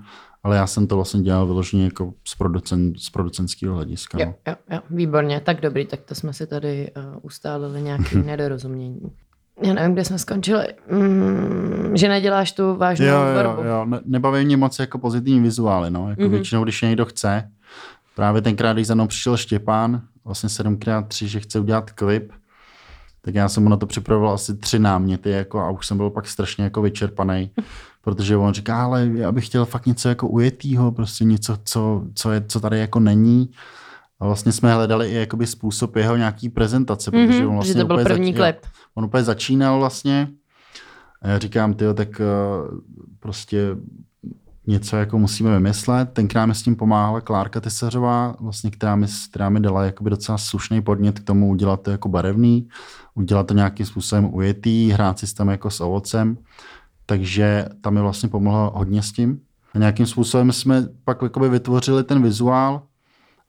ale 0.44 0.56
já 0.58 0.68
jsem 0.68 0.88
to 0.88 0.96
vlastně 0.96 1.22
dělal 1.22 1.46
vyloženě 1.46 1.84
jako 1.84 2.14
z, 2.28 2.36
producen, 2.36 2.94
z 2.98 3.10
producentského 3.10 3.76
hlediska. 3.76 4.20
Jo, 4.20 4.26
no. 4.26 4.34
jo, 4.48 4.56
jo, 4.72 4.80
výborně. 4.90 5.40
Tak 5.40 5.62
dobrý, 5.62 5.86
tak 5.86 6.00
to 6.02 6.16
jsme 6.16 6.34
si 6.34 6.48
tady 6.48 6.92
uh, 6.98 7.04
ustálili 7.22 7.82
nějaké 7.82 8.16
nedorozumění. 8.26 9.00
já 9.64 9.74
nevím, 9.74 9.94
kde 9.94 10.06
jsme 10.06 10.20
skončili, 10.20 10.68
mm, 10.92 11.98
že 11.98 12.08
neděláš 12.10 12.52
tu 12.52 12.76
vážnou 12.76 13.06
jo, 13.06 13.20
jo, 13.44 13.64
jo. 13.64 13.86
Ne, 13.86 14.00
nebaví 14.06 14.46
mě 14.46 14.58
moc 14.58 14.80
jako 14.80 14.98
pozitivní 14.98 15.40
vizuály, 15.40 15.92
no. 15.92 16.10
Jako 16.10 16.22
mm-hmm. 16.22 16.30
většinou, 16.30 16.64
když 16.64 16.82
někdo 16.82 17.06
chce. 17.06 17.52
Právě 18.16 18.42
tenkrát, 18.42 18.74
když 18.74 18.88
za 18.88 18.96
mnou 18.96 19.08
přišel 19.08 19.38
Štěpán, 19.38 20.02
vlastně 20.26 20.50
7x3, 20.50 21.26
že 21.26 21.40
chce 21.40 21.60
udělat 21.60 21.92
klip, 21.92 22.32
tak 23.22 23.36
já 23.36 23.50
jsem 23.50 23.64
mu 23.64 23.70
na 23.70 23.78
to 23.78 23.86
připravoval 23.86 24.34
asi 24.34 24.58
tři 24.58 24.80
náměty 24.80 25.30
jako, 25.30 25.60
a 25.60 25.70
už 25.70 25.88
jsem 25.88 25.98
byl 25.98 26.10
pak 26.10 26.28
strašně 26.28 26.64
jako 26.64 26.82
vyčerpaný, 26.82 27.52
protože 28.02 28.38
on 28.38 28.54
říká, 28.54 28.84
ale 28.84 29.10
já 29.14 29.32
bych 29.32 29.46
chtěl 29.46 29.66
fakt 29.66 29.86
něco 29.86 30.10
jako 30.10 30.28
ujetýho, 30.28 30.92
prostě 30.92 31.24
něco, 31.24 31.58
co, 31.64 32.04
co, 32.16 32.32
je, 32.32 32.44
co 32.48 32.60
tady 32.60 32.80
jako 32.80 33.00
není. 33.00 33.50
A 34.20 34.26
vlastně 34.26 34.52
jsme 34.52 34.74
hledali 34.74 35.10
i 35.12 35.14
jakoby 35.16 35.48
způsob 35.48 35.96
jeho 35.96 36.16
nějaký 36.18 36.50
prezentace, 36.50 37.12
protože 37.12 37.40
Mhm, 37.40 37.48
on 37.48 37.54
vlastně 37.56 37.76
to 37.76 37.86
byl 37.88 38.04
první 38.04 38.34
zač- 38.34 38.38
klip. 38.42 38.72
On 38.96 39.06
úplně 39.06 39.24
začínal 39.24 39.80
vlastně. 39.80 40.28
A 41.22 41.28
já 41.28 41.40
říkám, 41.40 41.74
tyjo, 41.74 41.94
tak 41.94 42.10
uh, 42.22 42.80
prostě 43.20 43.68
něco 44.68 44.98
jako 44.98 45.20
musíme 45.20 45.52
vymyslet. 45.52 46.10
Tenkrát 46.14 46.46
mi 46.46 46.56
s 46.56 46.64
tím 46.64 46.76
pomáhala 46.76 47.22
Klárka 47.22 47.62
Tesařová, 47.62 48.36
vlastně, 48.40 48.72
která, 48.72 48.96
mi, 48.96 49.08
která 49.30 49.50
mi 49.50 49.60
dala 49.60 49.84
jakoby 49.84 50.10
docela 50.10 50.38
slušný 50.38 50.82
podnět 50.82 51.20
k 51.20 51.24
tomu 51.24 51.50
udělat 51.50 51.82
to 51.82 51.92
jako 51.92 52.10
barevný, 52.10 52.68
udělat 53.16 53.48
to 53.48 53.54
nějakým 53.54 53.86
způsobem 53.86 54.34
ujetý, 54.34 54.92
hrát 54.92 55.20
si 55.20 55.36
tam 55.36 55.50
jako 55.50 55.70
s 55.70 55.82
ovocem. 55.82 56.38
Takže 57.06 57.66
tam 57.82 57.94
mi 57.94 58.02
vlastně 58.02 58.30
pomohla 58.30 58.72
hodně 58.76 59.02
s 59.02 59.12
tím. 59.12 59.40
A 59.74 59.78
nějakým 59.78 60.06
způsobem 60.06 60.52
jsme 60.52 60.88
pak 61.04 61.22
jakoby 61.22 61.50
vytvořili 61.50 62.04
ten 62.04 62.24
vizuál. 62.24 62.82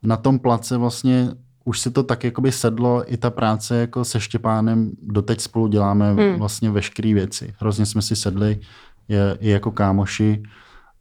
Na 0.02 0.16
tom 0.16 0.38
place 0.38 0.76
vlastně 0.76 1.30
už 1.64 1.80
se 1.80 1.90
to 1.90 2.02
tak 2.02 2.24
jakoby 2.24 2.52
sedlo, 2.52 3.12
i 3.12 3.16
ta 3.16 3.30
práce 3.30 3.76
jako 3.76 4.04
se 4.04 4.20
Štěpánem, 4.20 4.90
doteď 5.02 5.40
spolu 5.40 5.68
děláme 5.68 6.12
hmm. 6.12 6.38
vlastně 6.38 6.70
veškeré 6.70 7.14
věci. 7.14 7.54
Hrozně 7.58 7.86
jsme 7.86 8.02
si 8.02 8.16
sedli 8.16 8.60
je, 9.08 9.36
i 9.40 9.50
jako 9.50 9.70
kámoši 9.70 10.42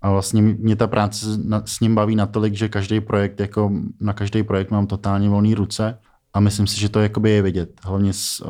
a 0.05 0.11
vlastně 0.11 0.41
mě 0.41 0.75
ta 0.75 0.87
práce 0.87 1.25
s 1.65 1.79
ním 1.79 1.95
baví 1.95 2.15
natolik, 2.15 2.53
že 2.53 2.69
každý 2.69 3.01
projekt, 3.01 3.39
jako 3.39 3.71
na 3.99 4.13
každý 4.13 4.43
projekt 4.43 4.71
mám 4.71 4.87
totálně 4.87 5.29
volné 5.29 5.55
ruce 5.55 5.99
a 6.33 6.39
myslím 6.39 6.67
si, 6.67 6.79
že 6.79 6.89
to 6.89 7.01
jakoby 7.01 7.31
je 7.31 7.41
vidět. 7.41 7.81
Hlavně 7.83 8.13
s, 8.13 8.43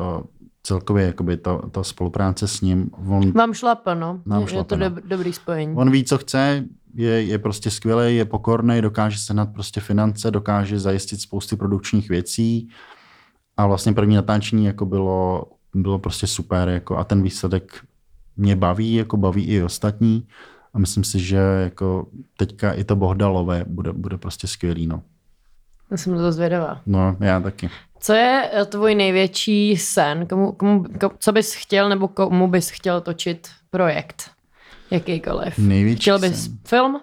celkově 0.62 1.06
jakoby 1.06 1.36
ta, 1.36 1.58
ta 1.70 1.82
spolupráce 1.82 2.48
s 2.48 2.60
ním. 2.60 2.90
On, 3.08 3.32
Vám 3.32 3.54
šlape, 3.54 3.94
no. 3.94 4.20
Nám 4.26 4.40
je, 4.40 4.44
je 4.44 4.48
šlape, 4.48 4.68
to 4.68 4.76
no. 4.76 4.90
dob, 4.90 5.04
dobrý 5.04 5.32
spojení. 5.32 5.74
on 5.76 5.90
ví, 5.90 6.04
co 6.04 6.18
chce, 6.18 6.64
je, 6.94 7.22
je 7.22 7.38
prostě 7.38 7.70
skvělý, 7.70 8.16
je 8.16 8.24
pokorný, 8.24 8.80
dokáže 8.80 9.18
sehnat 9.18 9.52
prostě 9.52 9.80
finance, 9.80 10.30
dokáže 10.30 10.78
zajistit 10.78 11.20
spousty 11.20 11.56
produkčních 11.56 12.08
věcí 12.08 12.68
a 13.56 13.66
vlastně 13.66 13.92
první 13.92 14.16
natáčení 14.16 14.64
jako 14.64 14.86
bylo, 14.86 15.44
bylo 15.74 15.98
prostě 15.98 16.26
super 16.26 16.68
jako 16.68 16.96
a 16.96 17.04
ten 17.04 17.22
výsledek 17.22 17.80
mě 18.36 18.56
baví, 18.56 18.94
jako 18.94 19.16
baví 19.16 19.44
i 19.44 19.62
ostatní 19.62 20.26
a 20.76 20.78
myslím 20.78 21.04
si, 21.04 21.20
že 21.20 21.36
jako 21.36 22.06
teďka 22.36 22.72
i 22.72 22.84
to 22.84 22.96
Bohdalové 22.96 23.64
bude, 23.66 23.92
bude 23.92 24.18
prostě 24.18 24.46
skvělý, 24.46 24.86
no. 24.86 25.02
Já 25.90 25.96
jsem 25.96 26.16
to 26.16 26.32
zvědavá. 26.32 26.80
No, 26.86 27.16
já 27.20 27.40
taky. 27.40 27.70
Co 28.00 28.12
je 28.12 28.50
eh, 28.52 28.64
tvůj 28.64 28.94
největší 28.94 29.76
sen? 29.76 30.26
Komu, 30.26 30.52
komu, 30.52 30.84
ko, 31.00 31.10
co 31.18 31.32
bys 31.32 31.54
chtěl 31.54 31.88
nebo 31.88 32.08
komu 32.08 32.48
bys 32.48 32.70
chtěl 32.70 33.00
točit 33.00 33.48
projekt? 33.70 34.30
Jakýkoliv. 34.90 35.58
Největší 35.58 36.00
chtěl 36.00 36.18
bys 36.18 36.44
sen. 36.44 36.58
film? 36.64 37.00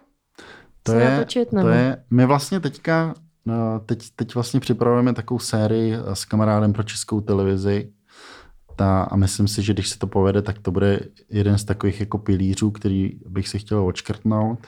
To 0.84 0.94
je, 0.94 1.10
natočit, 1.10 1.50
to 1.50 1.68
je, 1.68 2.04
my 2.12 2.26
vlastně 2.26 2.60
teďka, 2.60 3.14
no, 3.46 3.80
teď, 3.86 4.10
teď 4.16 4.36
vlastně 4.36 4.60
připravujeme 4.60 5.14
takovou 5.14 5.40
sérii 5.40 5.96
s 6.14 6.26
kamarádem 6.26 6.74
pro 6.74 6.84
českou 6.84 7.22
televizi 7.22 7.92
ta, 8.76 9.04
a 9.04 9.16
myslím 9.16 9.48
si, 9.48 9.64
že 9.64 9.74
když 9.74 9.90
se 9.90 10.00
to 10.00 10.08
povede, 10.08 10.42
tak 10.42 10.60
to 10.60 10.72
bude 10.72 11.00
jeden 11.30 11.58
z 11.58 11.64
takových 11.64 12.00
jako 12.00 12.18
pilířů, 12.18 12.72
který 12.72 13.12
bych 13.30 13.48
si 13.48 13.60
chtěl 13.60 13.86
odškrtnout. 13.86 14.60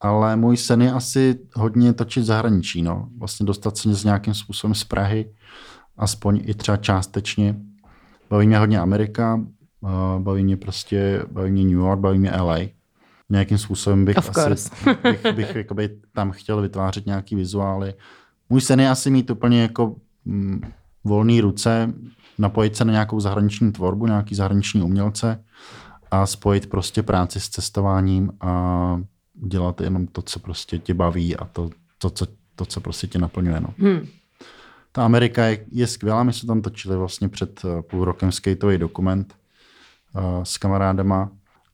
Ale 0.00 0.36
můj 0.36 0.56
sen 0.56 0.82
je 0.82 0.92
asi 0.92 1.38
hodně 1.54 1.92
točit 1.92 2.24
zahraničí, 2.24 2.82
no. 2.82 3.08
Vlastně 3.18 3.46
dostat 3.46 3.76
se 3.76 3.94
s 3.94 4.04
nějakým 4.04 4.34
způsobem 4.34 4.74
z 4.74 4.84
Prahy, 4.84 5.32
aspoň 5.96 6.42
i 6.44 6.54
třeba 6.54 6.76
částečně. 6.76 7.56
Baví 8.30 8.46
mě 8.46 8.58
hodně 8.58 8.80
Amerika, 8.80 9.40
baví 10.18 10.44
mě 10.44 10.56
prostě, 10.56 11.22
baví 11.32 11.50
mě 11.50 11.62
New 11.62 11.72
York, 11.72 12.00
baví 12.00 12.18
mě 12.18 12.30
LA. 12.30 12.58
Nějakým 13.30 13.58
způsobem 13.58 14.04
bych 14.04 14.16
Of 14.16 14.36
asi 14.36 14.70
bych, 15.02 15.34
bych 15.34 15.56
jakoby 15.56 15.98
tam 16.12 16.30
chtěl 16.30 16.62
vytvářet 16.62 17.06
nějaký 17.06 17.36
vizuály. 17.36 17.94
Můj 18.48 18.60
sen 18.60 18.80
je 18.80 18.90
asi 18.90 19.10
mít 19.10 19.30
úplně 19.30 19.62
jako 19.62 19.96
mm, 20.24 20.60
volné 21.04 21.40
ruce, 21.40 21.94
napojit 22.40 22.76
se 22.76 22.84
na 22.84 22.92
nějakou 22.92 23.20
zahraniční 23.20 23.72
tvorbu, 23.72 24.06
nějaký 24.06 24.34
zahraniční 24.34 24.82
umělce 24.82 25.44
a 26.10 26.26
spojit 26.26 26.70
prostě 26.70 27.02
práci 27.02 27.40
s 27.40 27.48
cestováním 27.48 28.32
a 28.40 29.00
dělat 29.34 29.80
jenom 29.80 30.06
to, 30.06 30.22
co 30.22 30.38
prostě 30.38 30.78
tě 30.78 30.94
baví 30.94 31.36
a 31.36 31.44
to, 31.44 31.70
to, 31.98 32.10
co, 32.10 32.26
to 32.56 32.66
co 32.66 32.80
prostě 32.80 33.06
tě 33.06 33.18
naplňuje. 33.18 33.60
No. 33.60 33.74
Hmm. 33.78 34.06
Ta 34.92 35.04
Amerika 35.04 35.46
je, 35.46 35.66
je 35.72 35.86
skvělá, 35.86 36.22
my 36.22 36.32
jsme 36.32 36.46
tam 36.46 36.62
točili 36.62 36.96
vlastně 36.96 37.28
před 37.28 37.60
eh, 37.64 37.82
půl 37.82 38.04
rokem 38.04 38.32
skateový 38.32 38.78
dokument 38.78 39.34
uh, 40.14 40.42
s 40.42 40.58
kamarádama 40.58 41.30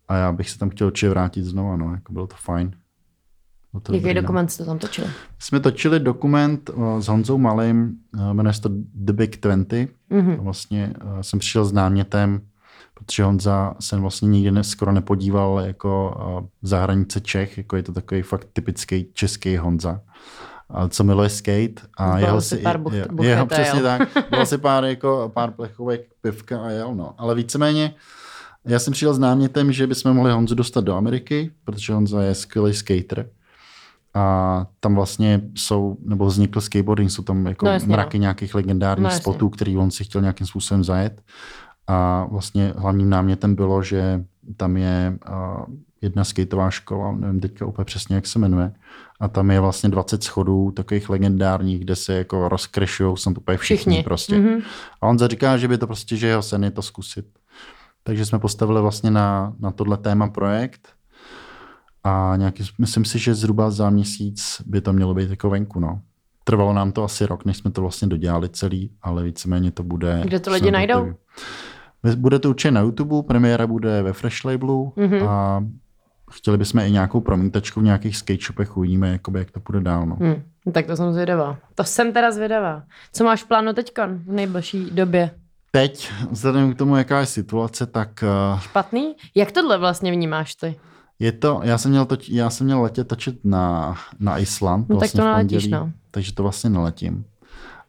a 0.09 0.17
já 0.17 0.33
bych 0.33 0.51
se 0.51 0.59
tam 0.59 0.71
chtěl 0.71 0.87
určitě 0.87 1.09
vrátit 1.09 1.45
znova, 1.45 1.77
no, 1.77 1.95
jako 1.95 2.13
bylo 2.13 2.27
to 2.27 2.37
fajn. 2.39 2.73
Jaký 3.93 4.15
dokument 4.15 4.49
jste 4.49 4.65
tam 4.65 4.79
točili? 4.79 5.07
Jsme 5.39 5.61
točili 5.61 6.01
dokument 6.01 6.71
uh, 6.75 7.01
s 7.01 7.09
Honzou 7.09 7.39
Malým, 7.39 7.93
uh, 8.15 8.33
jmenuje 8.33 8.53
se 8.53 8.61
to 8.63 8.69
The 8.95 9.13
Big 9.13 9.41
20. 9.41 9.89
Mhm. 10.11 10.37
Vlastně 10.37 10.93
uh, 11.05 11.21
jsem 11.21 11.39
přišel 11.39 11.65
s 11.65 11.73
námětem, 11.73 12.41
protože 12.95 13.25
Honza 13.25 13.75
se 13.81 13.97
vlastně 13.97 14.29
nikdy 14.29 14.65
skoro 14.65 14.93
nepodíval 14.93 15.61
jako 15.67 16.15
za 16.63 16.83
hranice 16.83 17.21
Čech, 17.21 17.59
jako 17.59 17.77
je 17.77 17.83
to 17.83 17.93
takový 17.93 18.23
fakt 18.23 18.49
typický 18.53 19.07
český 19.13 19.57
Honza. 19.57 20.01
A 20.71 20.89
co 20.89 21.05
miluje 21.05 21.29
skate 21.29 21.83
a 21.99 22.19
jeho 22.19 22.41
si 22.41 22.57
pár 22.57 22.79
buch- 22.81 22.93
je, 22.95 23.07
buchet 23.11 23.31
jeho 23.31 23.43
a 23.43 23.47
přesně 23.47 23.79
jel. 23.81 23.99
tak, 23.99 24.09
byl 24.31 24.47
si 24.47 24.59
pár, 24.59 24.85
jako, 24.85 25.31
pár 25.35 25.51
plechovek 25.51 26.01
pivka 26.21 26.63
a 26.63 26.71
jel, 26.71 26.95
no. 26.95 27.15
Ale 27.19 27.35
víceméně 27.35 27.95
já 28.65 28.79
jsem 28.79 28.93
přijel 28.93 29.15
s 29.15 29.19
námětem, 29.19 29.73
že 29.73 29.87
bychom 29.87 30.13
mohli 30.15 30.33
Honzu 30.33 30.55
dostat 30.55 30.85
do 30.85 30.95
Ameriky, 30.95 31.51
protože 31.65 31.93
Honza 31.93 32.23
je 32.23 32.35
skvělý 32.35 32.75
skater. 32.75 33.29
A 34.17 34.67
tam 34.81 34.95
vlastně 34.95 35.41
jsou, 35.55 35.97
nebo 36.05 36.27
vznikl 36.27 36.61
skateboarding, 36.61 37.11
jsou 37.11 37.23
tam 37.23 37.47
jako 37.47 37.65
No 37.65 37.71
no 37.71 37.75
jasně, 37.75 37.93
mraky 37.93 38.19
nějakých 38.19 38.55
legendárních 38.55 39.03
No 39.03 39.09
no 39.09 39.15
jasně. 39.15 39.23
spotů, 39.23 39.49
který 39.49 39.77
on 39.77 39.91
si 39.91 40.05
chtěl 40.05 40.21
nějakým 40.21 40.47
způsobem 40.47 40.85
zajet. 40.85 41.23
A 41.87 42.25
vlastně 42.31 42.75
hlavním 42.77 43.11
námětem 43.11 43.55
bylo, 43.55 43.83
že 43.83 44.25
tam 44.57 44.77
je 44.77 45.19
uh, 45.31 45.65
jedna 46.03 46.25
skateová 46.25 46.71
škola, 46.71 47.13
nevím 47.13 47.41
teďka 47.41 47.67
úplně 47.67 47.85
přesně, 47.85 48.17
jak 48.17 48.27
se 48.27 48.39
jmenuje, 48.39 48.73
a 49.21 49.29
tam 49.29 49.51
je 49.51 49.61
vlastně 49.61 49.89
20 49.89 50.23
schodů 50.25 50.71
takových 50.71 51.09
legendárních, 51.11 51.81
kde 51.81 51.97
se 51.97 52.15
jako 52.15 52.49
rozkrešují, 52.49 53.17
jsou 53.17 53.35
to 53.35 53.41
úplně 53.41 53.59
všichni, 53.59 53.93
Všichni. 53.93 54.03
prostě. 54.03 54.39
Mhm. 54.39 54.61
A 55.01 55.07
on 55.07 55.19
říká, 55.19 55.57
že 55.57 55.69
by 55.69 55.79
to 55.79 55.87
prostě, 55.87 56.17
že 56.17 56.27
jeho 56.27 56.43
sen 56.43 56.65
je 56.65 56.71
to 56.71 56.83
zkusit. 56.83 57.27
Takže 58.03 58.27
jsme 58.27 58.39
postavili 58.39 58.81
vlastně 58.81 59.11
na, 59.11 59.53
na 59.59 59.71
tohle 59.71 59.97
téma 59.97 60.29
projekt 60.29 60.89
a 62.07 62.37
nějaký, 62.37 62.65
myslím 62.79 63.05
si, 63.05 63.19
že 63.19 63.35
zhruba 63.35 63.71
za 63.71 63.91
měsíc 63.91 64.63
by 64.67 64.81
to 64.81 64.93
mělo 64.93 65.15
být 65.15 65.31
jako 65.31 65.51
venku, 65.51 65.81
no. 65.81 66.01
Trvalo 66.45 66.73
nám 66.73 66.93
to 66.93 67.05
asi 67.05 67.27
rok, 67.27 67.45
než 67.45 67.57
jsme 67.57 67.71
to 67.71 67.81
vlastně 67.81 68.09
dodělali 68.09 68.49
celý, 68.49 68.91
ale 69.03 69.23
víceméně 69.23 69.71
to 69.71 69.83
bude... 69.83 70.21
Kde 70.25 70.41
to 70.41 70.51
lidi 70.51 70.71
najdou? 70.71 70.95
hotový. 70.99 72.17
Bude 72.17 72.39
to 72.39 72.49
určitě 72.51 72.71
na 72.71 72.81
YouTube, 72.81 73.23
premiéra 73.23 73.67
bude 73.67 74.03
ve 74.03 74.13
Fresh 74.13 74.45
Labelu 74.45 74.93
Mhm. 74.97 75.29
a 75.29 75.65
chtěli 76.31 76.59
bychom 76.59 76.81
i 76.81 76.91
nějakou 76.91 77.21
promítačku 77.21 77.81
v 77.81 77.83
nějakých 77.83 78.17
skate 78.17 78.43
shopech, 78.47 78.77
uvidíme, 78.77 79.09
jakoby, 79.13 79.39
jak 79.39 79.51
to 79.51 79.61
bude 79.61 79.81
dál. 79.81 80.07
No. 80.07 80.17
Hmm. 80.21 80.43
no 80.67 80.73
Tak 80.73 80.87
to 80.87 80.97
jsem 80.97 81.13
zvědavá. 81.13 81.57
To 81.75 81.85
jsem 81.85 82.13
teda 82.13 82.31
zvědavá. 82.31 82.83
Co 83.13 83.25
máš 83.25 83.43
v 83.43 83.47
plánu 83.49 83.73
teďka 83.73 84.07
v 84.07 84.33
nejbližší 84.33 84.91
době? 84.91 85.31
Teď, 85.71 86.13
vzhledem 86.31 86.75
k 86.75 86.79
tomu, 86.79 86.97
jaká 86.97 87.21
je 87.21 87.27
situace, 87.27 87.87
tak 87.87 88.25
uh, 88.53 88.61
Špatný? 88.61 89.15
Jak 89.35 89.53
tohle 89.53 89.79
vlastně 89.79 90.13
vnímáš 90.13 90.55
ty? 90.55 90.77
Je 91.19 91.33
to, 91.33 91.61
já 91.65 91.79
jsem 91.79 91.91
měl, 91.91 92.05
toč, 92.05 92.29
já 92.29 92.51
jsem 92.51 92.65
měl 92.65 92.83
letět 92.83 93.09
točit 93.09 93.45
na, 93.45 93.95
na 94.19 94.39
Island. 94.39 94.89
No 94.89 94.97
tak 94.97 94.99
vlastně 94.99 95.19
to 95.19 95.25
v 95.25 95.31
neletíš, 95.31 95.63
pondělí, 95.63 95.71
no. 95.73 95.93
Takže 96.11 96.35
to 96.35 96.43
vlastně 96.43 96.71
neletím. 96.71 97.25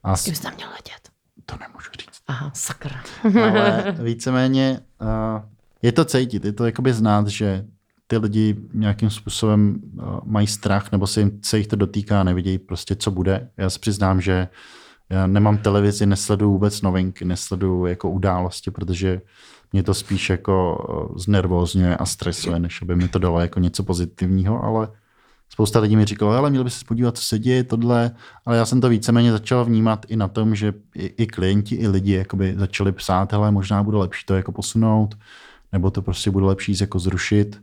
A 0.04 0.16
S 0.16 0.24
kým 0.24 0.36
jsi 0.36 0.42
tam 0.42 0.56
měl 0.56 0.70
letět? 0.70 1.08
to 1.48 1.56
nemůžu 1.60 1.90
říct. 2.00 2.22
Aha, 2.28 2.52
sakra. 2.54 3.02
Ale 3.44 3.96
víceméně 4.04 4.80
uh, 5.02 5.42
je 5.82 5.92
to 5.92 6.06
cítit, 6.06 6.46
je 6.46 6.54
to 6.54 6.66
jakoby 6.66 6.94
znát, 6.94 7.28
že 7.28 7.66
ty 8.08 8.18
lidi 8.18 8.56
nějakým 8.74 9.10
způsobem 9.10 9.82
uh, 9.94 10.20
mají 10.26 10.48
strach, 10.48 10.92
nebo 10.92 11.08
se, 11.08 11.20
jim, 11.20 11.40
se 11.44 11.58
jich 11.58 11.68
to 11.68 11.76
dotýká 11.76 12.22
a 12.22 12.24
nevidějí 12.24 12.58
prostě, 12.58 12.96
co 12.96 13.12
bude. 13.12 13.50
Já 13.58 13.70
se 13.70 13.80
přiznám, 13.80 14.22
že 14.22 14.48
já 15.10 15.28
nemám 15.28 15.58
televizi, 15.58 16.06
nesleduju 16.06 16.52
vůbec 16.52 16.82
novinky, 16.82 17.26
nesleduju 17.26 17.86
jako 17.86 18.10
události, 18.10 18.72
protože 18.72 19.22
mě 19.74 19.84
to 19.84 19.94
spíš 19.94 20.30
jako 20.30 20.86
uh, 21.12 21.18
znervózňuje 21.18 21.98
a 21.98 22.06
stresuje, 22.06 22.60
než 22.60 22.82
aby 22.82 22.96
mi 22.96 23.08
to 23.08 23.20
dalo 23.20 23.40
jako 23.40 23.60
něco 23.60 23.84
pozitivního, 23.84 24.64
ale 24.64 24.88
spousta 25.50 25.80
lidí 25.80 25.96
mi 25.96 26.06
říkalo, 26.06 26.32
ale 26.32 26.50
měl 26.50 26.64
by 26.64 26.70
se 26.70 26.86
podívat, 26.88 27.18
co 27.18 27.24
se 27.24 27.40
děje, 27.40 27.64
tohle, 27.64 28.12
ale 28.46 28.58
já 28.58 28.66
jsem 28.66 28.82
to 28.82 28.90
víceméně 28.90 29.32
začal 29.32 29.66
vnímat 29.66 30.06
i 30.10 30.16
na 30.16 30.28
tom, 30.28 30.56
že 30.56 30.74
i, 30.96 31.06
i 31.06 31.28
klienti, 31.28 31.76
i 31.76 31.88
lidi 31.88 32.26
začali 32.56 32.92
psát, 32.92 33.32
hele, 33.32 33.52
možná 33.52 33.84
bude 33.84 33.98
lepší 33.98 34.26
to 34.26 34.36
jako 34.36 34.52
posunout, 34.52 35.16
nebo 35.72 35.92
to 35.92 36.02
prostě 36.02 36.32
bude 36.32 36.46
lepší 36.46 36.76
jako 36.82 37.00
zrušit. 37.00 37.62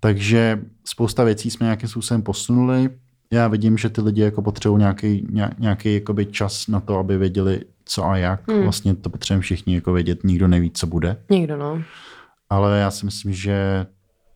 Takže 0.00 0.60
spousta 0.84 1.24
věcí 1.24 1.50
jsme 1.50 1.64
nějakým 1.64 1.88
způsobem 1.88 2.22
posunuli. 2.22 2.90
Já 3.30 3.48
vidím, 3.48 3.78
že 3.78 3.88
ty 3.88 4.00
lidi 4.00 4.20
jako 4.20 4.42
potřebují 4.42 4.78
nějaký, 4.78 5.26
nějaký 5.58 5.94
jakoby 5.94 6.26
čas 6.26 6.68
na 6.68 6.80
to, 6.80 6.98
aby 6.98 7.18
věděli, 7.18 7.60
co 7.90 8.04
a 8.04 8.16
jak. 8.16 8.48
Hmm. 8.50 8.62
Vlastně 8.62 8.94
to 8.94 9.10
potřebujeme 9.10 9.42
všichni 9.42 9.74
jako 9.74 9.92
vědět, 9.92 10.24
nikdo 10.24 10.48
neví, 10.48 10.70
co 10.70 10.86
bude. 10.86 11.16
Nikdo, 11.30 11.56
no. 11.56 11.82
Ale 12.50 12.78
já 12.78 12.90
si 12.90 13.04
myslím, 13.04 13.32
že 13.32 13.86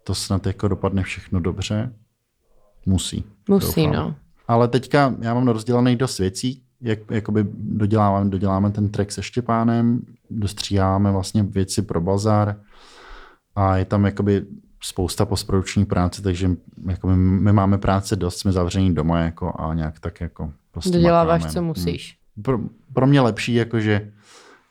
to 0.05 0.14
snad 0.14 0.46
jako 0.46 0.68
dopadne 0.68 1.02
všechno 1.02 1.40
dobře. 1.40 1.92
Musí. 2.86 3.24
Musí, 3.48 3.86
doufám. 3.86 3.94
no. 3.94 4.14
Ale 4.48 4.68
teďka 4.68 5.14
já 5.20 5.34
mám 5.34 5.48
rozdělaný 5.48 5.96
dost 5.96 6.18
věcí, 6.18 6.62
jak 6.80 6.98
jakoby 7.11 7.46
doděláváme, 7.55 8.30
doděláme 8.30 8.70
ten 8.70 8.88
track 8.88 9.12
se 9.12 9.22
Štěpánem, 9.22 10.00
dostříháme 10.30 11.12
vlastně 11.12 11.42
věci 11.42 11.82
pro 11.82 12.00
bazar 12.00 12.57
a 13.57 13.76
je 13.76 13.84
tam 13.84 14.05
jakoby 14.05 14.46
spousta 14.82 15.24
postprodukční 15.24 15.84
práce, 15.84 16.22
takže 16.22 16.50
jako 16.88 17.07
my, 17.07 17.16
my, 17.16 17.52
máme 17.52 17.78
práce 17.78 18.16
dost, 18.16 18.38
jsme 18.38 18.52
zavření 18.52 18.94
doma 18.94 19.20
jako 19.20 19.52
a 19.61 19.74
nějak 19.74 20.00
tak 20.00 20.20
jako 20.20 20.52
prostě 20.70 20.90
Doděláváš, 20.90 21.40
makáme. 21.40 21.52
co 21.52 21.62
musíš. 21.62 22.24
Pro, 22.43 22.59
pro 22.93 23.07
mě 23.07 23.20
lepší, 23.20 23.55
jakože 23.55 24.12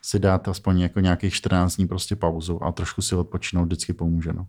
si 0.02 0.20
dát 0.20 0.48
aspoň 0.48 0.80
jako 0.80 1.00
nějakých 1.00 1.34
14 1.34 1.76
dní 1.76 1.88
prostě 1.88 2.16
pauzu 2.16 2.64
a 2.64 2.72
trošku 2.72 3.02
si 3.02 3.16
odpočinout 3.16 3.66
vždycky 3.66 3.94
pomůže. 3.94 4.34
No. 4.34 4.48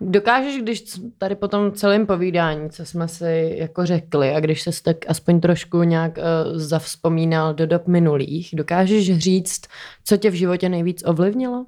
Dokážeš, 0.00 0.62
když 0.62 1.00
tady 1.18 1.34
po 1.34 1.48
tom 1.48 1.72
celém 1.72 2.06
povídání, 2.06 2.70
co 2.70 2.86
jsme 2.86 3.08
si 3.08 3.54
jako 3.58 3.86
řekli 3.86 4.34
a 4.34 4.40
když 4.40 4.62
se 4.62 4.70
tak 4.82 4.96
aspoň 5.08 5.40
trošku 5.40 5.82
nějak 5.82 6.18
uh, 6.18 6.58
zavzpomínal 6.58 7.54
do 7.54 7.66
dob 7.66 7.86
minulých, 7.86 8.50
dokážeš 8.54 9.18
říct, 9.18 9.62
co 10.04 10.16
tě 10.16 10.30
v 10.30 10.34
životě 10.34 10.68
nejvíc 10.68 11.02
ovlivnilo? 11.06 11.66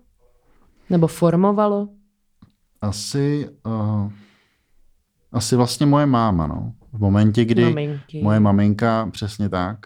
Nebo 0.90 1.06
formovalo? 1.06 1.88
Asi, 2.80 3.50
uh, 3.66 4.12
asi 5.32 5.56
vlastně 5.56 5.86
moje 5.86 6.06
máma, 6.06 6.46
no. 6.46 6.72
V 6.92 7.00
momentě, 7.00 7.44
kdy 7.44 7.64
Maminky. 7.64 8.22
moje 8.22 8.40
maminka, 8.40 9.08
přesně 9.12 9.48
tak, 9.48 9.78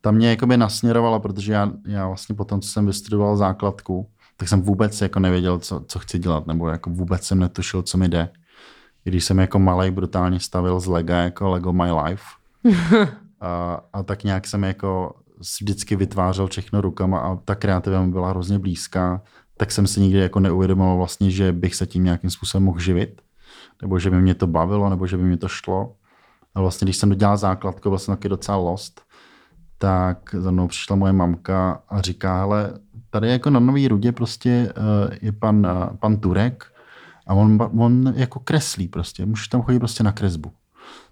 ta 0.00 0.10
mě 0.10 0.30
jakoby 0.30 0.56
nasměrovala, 0.56 1.18
protože 1.18 1.52
já, 1.52 1.72
já 1.86 2.06
vlastně 2.06 2.34
potom, 2.34 2.60
co 2.60 2.68
jsem 2.68 2.86
vystudoval 2.86 3.36
základku, 3.36 4.08
tak 4.36 4.48
jsem 4.48 4.62
vůbec 4.62 5.00
jako 5.00 5.20
nevěděl, 5.20 5.58
co, 5.58 5.84
co 5.88 5.98
chci 5.98 6.18
dělat, 6.18 6.46
nebo 6.46 6.68
jako 6.68 6.90
vůbec 6.90 7.22
jsem 7.22 7.38
netušil, 7.38 7.82
co 7.82 7.98
mi 7.98 8.08
jde. 8.08 8.28
I 9.04 9.10
když 9.10 9.24
jsem 9.24 9.38
jako 9.38 9.58
malý 9.58 9.90
brutálně 9.90 10.40
stavil 10.40 10.80
z 10.80 10.86
Lega 10.86 11.16
jako 11.16 11.50
Lego 11.50 11.72
My 11.72 11.92
Life. 11.92 12.24
a, 13.40 13.80
a 13.92 14.02
tak 14.02 14.24
nějak 14.24 14.46
jsem 14.46 14.64
jako 14.64 15.14
vždycky 15.38 15.96
vytvářel 15.96 16.46
všechno 16.46 16.80
rukama 16.80 17.18
a 17.18 17.36
ta 17.36 17.54
kreativa 17.54 18.04
mi 18.04 18.12
byla 18.12 18.30
hrozně 18.30 18.58
blízká, 18.58 19.22
tak 19.56 19.72
jsem 19.72 19.86
si 19.86 20.00
nikdy 20.00 20.18
jako 20.18 20.40
neuvědomoval 20.40 20.96
vlastně, 20.96 21.30
že 21.30 21.52
bych 21.52 21.74
se 21.74 21.86
tím 21.86 22.04
nějakým 22.04 22.30
způsobem 22.30 22.64
mohl 22.64 22.78
živit, 22.78 23.22
nebo 23.82 23.98
že 23.98 24.10
by 24.10 24.20
mě 24.20 24.34
to 24.34 24.46
bavilo, 24.46 24.90
nebo 24.90 25.06
že 25.06 25.16
by 25.16 25.22
mě 25.22 25.36
to 25.36 25.48
šlo. 25.48 25.94
A 26.54 26.60
vlastně, 26.60 26.84
když 26.84 26.96
jsem 26.96 27.08
dodělal 27.08 27.36
základku, 27.36 27.88
byl 27.88 27.98
jsem 27.98 28.16
taky 28.16 28.28
docela 28.28 28.56
lost, 28.56 29.00
tak 29.78 30.34
za 30.38 30.50
mnou 30.50 30.68
přišla 30.68 30.96
moje 30.96 31.12
mamka 31.12 31.82
a 31.88 32.00
říká, 32.00 32.38
hele, 32.38 32.72
tady 33.10 33.28
jako 33.28 33.50
na 33.50 33.60
Nový 33.60 33.88
Rudě 33.88 34.12
prostě 34.12 34.72
uh, 34.76 35.14
je 35.22 35.32
pan, 35.32 35.66
uh, 35.66 35.96
pan 35.96 36.16
Turek 36.16 36.72
a 37.26 37.34
on, 37.34 37.70
on 37.78 38.12
jako 38.16 38.40
kreslí 38.40 38.88
prostě, 38.88 39.26
můžeš 39.26 39.48
tam 39.48 39.62
chodit 39.62 39.78
prostě 39.78 40.02
na 40.02 40.12
kresbu. 40.12 40.52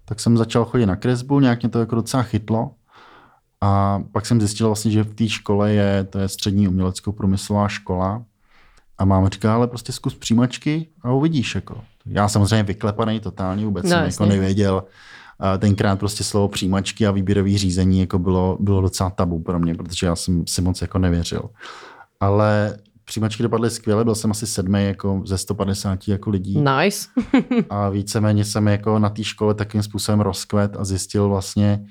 Tak 0.04 0.20
jsem 0.20 0.36
začal 0.36 0.64
chodit 0.64 0.86
na 0.86 0.96
kresbu, 0.96 1.40
nějak 1.40 1.62
mě 1.62 1.68
to 1.68 1.80
jako 1.80 1.94
docela 1.94 2.22
chytlo 2.22 2.70
a 3.60 4.02
pak 4.12 4.26
jsem 4.26 4.40
zjistil 4.40 4.66
vlastně, 4.66 4.90
že 4.90 5.02
v 5.02 5.14
té 5.14 5.28
škole 5.28 5.72
je, 5.72 6.04
to 6.04 6.18
je 6.18 6.28
střední 6.28 6.68
uměleckou 6.68 7.12
průmyslová 7.12 7.68
škola 7.68 8.22
a 8.98 9.04
máma 9.04 9.28
říká, 9.28 9.54
ale 9.54 9.66
prostě 9.66 9.92
zkus 9.92 10.14
přijímačky 10.14 10.86
a 11.02 11.12
uvidíš. 11.12 11.54
Jako. 11.54 11.80
Já 12.06 12.28
samozřejmě 12.28 12.62
vyklepaný 12.62 13.20
totálně, 13.20 13.64
vůbec 13.64 13.84
no, 13.84 13.90
jsem 13.90 14.06
jako 14.06 14.26
nevěděl, 14.26 14.84
tenkrát 15.58 15.98
prostě 15.98 16.24
slovo 16.24 16.48
přijímačky 16.48 17.06
a 17.06 17.10
výběrový 17.10 17.58
řízení 17.58 18.00
jako 18.00 18.18
bylo, 18.18 18.56
bylo 18.60 18.80
docela 18.80 19.10
tabu 19.10 19.38
pro 19.40 19.58
mě, 19.58 19.74
protože 19.74 20.06
já 20.06 20.16
jsem 20.16 20.46
si 20.46 20.62
moc 20.62 20.82
jako 20.82 20.98
nevěřil. 20.98 21.42
Ale 22.20 22.78
přijímačky 23.04 23.42
dopadly 23.42 23.70
skvěle, 23.70 24.04
byl 24.04 24.14
jsem 24.14 24.30
asi 24.30 24.46
sedmý 24.46 24.84
jako 24.84 25.22
ze 25.24 25.38
150 25.38 26.08
jako 26.08 26.30
lidí. 26.30 26.58
Nice. 26.60 27.08
a 27.70 27.88
víceméně 27.88 28.44
jsem 28.44 28.68
jako 28.68 28.98
na 28.98 29.10
té 29.10 29.24
škole 29.24 29.54
takým 29.54 29.82
způsobem 29.82 30.20
rozkvet 30.20 30.76
a 30.76 30.84
zjistil 30.84 31.28
vlastně, 31.28 31.86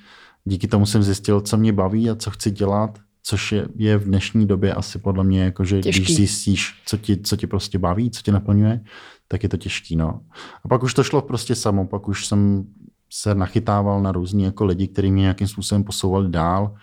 díky 0.45 0.67
tomu 0.67 0.85
jsem 0.85 1.03
zjistil, 1.03 1.41
co 1.41 1.57
mě 1.57 1.73
baví 1.73 2.09
a 2.09 2.15
co 2.15 2.31
chci 2.31 2.51
dělat, 2.51 2.99
což 3.23 3.51
je, 3.51 3.67
je 3.75 3.97
v 3.97 4.03
dnešní 4.03 4.47
době 4.47 4.73
asi 4.73 4.99
podle 4.99 5.23
mě, 5.23 5.43
jako, 5.43 5.65
že 5.65 5.81
těžký. 5.81 6.01
když 6.01 6.15
zjistíš, 6.15 6.81
co 6.85 6.97
ti, 6.97 7.17
co 7.17 7.35
ti 7.35 7.47
prostě 7.47 7.79
baví, 7.79 8.11
co 8.11 8.21
tě 8.21 8.31
naplňuje, 8.31 8.81
tak 9.27 9.43
je 9.43 9.49
to 9.49 9.57
těžký. 9.57 9.95
No. 9.95 10.19
A 10.63 10.67
pak 10.67 10.83
už 10.83 10.93
to 10.93 11.03
šlo 11.03 11.21
prostě 11.21 11.55
samo, 11.55 11.87
pak 11.87 12.07
už 12.07 12.25
jsem 12.25 12.65
se 13.09 13.35
nachytával 13.35 14.01
na 14.01 14.11
různý 14.11 14.43
jako 14.43 14.65
lidi, 14.65 14.87
kteří 14.87 15.11
mě 15.11 15.21
nějakým 15.21 15.47
způsobem 15.47 15.83
posouvali 15.83 16.29
dál. 16.29 16.75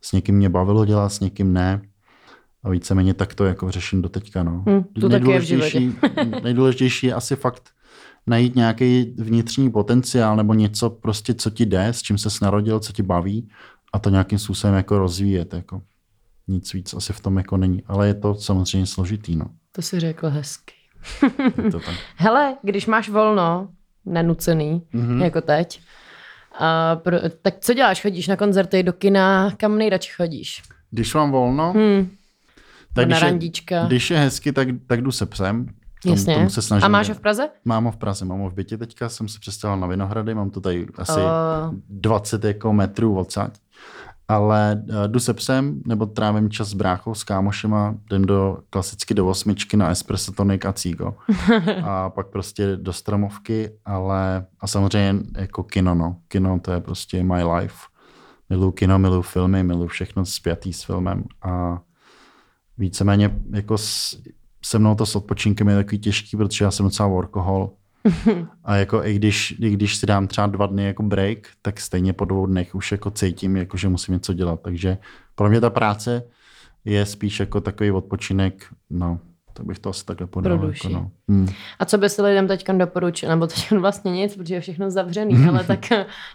S 0.00 0.12
někým 0.12 0.34
mě 0.34 0.48
bavilo 0.48 0.84
dělat, 0.84 1.08
s 1.08 1.20
někým 1.20 1.52
ne. 1.52 1.82
A 2.62 2.70
víceméně 2.70 3.14
tak 3.14 3.34
to 3.34 3.44
jako 3.44 3.70
řeším 3.70 4.02
do 4.02 4.08
teďka. 4.08 4.42
No. 4.42 4.64
Hmm, 4.66 4.84
to 5.00 5.08
nejdůležitější, 5.08 5.84
je 6.18 6.24
nejdůležitější 6.42 7.06
je 7.06 7.14
asi 7.14 7.36
fakt 7.36 7.70
najít 8.26 8.56
nějaký 8.56 9.14
vnitřní 9.18 9.70
potenciál 9.70 10.36
nebo 10.36 10.54
něco 10.54 10.90
prostě, 10.90 11.34
co 11.34 11.50
ti 11.50 11.66
jde, 11.66 11.86
s 11.86 12.02
čím 12.02 12.18
se 12.18 12.28
narodil, 12.42 12.80
co 12.80 12.92
ti 12.92 13.02
baví 13.02 13.48
a 13.92 13.98
to 13.98 14.10
nějakým 14.10 14.38
způsobem 14.38 14.76
jako 14.76 14.98
rozvíjet. 14.98 15.54
Jako. 15.54 15.82
Nic 16.48 16.72
víc 16.72 16.94
asi 16.94 17.12
v 17.12 17.20
tom 17.20 17.36
jako 17.36 17.56
není, 17.56 17.82
ale 17.86 18.06
je 18.06 18.14
to 18.14 18.34
samozřejmě 18.34 18.86
složitý. 18.86 19.36
No. 19.36 19.46
To 19.72 19.82
si 19.82 20.00
řekl 20.00 20.28
hezky. 20.28 20.74
to 21.72 21.80
tak. 21.80 21.94
Hele, 22.16 22.56
když 22.62 22.86
máš 22.86 23.08
volno, 23.08 23.68
nenucený, 24.06 24.82
mm-hmm. 24.94 25.22
jako 25.22 25.40
teď. 25.40 25.80
A 26.58 26.96
pro, 26.96 27.16
tak 27.42 27.54
co 27.60 27.74
děláš? 27.74 28.02
Chodíš 28.02 28.28
na 28.28 28.36
koncerty, 28.36 28.82
do 28.82 28.92
kina? 28.92 29.50
Kam 29.56 29.78
nejradši 29.78 30.12
chodíš? 30.12 30.62
Když 30.90 31.14
mám 31.14 31.30
volno, 31.30 31.72
hmm. 31.72 32.10
tak 32.94 33.08
když 33.08 33.22
je, 33.22 33.38
když 33.86 34.10
je 34.10 34.18
hezky, 34.18 34.52
tak, 34.52 34.68
tak 34.86 35.02
jdu 35.02 35.12
se 35.12 35.26
psem. 35.26 35.66
Tom, 36.02 36.12
Jasně. 36.12 36.34
Tomu 36.34 36.50
se 36.50 36.62
snažím. 36.62 36.84
A 36.84 36.88
máš 36.88 37.08
ho 37.08 37.14
v 37.14 37.20
Praze? 37.20 37.48
Mám 37.64 37.84
ho 37.84 37.92
v 37.92 37.96
Praze, 37.96 38.24
mám 38.24 38.38
ho 38.38 38.50
v 38.50 38.54
bytě 38.54 38.78
teďka, 38.78 39.08
jsem 39.08 39.28
se 39.28 39.38
přestěhoval 39.38 39.80
na 39.80 39.86
Vinohrady, 39.86 40.34
mám 40.34 40.50
to 40.50 40.60
tady 40.60 40.86
asi 40.94 41.20
uh. 41.20 41.74
20 41.88 42.44
jako 42.44 42.72
metrů 42.72 43.18
odsaď 43.18 43.58
ale 44.30 44.82
uh, 44.88 44.94
jdu 45.06 45.20
se 45.20 45.34
psem 45.34 45.82
nebo 45.86 46.06
trávím 46.06 46.50
čas 46.50 46.68
s 46.68 46.74
bráchou, 46.74 47.14
s 47.14 47.24
kámošema, 47.24 47.94
jdem 48.06 48.24
do 48.24 48.58
klasicky 48.70 49.14
do 49.14 49.26
osmičky 49.26 49.76
na 49.76 49.90
espresso 49.90 50.32
tonic 50.32 50.64
a 50.64 50.72
cígo. 50.72 51.14
a 51.84 52.10
pak 52.10 52.26
prostě 52.26 52.76
do 52.76 52.92
stromovky, 52.92 53.70
ale 53.84 54.46
a 54.60 54.66
samozřejmě 54.66 55.22
jako 55.38 55.62
kino, 55.62 55.94
no. 55.94 56.16
Kino 56.28 56.60
to 56.60 56.72
je 56.72 56.80
prostě 56.80 57.22
my 57.22 57.44
life. 57.44 57.76
Miluji 58.50 58.72
kino, 58.72 58.98
miluji 58.98 59.22
filmy, 59.22 59.62
miluji 59.62 59.88
všechno 59.88 60.26
spjatý 60.26 60.72
s 60.72 60.82
filmem 60.82 61.24
a 61.42 61.80
víceméně 62.78 63.40
jako 63.50 63.78
s, 63.78 64.18
se 64.64 64.78
mnou 64.78 64.94
to 64.94 65.06
s 65.06 65.16
odpočinkem 65.16 65.68
je 65.68 65.76
takový 65.76 65.98
těžký, 65.98 66.36
protože 66.36 66.64
já 66.64 66.70
jsem 66.70 66.86
docela 66.86 67.08
workohol, 67.08 67.70
A 68.64 68.76
jako 68.76 69.04
i 69.04 69.14
když, 69.14 69.54
i 69.60 69.70
když 69.70 69.96
si 69.96 70.06
dám 70.06 70.26
třeba 70.26 70.46
dva 70.46 70.66
dny 70.66 70.84
jako 70.84 71.02
break, 71.02 71.38
tak 71.62 71.80
stejně 71.80 72.12
po 72.12 72.24
dvou 72.24 72.46
dnech 72.46 72.74
už 72.74 72.92
jako 72.92 73.10
cítím, 73.10 73.56
jako 73.56 73.76
že 73.76 73.88
musím 73.88 74.14
něco 74.14 74.32
dělat. 74.32 74.60
Takže 74.62 74.98
pro 75.34 75.48
mě 75.48 75.60
ta 75.60 75.70
práce 75.70 76.22
je 76.84 77.06
spíš 77.06 77.40
jako 77.40 77.60
takový 77.60 77.90
odpočinek, 77.90 78.66
no, 78.90 79.18
tak 79.52 79.66
bych 79.66 79.78
to 79.78 79.90
asi 79.90 80.04
takhle 80.04 80.26
podal. 80.26 80.52
Jako 80.52 80.88
no. 80.88 81.10
hmm. 81.28 81.48
A 81.78 81.84
co 81.84 81.98
by 81.98 82.08
si 82.08 82.22
lidem 82.22 82.48
teď 82.48 82.68
doporučil, 82.70 83.28
nebo 83.28 83.46
teď 83.46 83.70
vlastně 83.80 84.12
nic, 84.12 84.36
protože 84.36 84.54
je 84.54 84.60
všechno 84.60 84.90
zavřený, 84.90 85.44
ale 85.48 85.64
tak 85.64 85.80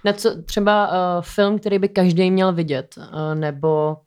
na 0.05 0.13
co 0.13 0.41
třeba 0.41 0.88
uh, 0.88 1.22
film, 1.22 1.59
který 1.59 1.80
by 1.80 1.89
každý 1.89 2.32
měl 2.32 2.53
vidět, 2.53 2.95
uh, 2.97 3.39
nebo 3.39 3.97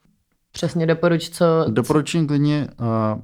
přesně 0.52 0.86
doporuč, 0.86 1.28
co... 1.28 1.44
Doporučím 1.68 2.26
klidně, 2.26 2.68
uh, 2.80 3.20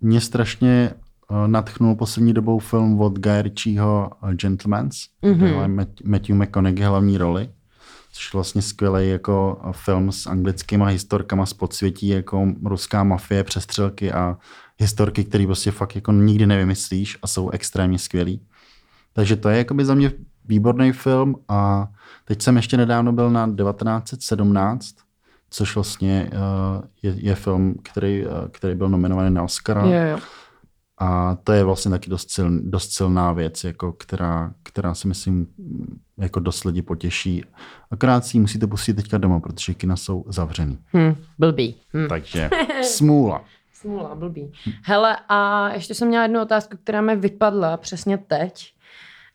mě 0.00 0.20
strašně 0.20 0.90
Eh, 0.90 1.03
natchnul 1.46 1.94
poslední 1.94 2.32
dobou 2.32 2.58
film 2.58 3.00
od 3.00 3.18
Guy 3.18 3.42
Ritchieho 3.42 4.10
eh, 4.22 4.34
Gentlemans, 4.34 4.96
mm-hmm. 5.22 5.86
Matthew 6.04 6.36
McConaughey 6.36 6.84
hlavní 6.84 7.18
roli, 7.18 7.48
což 8.12 8.24
je 8.24 8.38
vlastně 8.38 8.62
skvělý 8.62 9.08
jako 9.08 9.60
eh, 9.64 9.72
film 9.72 10.12
s 10.12 10.26
anglickýma 10.26 10.86
historkama 10.86 11.46
z 11.46 11.52
podsvětí, 11.52 12.08
jako 12.08 12.46
ruská 12.64 13.04
mafie, 13.04 13.44
přestřelky 13.44 14.12
a 14.12 14.36
historky, 14.78 15.24
které 15.24 15.46
prostě 15.46 15.70
fakt 15.70 15.94
jako 15.94 16.12
nikdy 16.12 16.46
nevymyslíš 16.46 17.18
a 17.22 17.26
jsou 17.26 17.50
extrémně 17.50 17.98
skvělý. 17.98 18.46
Takže 19.12 19.36
to 19.36 19.48
je 19.48 19.58
jakoby 19.58 19.84
za 19.84 19.94
mě 19.94 20.12
výborný 20.44 20.92
film 20.92 21.36
a 21.48 21.88
teď 22.24 22.42
jsem 22.42 22.56
ještě 22.56 22.76
nedávno 22.76 23.12
byl 23.12 23.30
na 23.30 23.46
1917, 23.46 24.94
což 25.50 25.74
vlastně 25.74 26.30
je, 27.02 27.14
je 27.16 27.34
film, 27.34 27.74
který, 27.82 28.24
který 28.50 28.74
byl 28.74 28.88
nominovaný 28.88 29.34
na 29.34 29.42
Oscara. 29.42 29.84
Jo, 29.84 30.10
jo 30.10 30.18
A 31.04 31.38
to 31.44 31.52
je 31.52 31.64
vlastně 31.64 31.90
taky 31.90 32.10
dost, 32.10 32.30
sil, 32.34 32.48
dost 32.62 32.92
silná 32.92 33.32
věc, 33.32 33.64
jako 33.64 33.92
která, 33.92 34.52
která 34.62 34.94
si 34.94 35.08
myslím 35.08 35.46
jako 36.18 36.40
dost 36.40 36.64
lidi 36.64 36.82
potěší. 36.82 37.44
Akorát 37.90 38.26
si 38.26 38.36
ji 38.36 38.40
musíte 38.40 38.66
pustit 38.66 38.94
teďka 38.94 39.18
doma, 39.18 39.40
protože 39.40 39.74
kina 39.74 39.96
jsou 39.96 40.24
zavřený. 40.28 40.78
Hm, 40.96 41.14
blbý. 41.38 41.74
Hm. 41.94 42.08
Takže 42.08 42.50
smůla. 42.82 43.44
Smůla, 43.72 44.14
blbý. 44.14 44.52
Hele, 44.82 45.16
a 45.28 45.68
ještě 45.74 45.94
jsem 45.94 46.08
měla 46.08 46.22
jednu 46.22 46.42
otázku, 46.42 46.76
která 46.76 47.00
mi 47.00 47.16
vypadla 47.16 47.76
přesně 47.76 48.18
teď. 48.18 48.73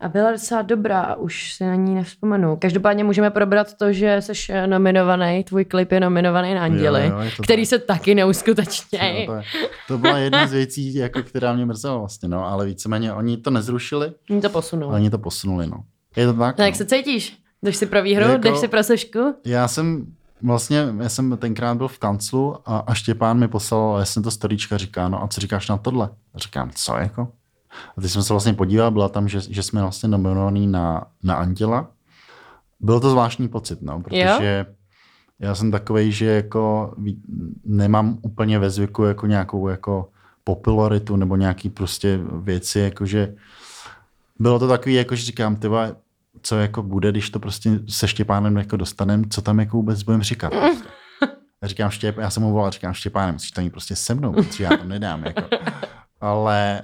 A 0.02 0.10
byla 0.10 0.32
docela 0.32 0.62
dobrá, 0.62 1.02
a 1.02 1.16
už 1.16 1.54
si 1.54 1.64
na 1.66 1.76
ní 1.76 1.96
nevzpomenu. 1.96 2.58
Každopádně 2.62 3.04
můžeme 3.04 3.30
probrat 3.30 3.74
to, 3.74 3.94
že 3.94 4.18
jsi 4.22 4.34
nominovaný, 4.66 5.44
tvůj 5.44 5.66
klip 5.66 5.92
je 5.92 6.00
nominovaný 6.00 6.54
na 6.54 6.62
Anděli, 6.64 7.06
Jo, 7.06 7.12
jo, 7.14 7.20
je 7.20 7.32
který 7.44 7.62
tak. 7.64 7.70
se 7.70 7.80
taky 7.80 8.16
neuskuteční. 8.16 9.00
Jo, 9.20 9.26
to, 9.26 9.34
je, 9.34 9.44
to 9.88 9.98
byla 9.98 10.18
jedna 10.18 10.48
z 10.48 10.52
věcí, 10.54 10.96
jako, 10.96 11.24
která 11.24 11.54
mě 11.54 11.66
mrzela 11.66 11.98
vlastně, 11.98 12.30
no, 12.30 12.46
ale 12.46 12.66
víceméně 12.66 13.14
oni 13.14 13.38
to 13.38 13.52
nezrušili, 13.52 14.12
Oni 14.30 14.42
to 14.42 14.50
posunou. 14.50 14.88
ale 14.90 14.96
oni 15.00 15.10
to 15.10 15.18
posunuli, 15.18 15.68
no. 15.68 15.78
Je 16.16 16.26
to 16.26 16.34
tak, 16.34 16.58
No, 16.58 16.62
no. 16.62 16.66
jak 16.66 16.76
se 16.76 16.86
cítíš? 16.86 17.38
Jdeš 17.64 17.76
si 17.76 17.86
pro 17.86 18.04
výhru? 18.04 18.30
Jako- 18.30 18.48
Jdeš 18.48 18.58
si 18.58 18.68
pro 18.68 18.84
sešku? 18.84 19.36
Já 19.46 19.68
jsem 19.68 20.06
vlastně, 20.44 20.86
já 21.02 21.10
jsem 21.10 21.38
tenkrát 21.38 21.78
byl 21.78 21.88
v 21.88 22.00
kanclu 22.00 22.56
a, 22.66 22.78
a 22.78 22.94
Štěpán 22.94 23.40
mi 23.40 23.48
poslal, 23.48 23.96
já 24.00 24.06
jsem 24.06 24.24
to 24.24 24.32
storíčka 24.32 24.78
říká, 24.78 25.10
no 25.10 25.24
a 25.24 25.28
co 25.28 25.42
říkáš 25.42 25.68
na 25.70 25.78
tohle? 25.78 26.10
A 26.36 26.40
říkám, 26.40 26.72
co 26.76 26.98
jako? 26.98 27.28
A 27.98 28.02
teď 28.02 28.12
jsem 28.12 28.24
se 28.24 28.34
vlastně 28.34 28.54
podíval, 28.54 28.92
byla 28.92 29.10
tam, 29.10 29.28
že, 29.28 29.42
že 29.42 29.64
jsme 29.64 29.82
vlastně 29.82 30.10
nominovaní 30.10 30.68
na, 30.68 31.06
na 31.24 31.36
Anděla. 31.36 31.92
Byl 32.80 33.00
to 33.00 33.10
zvláštní 33.10 33.48
pocit, 33.48 33.82
no, 33.82 34.02
protože 34.02 34.66
já 35.40 35.56
jsem 35.56 35.72
takovej, 35.72 36.12
že 36.12 36.26
jako 36.26 36.94
nemám 37.66 38.18
úplně 38.22 38.60
ve 38.60 38.70
zvyku 38.70 39.04
jako 39.04 39.28
nějakou 39.28 39.68
jako 39.68 40.10
popularitu 40.44 41.16
nebo 41.16 41.36
nějaký 41.36 41.70
prostě 41.70 42.20
věci, 42.42 42.80
jakože 42.80 43.36
bylo 44.40 44.60
to 44.60 44.68
takový, 44.68 44.96
jako 44.96 45.16
že 45.16 45.26
říkám, 45.26 45.56
ty 45.56 45.68
co 46.42 46.60
jako 46.60 46.84
bude, 46.84 47.12
když 47.12 47.30
to 47.30 47.40
prostě 47.40 47.80
se 47.90 48.08
Štěpánem 48.08 48.58
jako 48.58 48.78
dostanem, 48.78 49.30
co 49.30 49.42
tam 49.42 49.60
jako 49.60 49.78
vůbec 49.78 50.04
budeme 50.04 50.24
říkat. 50.24 50.50
Prostě. 50.50 50.90
Já 51.62 51.68
říkám 51.68 51.92
Štěp, 51.92 52.18
já 52.18 52.30
jsem 52.30 52.44
mu 52.44 52.52
volal, 52.52 52.72
říkám 52.72 52.94
Štěpáne, 52.94 53.32
musíš 53.32 53.52
tam 53.52 53.64
jít 53.64 53.70
prostě 53.70 53.96
se 53.96 54.16
mnou, 54.16 54.34
protože 54.34 54.64
já 54.64 54.78
to 54.78 54.84
nedám. 54.84 55.24
Jako. 55.26 55.42
Ale 56.22 56.82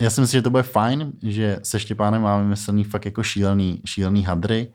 já 0.00 0.10
si 0.10 0.20
myslím, 0.20 0.38
že 0.38 0.42
to 0.42 0.50
bude 0.50 0.62
fajn, 0.62 1.12
že 1.22 1.58
se 1.62 1.80
Štěpánem 1.80 2.22
máme 2.22 2.42
vymyslený 2.42 2.84
fakt 2.84 3.04
jako 3.04 3.22
šílený, 3.22 3.82
šílený 3.84 4.24
hadry. 4.24 4.72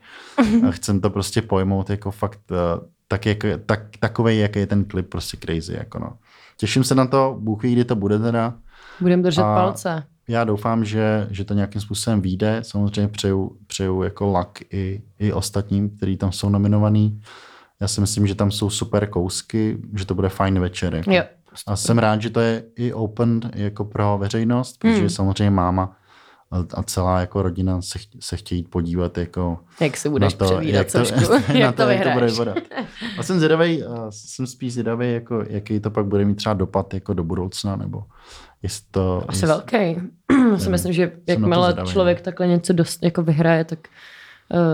A 0.67 0.71
chcem 0.71 1.01
to 1.01 1.09
prostě 1.09 1.41
pojmout 1.41 1.89
jako 1.89 2.11
fakt 2.11 2.39
eh, 2.51 2.87
tak, 3.07 3.25
jak, 3.25 3.37
tak, 3.65 3.81
takovej, 3.99 4.39
jaký 4.39 4.59
je 4.59 4.67
ten 4.67 4.85
klip, 4.85 5.09
prostě 5.09 5.37
crazy. 5.37 5.73
Jako 5.73 5.99
no. 5.99 6.13
Těším 6.57 6.83
se 6.83 6.95
na 6.95 7.07
to, 7.07 7.37
Bůh 7.39 7.63
ví, 7.63 7.73
kdy 7.73 7.85
to 7.85 7.95
bude 7.95 8.19
teda. 8.19 8.53
Budem 9.01 9.21
držet 9.21 9.41
A- 9.41 9.55
palce. 9.55 10.03
Já 10.27 10.43
doufám, 10.43 10.85
že, 10.85 11.27
že 11.31 11.43
to 11.43 11.53
nějakým 11.53 11.81
způsobem 11.81 12.21
vyjde. 12.21 12.59
Samozřejmě 12.61 13.07
přeju, 13.07 13.57
přeju 13.67 14.03
jako 14.03 14.31
lak 14.31 14.59
i, 14.73 15.01
i 15.19 15.33
ostatním, 15.33 15.89
kteří 15.89 16.17
tam 16.17 16.31
jsou 16.31 16.49
nominovaní. 16.49 17.21
Já 17.81 17.87
si 17.87 18.01
myslím, 18.01 18.27
že 18.27 18.35
tam 18.35 18.51
jsou 18.51 18.69
super 18.69 19.07
kousky, 19.09 19.77
že 19.95 20.05
to 20.05 20.15
bude 20.15 20.29
fajn 20.29 20.59
večer. 20.59 20.95
Jako. 20.95 21.11
Jo. 21.11 21.23
A 21.67 21.75
jsem 21.75 21.97
rád, 21.97 22.21
že 22.21 22.29
to 22.29 22.39
je 22.39 22.63
i 22.75 22.93
open 22.93 23.39
jako 23.55 23.85
pro 23.85 24.17
veřejnost, 24.17 24.77
protože 24.79 24.97
Hmm. 24.97 25.09
samozřejmě 25.09 25.49
máma 25.49 25.97
a, 26.73 26.83
celá 26.83 27.19
jako 27.19 27.41
rodina 27.41 27.81
se, 27.81 27.99
ch- 27.99 28.07
se 28.19 28.37
chtějí 28.37 28.63
podívat 28.63 29.17
jako 29.17 29.57
Jak 29.81 29.97
si 29.97 30.09
budeš 30.09 30.37
na 30.37 30.47
to, 30.47 30.61
jak 30.61 30.91
to, 30.91 31.05
sošku, 31.05 31.33
na 31.53 31.59
jak 31.59 31.75
to 31.75 31.81
jak 31.81 32.03
to 32.03 32.09
bude 32.09 32.25
vypadat. 32.25 32.57
A 33.17 33.23
jsem 33.23 33.37
zvědavý, 33.37 33.83
jsem 34.09 34.47
spíš 34.47 34.73
zvědavý, 34.73 35.13
jako, 35.13 35.43
jaký 35.49 35.79
to 35.79 35.91
pak 35.91 36.05
bude 36.05 36.25
mít 36.25 36.35
třeba 36.35 36.53
dopad 36.53 36.93
jako 36.93 37.13
do 37.13 37.23
budoucna, 37.23 37.75
nebo 37.75 38.03
jestli 38.63 38.85
to... 38.91 39.23
Asi 39.27 39.35
jestli, 39.37 39.47
velký. 39.47 39.77
Já 40.51 40.57
si 40.57 40.69
myslím, 40.69 40.93
že 40.93 41.11
jakmile 41.27 41.71
zvědavý, 41.71 41.91
člověk 41.91 42.17
no. 42.17 42.23
takhle 42.23 42.47
něco 42.47 42.73
dost 42.73 43.03
jako 43.03 43.23
vyhraje, 43.23 43.63
tak 43.63 43.79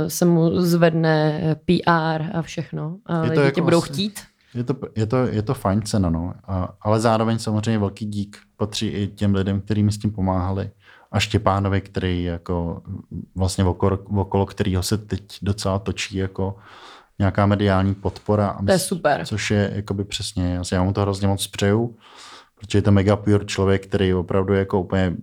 se 0.07 0.25
mu 0.25 0.61
zvedne 0.61 1.41
PR 1.65 2.21
a 2.37 2.41
všechno. 2.41 2.97
A 3.05 3.15
Je 3.15 3.21
to 3.21 3.29
lidi 3.29 3.35
tě 3.41 3.45
jako 3.45 3.61
budou 3.61 3.77
asi- 3.83 3.93
chtít. 3.93 4.19
Je 4.53 4.63
to, 4.63 4.75
je, 4.95 5.05
to, 5.05 5.17
je 5.17 5.41
to 5.41 5.53
fajn 5.53 5.81
cena, 5.81 6.09
no. 6.09 6.33
A, 6.47 6.73
ale 6.81 6.99
zároveň 6.99 7.39
samozřejmě 7.39 7.79
velký 7.79 8.05
dík 8.05 8.37
patří 8.57 8.87
i 8.87 9.07
těm 9.07 9.35
lidem, 9.35 9.61
kteří 9.61 9.83
mi 9.83 9.91
s 9.91 9.97
tím 9.97 10.11
pomáhali. 10.11 10.69
A 11.11 11.19
Štěpánovi, 11.19 11.81
který 11.81 12.23
jako 12.23 12.81
vlastně 13.35 13.63
okolo, 13.63 13.97
okolo 14.15 14.45
kterého 14.45 14.83
se 14.83 14.97
teď 14.97 15.23
docela 15.41 15.79
točí 15.79 16.17
jako 16.17 16.55
nějaká 17.19 17.45
mediální 17.45 17.95
podpora. 17.95 18.57
To 18.65 18.71
je 18.71 18.79
super. 18.79 19.25
Což 19.25 19.51
je 19.51 19.71
jakoby 19.75 20.03
přesně, 20.03 20.59
já 20.71 20.83
mu 20.83 20.93
to 20.93 21.01
hrozně 21.01 21.27
moc 21.27 21.47
přeju, 21.47 21.95
protože 22.61 22.77
je 22.77 22.81
to 22.81 22.91
mega 22.91 23.15
pure 23.15 23.45
člověk, 23.45 23.87
který 23.87 24.13
opravdu 24.13 24.53
jako 24.53 24.79
úplně 24.79 25.13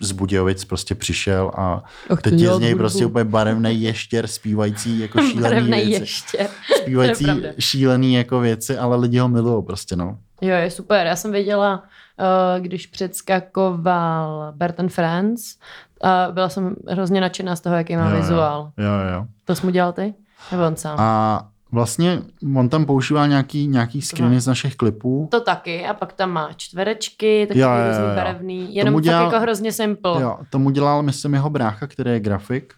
z, 0.00 0.12
Budějovic 0.12 0.64
prostě 0.64 0.94
přišel 0.94 1.50
a 1.56 1.84
Och, 2.10 2.22
teď 2.22 2.40
je 2.40 2.54
z 2.54 2.58
něj 2.58 2.74
prostě 2.74 3.06
úplně 3.06 3.24
barevný 3.24 3.82
ještěr 3.82 4.26
zpívající 4.26 4.98
jako 4.98 5.20
šílený 5.30 5.70
věci. 5.70 5.90
ještě. 5.90 6.48
Zpívající 6.82 7.24
je 7.24 7.54
šílený 7.58 8.14
jako 8.14 8.40
věci, 8.40 8.78
ale 8.78 8.96
lidi 8.96 9.18
ho 9.18 9.28
milují 9.28 9.64
prostě, 9.64 9.96
no. 9.96 10.18
Jo, 10.40 10.54
je 10.56 10.70
super. 10.70 11.06
Já 11.06 11.16
jsem 11.16 11.32
věděla, 11.32 11.82
uh, 11.82 12.64
když 12.64 12.86
předskakoval 12.86 14.52
Bert 14.56 14.76
Friends, 14.88 15.56
a 16.02 16.28
byla 16.32 16.48
jsem 16.48 16.76
hrozně 16.88 17.20
nadšená 17.20 17.56
z 17.56 17.60
toho, 17.60 17.76
jaký 17.76 17.96
má 17.96 18.10
jo. 18.10 18.16
vizuál. 18.16 18.70
Jo, 18.78 19.14
jo. 19.14 19.26
To 19.44 19.54
jsi 19.54 19.66
mu 19.66 19.72
dělal 19.72 19.92
ty? 19.92 20.14
Nebo 20.52 20.66
on 20.66 20.76
sám? 20.76 20.96
A 21.00 21.48
vlastně 21.72 22.22
on 22.56 22.68
tam 22.68 22.84
používal 22.86 23.28
nějaký, 23.28 23.66
nějaký 23.66 24.02
screeny 24.02 24.40
z 24.40 24.46
našich 24.46 24.76
klipů. 24.76 25.28
To 25.30 25.40
taky. 25.40 25.86
A 25.86 25.94
pak 25.94 26.12
tam 26.12 26.30
má 26.30 26.52
čtverečky, 26.56 27.46
takový 27.46 27.60
Jo, 27.60 27.68
jo, 27.68 27.76
jo, 27.76 27.88
různý 27.88 28.14
barevný. 28.16 28.74
Jenom 28.74 28.92
Tomu 28.92 29.00
dělal- 29.00 29.24
jako 29.24 29.40
hrozně 29.40 29.72
simple. 29.72 30.22
Jo, 30.22 30.38
tomu 30.50 30.70
dělal, 30.70 31.02
myslím, 31.02 31.34
jeho 31.34 31.50
brácha, 31.50 31.86
který 31.86 32.10
je 32.10 32.20
grafik, 32.20 32.74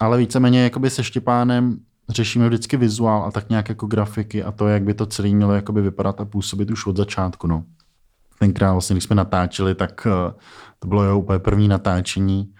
ale 0.00 0.18
víceméně 0.18 0.62
jakoby 0.62 0.90
se 0.90 1.04
Štěpánem 1.04 1.78
řešíme 2.08 2.48
vždycky 2.48 2.76
vizuál 2.76 3.24
a 3.24 3.30
tak 3.30 3.48
nějak 3.50 3.68
jako 3.68 3.86
grafiky 3.86 4.44
a 4.44 4.52
to, 4.52 4.68
jak 4.68 4.82
by 4.82 4.94
to 4.94 5.06
celé 5.06 5.28
mělo 5.28 5.54
jakoby 5.54 5.82
vypadat 5.82 6.20
a 6.20 6.24
působit 6.24 6.70
už 6.70 6.86
od 6.86 6.96
začátku. 6.96 7.46
No. 7.46 7.64
Tenkrát 8.38 8.72
vlastně, 8.72 8.94
když 8.94 9.04
jsme 9.04 9.16
natáčeli, 9.16 9.74
tak 9.74 10.06
eh, 10.06 10.34
to 10.78 10.88
bylo 10.88 11.02
jeho 11.02 11.18
úplně 11.18 11.38
první 11.38 11.68
natáčení 11.68 12.52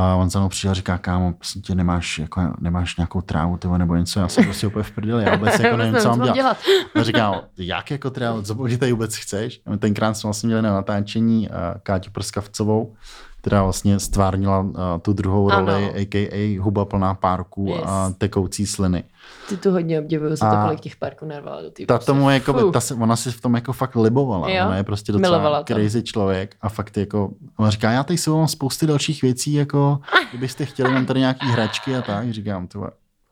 a 0.00 0.14
on 0.16 0.30
za 0.30 0.38
mnou 0.38 0.48
přišel 0.48 0.70
a 0.70 0.74
říká, 0.74 0.98
kámo, 0.98 1.32
prostě 1.32 1.60
tě 1.60 1.74
nemáš, 1.74 2.18
jako, 2.18 2.40
nemáš 2.60 2.96
nějakou 2.96 3.20
trávu 3.20 3.56
tyvo, 3.56 3.78
nebo 3.78 3.96
něco, 3.96 4.20
já 4.20 4.28
jsem 4.28 4.44
prostě 4.44 4.66
úplně 4.66 4.82
v 4.82 4.90
prdeli, 4.90 5.24
já 5.24 5.36
vůbec 5.36 5.58
jako 5.60 5.76
nevím, 5.76 5.96
co 5.96 6.08
mám 6.16 6.32
dělat. 6.32 6.56
A 6.94 7.02
říkal, 7.02 7.44
jak 7.58 7.90
jako 7.90 8.10
teda, 8.10 8.42
co 8.42 8.54
ty 8.54 8.78
tady 8.78 8.92
vůbec 8.92 9.16
chceš? 9.16 9.60
A 9.66 9.70
my 9.70 9.78
tenkrát 9.78 10.14
jsme 10.14 10.28
vlastně 10.28 10.46
měli 10.46 10.62
na 10.62 10.72
natáčení 10.74 11.48
uh, 11.48 11.54
Káťu 11.82 12.10
Prskavcovou, 12.10 12.94
která 13.40 13.62
vlastně 13.62 13.98
stvárnila 14.00 14.60
uh, 14.60 14.74
tu 15.02 15.12
druhou 15.12 15.50
Ano. 15.50 15.66
roli, 15.66 15.92
a.k.a. 15.94 16.58
huba 16.60 16.84
plná 16.84 17.14
párků 17.14 17.66
Yes. 17.68 17.80
a 17.84 18.12
tekoucí 18.18 18.66
sliny. 18.66 19.04
Ty 19.50 19.56
tu 19.56 19.70
hodně 19.70 20.00
obdivuju 20.00 20.36
za 20.36 20.50
to, 20.50 20.56
kolik 20.64 20.80
těch 20.80 20.96
parků 20.96 21.26
narvala 21.26 21.62
do 21.62 21.70
té 21.70 21.86
Ta 21.86 21.98
tomu 21.98 22.30
jako, 22.30 22.70
ta 22.70 22.80
se, 22.80 22.94
ona 22.94 23.16
si 23.16 23.30
v 23.32 23.40
tom 23.40 23.54
jako 23.54 23.72
fakt 23.72 23.96
libovala. 23.96 24.50
Jo? 24.50 24.66
Ona 24.66 24.76
je 24.76 24.84
prostě 24.84 25.12
Milovala 25.12 25.42
docela 25.42 25.62
to. 25.62 25.74
crazy 25.74 26.02
člověk 26.02 26.56
a 26.60 26.68
fakt 26.68 26.96
jako, 26.96 27.30
ona 27.56 27.70
říká, 27.70 27.90
já 27.90 28.02
tady 28.02 28.18
jsou 28.18 28.38
mám 28.38 28.48
spousty 28.48 28.86
dalších 28.86 29.22
věcí, 29.22 29.52
jako 29.54 30.00
kdybyste 30.30 30.64
chtěli, 30.66 30.92
mám 30.92 31.06
tady 31.06 31.20
nějaký 31.20 31.46
hračky 31.46 31.96
a 31.96 32.02
tak, 32.02 32.30
říkám, 32.30 32.66
to 32.66 32.88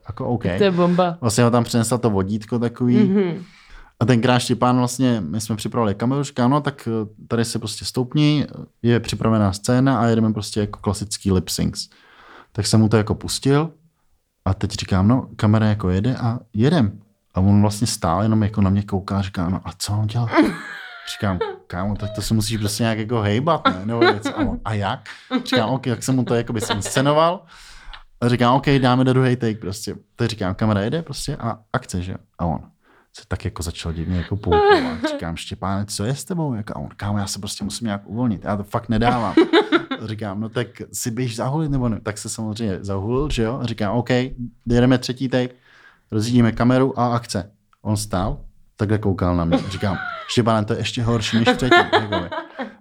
jako 0.08 0.26
OK. 0.26 0.42
To 0.42 0.64
je 0.64 0.70
bomba. 0.70 1.18
Vlastně 1.20 1.44
ho 1.44 1.50
tam 1.50 1.64
přinesla 1.64 1.98
to 1.98 2.10
vodítko 2.10 2.58
takový, 2.58 2.98
Mm-hmm. 2.98 3.42
A 4.00 4.06
tenkrát 4.06 4.38
Štěpán 4.38 4.78
vlastně, 4.78 5.22
my 5.28 5.40
jsme 5.40 5.56
připravili 5.56 5.94
kameru, 5.94 6.22
říká, 6.22 6.48
no 6.48 6.60
tak 6.60 6.88
eh, 6.88 7.06
tady 7.28 7.44
se 7.44 7.58
prostě 7.58 7.84
stoupni, 7.84 8.46
je 8.82 9.00
připravená 9.00 9.52
scéna 9.52 10.00
a 10.00 10.06
jedeme 10.06 10.32
prostě 10.32 10.60
jako 10.60 10.78
klasický 10.78 11.32
lip 11.32 11.48
syncs. 11.48 11.88
Tak 12.52 12.66
jsem 12.66 12.80
mu 12.80 12.88
to 12.88 12.96
jako 12.96 13.14
pustil 13.14 13.70
a 14.48 14.54
teď 14.54 14.72
říkám, 14.72 15.08
no 15.08 15.28
kamera 15.36 15.66
jako 15.66 15.90
jede 15.90 16.16
a 16.16 16.38
jedem. 16.54 17.00
A 17.34 17.40
on 17.40 17.60
vlastně 17.60 17.86
stál, 17.86 18.22
jenom 18.22 18.42
jako 18.42 18.60
na 18.60 18.70
mě 18.70 18.82
kouká 18.82 19.18
a 19.18 19.22
říká, 19.22 19.48
no 19.48 19.60
a 19.64 19.70
co 19.78 19.92
mám 19.92 20.06
dělat? 20.06 20.30
Říkám, 21.12 21.38
kámo, 21.66 21.96
tak 21.96 22.10
to 22.14 22.22
se 22.22 22.34
musíš 22.34 22.56
prostě 22.56 22.82
nějak 22.82 22.98
jako 22.98 23.20
hejbat, 23.20 23.64
ne? 23.64 23.80
Nebo 23.84 24.02
něco. 24.02 24.38
A, 24.38 24.40
on, 24.40 24.60
a 24.64 24.74
jak? 24.74 25.00
Říkám, 25.44 25.70
ok, 25.70 25.86
jak 25.86 26.02
jsem 26.02 26.16
mu 26.16 26.24
to 26.24 26.34
jako 26.34 26.52
by 26.52 26.60
scénoval. 26.60 27.44
A 28.20 28.28
říkám, 28.28 28.54
ok, 28.54 28.66
dáme 28.68 29.04
do 29.04 29.12
druhý 29.12 29.36
take 29.36 29.54
prostě. 29.58 29.94
Tak 30.16 30.28
říkám, 30.28 30.54
kamera 30.54 30.80
jede 30.80 31.02
prostě 31.02 31.36
a 31.36 31.58
akce, 31.72 32.02
že? 32.02 32.14
A 32.38 32.44
on 32.44 32.60
se 33.16 33.22
tak 33.28 33.44
jako 33.44 33.62
začal 33.62 33.92
divně 33.92 34.18
jako 34.18 34.36
poukovat. 34.36 34.98
Říkám, 35.10 35.36
Štěpáne, 35.36 35.86
co 35.86 36.04
je 36.04 36.14
s 36.14 36.24
tebou? 36.24 36.54
Jako, 36.54 36.72
a 36.76 36.76
on, 36.76 36.88
kámo, 36.96 37.18
já 37.18 37.26
se 37.26 37.38
prostě 37.38 37.64
musím 37.64 37.84
nějak 37.84 38.02
uvolnit. 38.04 38.44
Já 38.44 38.56
to 38.56 38.64
fakt 38.64 38.88
nedávám. 38.88 39.34
Říkám, 40.04 40.40
no 40.40 40.48
tak 40.48 40.66
si 40.92 41.10
běž 41.10 41.36
zahulit 41.36 41.70
nebo 41.70 41.88
ne? 41.88 42.00
Tak 42.02 42.18
se 42.18 42.28
samozřejmě 42.28 42.78
zahulil, 42.80 43.30
že 43.30 43.42
jo? 43.42 43.60
Říkám, 43.62 43.96
OK, 43.96 44.10
jdeme 44.66 44.98
třetí 44.98 45.28
take, 45.28 45.54
rozjídíme 46.10 46.52
kameru 46.52 47.00
a 47.00 47.14
akce. 47.14 47.50
On 47.82 47.96
stál, 47.96 48.40
takhle 48.76 48.98
koukal 48.98 49.36
na 49.36 49.44
mě. 49.44 49.58
Říkám, 49.68 49.98
Štěpáne, 50.28 50.64
to 50.64 50.72
je 50.72 50.78
ještě 50.78 51.02
horší 51.02 51.36
než 51.36 51.48
předtím. 51.56 51.78
Jakoby. 51.92 52.30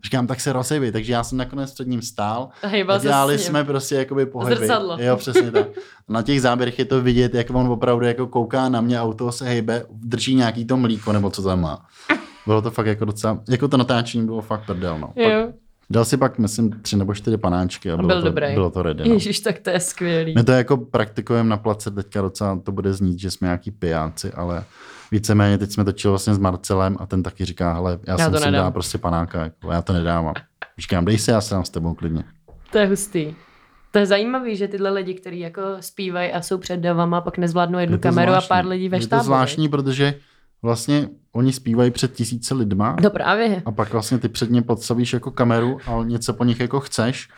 Říkám, 0.03 0.27
tak 0.27 0.39
se 0.39 0.53
rozejvej. 0.53 0.91
Takže 0.91 1.13
já 1.13 1.23
jsem 1.23 1.37
nakonec 1.37 1.73
před 1.73 1.87
ním 1.87 2.01
stál 2.01 2.49
A 2.63 2.97
dělali 2.97 3.37
jsme 3.37 3.63
prostě 3.63 3.95
jakoby 3.95 4.25
pohyby. 4.25 4.55
Zrcadlo. 4.55 4.97
Jo, 4.99 5.17
přesně 5.17 5.51
tak. 5.51 5.67
Na 6.09 6.21
těch 6.21 6.41
záběrech 6.41 6.79
je 6.79 6.85
to 6.85 7.01
vidět, 7.01 7.33
jak 7.33 7.49
on 7.49 7.67
opravdu 7.67 8.05
jako 8.05 8.27
kouká 8.27 8.69
na 8.69 8.81
mě, 8.81 9.01
auto 9.01 9.31
se 9.31 9.45
hejbe, 9.45 9.85
drží 9.91 10.35
nějaký 10.35 10.65
to 10.65 10.77
mlíko, 10.77 11.13
nebo 11.13 11.29
co 11.29 11.43
tam 11.43 11.61
má. 11.61 11.85
Bylo 12.45 12.61
to 12.61 12.71
fakt 12.71 12.85
jako 12.85 13.05
docela, 13.05 13.39
jako 13.49 13.67
to 13.67 13.77
natáčení 13.77 14.25
bylo 14.25 14.41
fakt 14.41 14.65
prdel, 14.65 14.99
no. 14.99 15.07
Pak, 15.07 15.17
Jo. 15.17 15.53
Dal 15.89 16.05
si 16.05 16.17
pak, 16.17 16.37
myslím, 16.39 16.71
tři 16.81 16.97
nebo 16.97 17.13
čtyři 17.13 17.37
panáčky 17.37 17.91
a 17.91 17.95
bylo, 17.95 18.07
byl 18.07 18.21
to, 18.21 18.27
dobrý. 18.27 18.53
bylo 18.53 18.69
to 18.69 18.83
ready. 18.83 19.09
No. 19.09 19.13
Ježíš, 19.13 19.39
tak 19.39 19.59
to 19.59 19.69
je 19.69 19.79
skvělý. 19.79 20.33
My 20.35 20.43
to 20.43 20.51
jako 20.51 20.77
praktikujeme 20.77 21.49
na 21.49 21.57
place 21.57 21.91
teďka 21.91 22.21
docela, 22.21 22.59
to 22.63 22.71
bude 22.71 22.93
znít, 22.93 23.19
že 23.19 23.31
jsme 23.31 23.45
nějaký 23.47 23.71
pijáci, 23.71 24.31
ale 24.31 24.63
víceméně 25.11 25.57
teď 25.57 25.71
jsme 25.71 25.83
točili 25.83 26.09
vlastně 26.09 26.33
s 26.33 26.37
Marcelem 26.37 26.97
a 26.99 27.05
ten 27.05 27.23
taky 27.23 27.45
říká, 27.45 27.73
hele, 27.73 27.99
já, 28.07 28.13
Já 28.13 28.17
jsem 28.17 28.31
to 28.33 28.39
si 28.39 28.51
dá 28.51 28.71
prostě 28.71 28.97
panáka, 28.97 29.43
jako, 29.43 29.71
já 29.71 29.81
to 29.81 29.93
nedávám. 29.93 30.33
Říkám, 30.77 31.05
dej 31.05 31.17
si, 31.17 31.31
já 31.31 31.41
se 31.41 31.55
dám 31.55 31.65
s 31.65 31.69
tebou 31.69 31.93
klidně. 31.93 32.23
To 32.71 32.77
je 32.77 32.87
hustý. 32.87 33.35
To 33.91 33.99
je 33.99 34.05
zajímavý, 34.05 34.55
že 34.55 34.67
tyhle 34.67 34.89
lidi, 34.89 35.13
kteří 35.13 35.39
jako 35.39 35.61
zpívají 35.79 36.31
a 36.31 36.41
jsou 36.41 36.57
před 36.57 36.77
davama, 36.77 37.21
pak 37.21 37.37
nezvládnou 37.37 37.79
jednu 37.79 37.95
Je 37.95 37.99
kameru 37.99 38.31
zvláštní. 38.31 38.47
a 38.47 38.55
pár 38.55 38.65
lidí 38.67 38.89
ve 38.89 38.97
Je 38.97 39.01
to 39.01 39.05
štábu. 39.05 39.23
zvláštní, 39.23 39.69
protože 39.69 40.13
vlastně 40.61 41.09
oni 41.31 41.53
zpívají 41.53 41.91
před 41.91 42.13
tisíce 42.13 42.53
lidma 42.53 42.95
No 43.03 43.09
právě. 43.09 43.61
a 43.65 43.71
pak 43.71 43.91
vlastně 43.91 44.17
ty 44.17 44.29
před 44.29 44.51
ně 44.51 44.61
podstavíš 44.61 45.13
jako 45.13 45.31
kameru 45.31 45.77
a 45.87 46.03
něco 46.03 46.33
po 46.33 46.43
nich 46.43 46.59
jako 46.59 46.79
chceš 46.79 47.29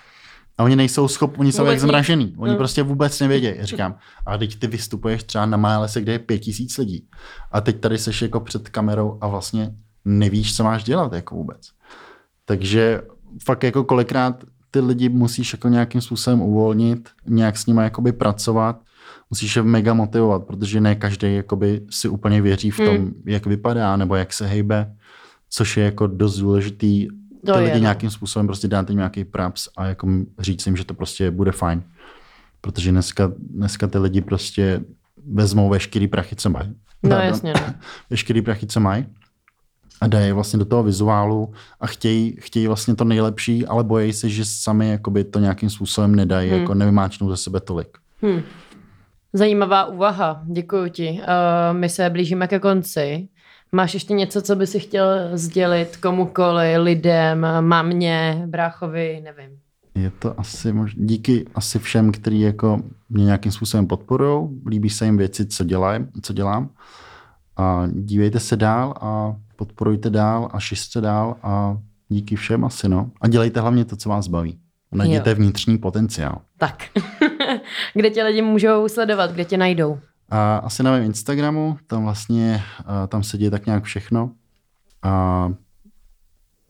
a 0.57 0.63
oni 0.63 0.75
nejsou 0.75 1.07
schopni, 1.07 1.39
oni 1.39 1.51
jsou 1.51 1.61
Vůbec 1.61 1.71
jak 1.73 1.79
zmražený, 1.79 2.33
oni 2.37 2.51
No. 2.51 2.57
prostě 2.57 2.83
vůbec 2.83 3.19
nevědějí. 3.19 3.55
Říkám, 3.61 3.95
a 4.25 4.37
teď 4.37 4.59
ty 4.59 4.67
vystupuješ 4.67 5.23
třeba 5.23 5.45
na 5.45 5.57
Málese, 5.57 6.01
kde 6.01 6.11
je 6.11 6.19
pět 6.19 6.39
tisíc 6.39 6.77
lidí 6.77 7.07
a 7.51 7.61
teď 7.61 7.79
tady 7.79 7.97
seš 7.97 8.21
jako 8.21 8.39
před 8.39 8.69
kamerou 8.69 9.17
a 9.21 9.27
vlastně 9.27 9.71
nevíš, 10.05 10.55
co 10.57 10.63
máš 10.63 10.83
dělat 10.83 11.13
jako 11.13 11.35
vůbec. 11.35 11.69
Takže 12.45 13.01
fakt 13.45 13.63
jako 13.63 13.83
kolikrát 13.83 14.43
ty 14.71 14.79
lidi 14.79 15.09
musíš 15.09 15.53
jako 15.53 15.67
nějakým 15.67 16.01
způsobem 16.01 16.41
uvolnit, 16.41 17.09
nějak 17.27 17.57
s 17.57 17.65
nimi 17.65 17.81
jakoby 17.83 18.11
pracovat, 18.11 18.79
musíš 19.29 19.55
je 19.55 19.63
mega 19.63 19.93
motivovat, 19.93 20.43
protože 20.43 20.81
ne 20.81 20.95
každý 20.95 21.35
jakoby 21.35 21.81
si 21.89 22.09
úplně 22.09 22.41
věří 22.41 22.71
v 22.71 22.77
tom, 22.77 22.87
Hmm. 22.95 23.13
jak 23.25 23.45
vypadá 23.45 23.97
nebo 23.97 24.15
jak 24.15 24.33
se 24.33 24.47
hejbe, 24.47 24.95
což 25.49 25.77
je 25.77 25.83
jako 25.83 26.07
dost 26.07 26.37
důležitý 26.39 27.07
To 27.45 27.53
ty 27.53 27.59
je, 27.59 27.63
lidi 27.63 27.73
no. 27.75 27.81
nějakým 27.81 28.09
způsobem 28.09 28.47
prostě 28.47 28.67
dát 28.67 28.89
jim 28.89 28.97
nějaký 28.97 29.25
praps 29.25 29.67
a 29.77 29.85
jako 29.85 30.07
říct 30.39 30.65
jim, 30.65 30.75
že 30.77 30.83
to 30.85 30.93
prostě 30.93 31.31
bude 31.31 31.51
fajn. 31.51 31.83
Protože 32.61 32.91
dneska, 32.91 33.31
dneska 33.37 33.87
ty 33.87 33.97
lidi 33.97 34.21
prostě 34.21 34.81
vezmou 35.33 35.69
veškerý 35.69 36.07
prachy, 36.07 36.35
co 36.35 36.49
mají. 36.49 36.69
No 37.03 37.09
Pardon. 37.09 37.27
jasně, 37.27 37.53
no. 37.53 37.73
Veškerý 38.09 38.41
prachy, 38.41 38.67
co 38.67 38.79
mají 38.79 39.05
a 40.01 40.07
dají 40.07 40.31
vlastně 40.31 40.59
do 40.59 40.65
toho 40.65 40.83
vizuálu 40.83 41.53
a 41.79 41.87
chtějí, 41.87 42.35
chtějí 42.39 42.67
vlastně 42.67 42.95
to 42.95 43.03
nejlepší, 43.03 43.65
ale 43.65 43.83
bojí 43.83 44.13
se, 44.13 44.29
že 44.29 44.45
sami 44.45 44.89
jakoby 44.89 45.23
to 45.23 45.39
nějakým 45.39 45.69
způsobem 45.69 46.15
nedají, 46.15 46.49
Hmm. 46.49 46.59
jako 46.59 46.73
nevymáčnou 46.73 47.29
ze 47.29 47.37
sebe 47.37 47.59
tolik. 47.59 47.97
Hm. 48.25 48.41
Zajímavá 49.33 49.85
úvaha, 49.85 50.43
děkuji 50.45 50.89
ti. 50.89 51.09
Uh, 51.21 51.77
my 51.77 51.89
se 51.89 52.09
blížíme 52.09 52.47
ke 52.47 52.59
konci. 52.59 53.27
Máš 53.71 53.93
ještě 53.93 54.13
něco, 54.13 54.41
co 54.41 54.55
by 54.55 54.67
si 54.67 54.79
chtěl 54.79 55.07
sdělit 55.33 55.97
komukoli, 55.97 56.77
lidem, 56.77 57.47
mámě, 57.61 58.43
bráchovi, 58.47 59.21
nevím. 59.23 59.59
Je 59.95 60.11
to 60.11 60.39
asi 60.39 60.73
možná, 60.73 61.03
díky 61.05 61.45
asi 61.55 61.79
všem, 61.79 62.11
kteří 62.11 62.39
jako 62.41 62.81
mě 63.09 63.25
nějakým 63.25 63.51
způsobem 63.51 63.87
podporují, 63.87 64.49
líbí 64.67 64.89
se 64.89 65.05
jim 65.05 65.17
věci, 65.17 65.45
co, 65.45 65.63
dělám, 65.63 66.07
co 66.21 66.33
dělám. 66.33 66.69
A 67.57 67.87
dívejte 67.91 68.39
se 68.39 68.55
dál 68.55 68.93
a 69.01 69.35
podporujte 69.55 70.09
dál 70.09 70.49
a 70.53 70.59
šiřte 70.59 71.01
dál 71.01 71.35
a 71.43 71.77
díky 72.09 72.35
všem 72.35 72.65
asi, 72.65 72.89
no. 72.89 73.11
A 73.21 73.27
dělejte 73.27 73.61
hlavně 73.61 73.85
to, 73.85 73.95
co 73.95 74.09
vás 74.09 74.27
baví. 74.27 74.59
Najděte 74.91 75.29
Jo. 75.29 75.35
vnitřní 75.35 75.77
potenciál. 75.77 76.41
Tak. 76.57 76.83
kde 77.93 78.09
tě 78.09 78.23
lidi 78.23 78.41
můžou 78.41 78.87
sledovat, 78.87 79.31
kde 79.31 79.45
tě 79.45 79.57
najdou? 79.57 79.99
A 80.29 80.57
asi 80.57 80.83
na 80.83 80.91
mém 80.91 81.03
Instagramu, 81.03 81.77
tam 81.87 82.03
vlastně, 82.03 82.61
tam 83.07 83.23
se 83.23 83.37
děje 83.37 83.51
tak 83.51 83.65
nějak 83.65 83.83
všechno. 83.83 84.31
A 85.03 85.09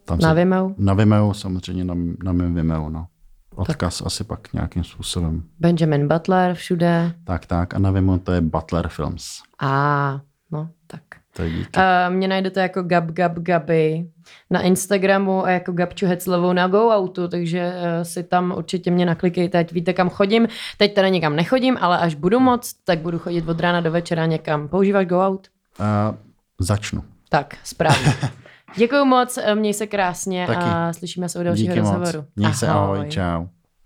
tam 0.05 0.19
Na 0.19 0.30
se, 0.30 0.36
Vimeo? 0.36 0.75
na 0.77 0.93
Vimeo, 0.93 1.34
samozřejmě 1.34 1.84
na, 1.84 1.95
na 2.23 2.32
mém 2.32 2.55
Vimeo, 2.55 2.89
no. 2.89 3.07
Odkaz 3.55 4.01
asi 4.01 4.23
pak 4.23 4.53
nějakým 4.53 4.84
způsobem. 4.84 5.43
Benjamin 5.59 6.07
Butler 6.07 6.53
všude. 6.55 7.13
Tak, 7.23 7.45
tak. 7.45 7.73
A 7.73 7.80
na 7.80 7.91
Vimeo 7.91 8.17
to 8.17 8.32
je 8.32 8.41
Butler 8.41 8.88
Films. 8.88 9.25
A 9.61 10.21
no, 10.51 10.69
tak. 10.88 11.01
To 11.39 11.43
je 11.43 11.49
díky. 11.49 11.69
Uh, 11.77 12.15
mě 12.15 12.27
najdete 12.27 12.61
jako 12.61 12.83
Gab 12.83 13.05
Gab 13.05 13.31
Gaby 13.33 14.05
na 14.49 14.61
Instagramu 14.61 15.45
a 15.45 15.49
jako 15.49 15.71
Gabču 15.71 16.05
Heclovou 16.05 16.53
na 16.53 16.67
GoOutu, 16.67 17.27
takže 17.27 17.73
uh, 17.73 18.03
si 18.03 18.23
tam 18.23 18.53
určitě 18.57 18.91
mě 18.91 19.05
naklikejte, 19.05 19.57
ať 19.59 19.71
víte, 19.71 19.93
kam 19.93 20.09
chodím. 20.09 20.47
Teď 20.77 20.93
teda 20.93 21.07
někam 21.09 21.35
nechodím, 21.35 21.77
ale 21.81 21.97
až 21.97 22.15
budu 22.15 22.39
moc, 22.39 22.73
tak 22.83 22.99
budu 22.99 23.19
chodit 23.19 23.49
od 23.49 23.59
rána 23.59 23.81
do 23.81 23.91
večera 23.91 24.25
někam. 24.25 24.67
Používáš 24.67 25.05
GoOut? 25.05 25.47
A 25.79 26.15
začnu. 26.59 27.03
Tak, 27.29 27.57
správně. 27.63 28.13
Děkuju 28.77 29.05
moc, 29.05 29.39
měj 29.55 29.73
se 29.73 29.87
krásně 29.87 30.47
Taky. 30.47 30.59
a 30.63 30.93
slyšíme 30.93 31.29
se 31.29 31.39
u 31.39 31.43
dalšího 31.43 31.73
Díky 31.73 31.81
moc. 31.81 31.93
rozhovoru. 31.93 32.27
Měj 32.35 32.53
se, 32.53 32.67
ahoj, 32.67 33.05
čau. 33.09 33.45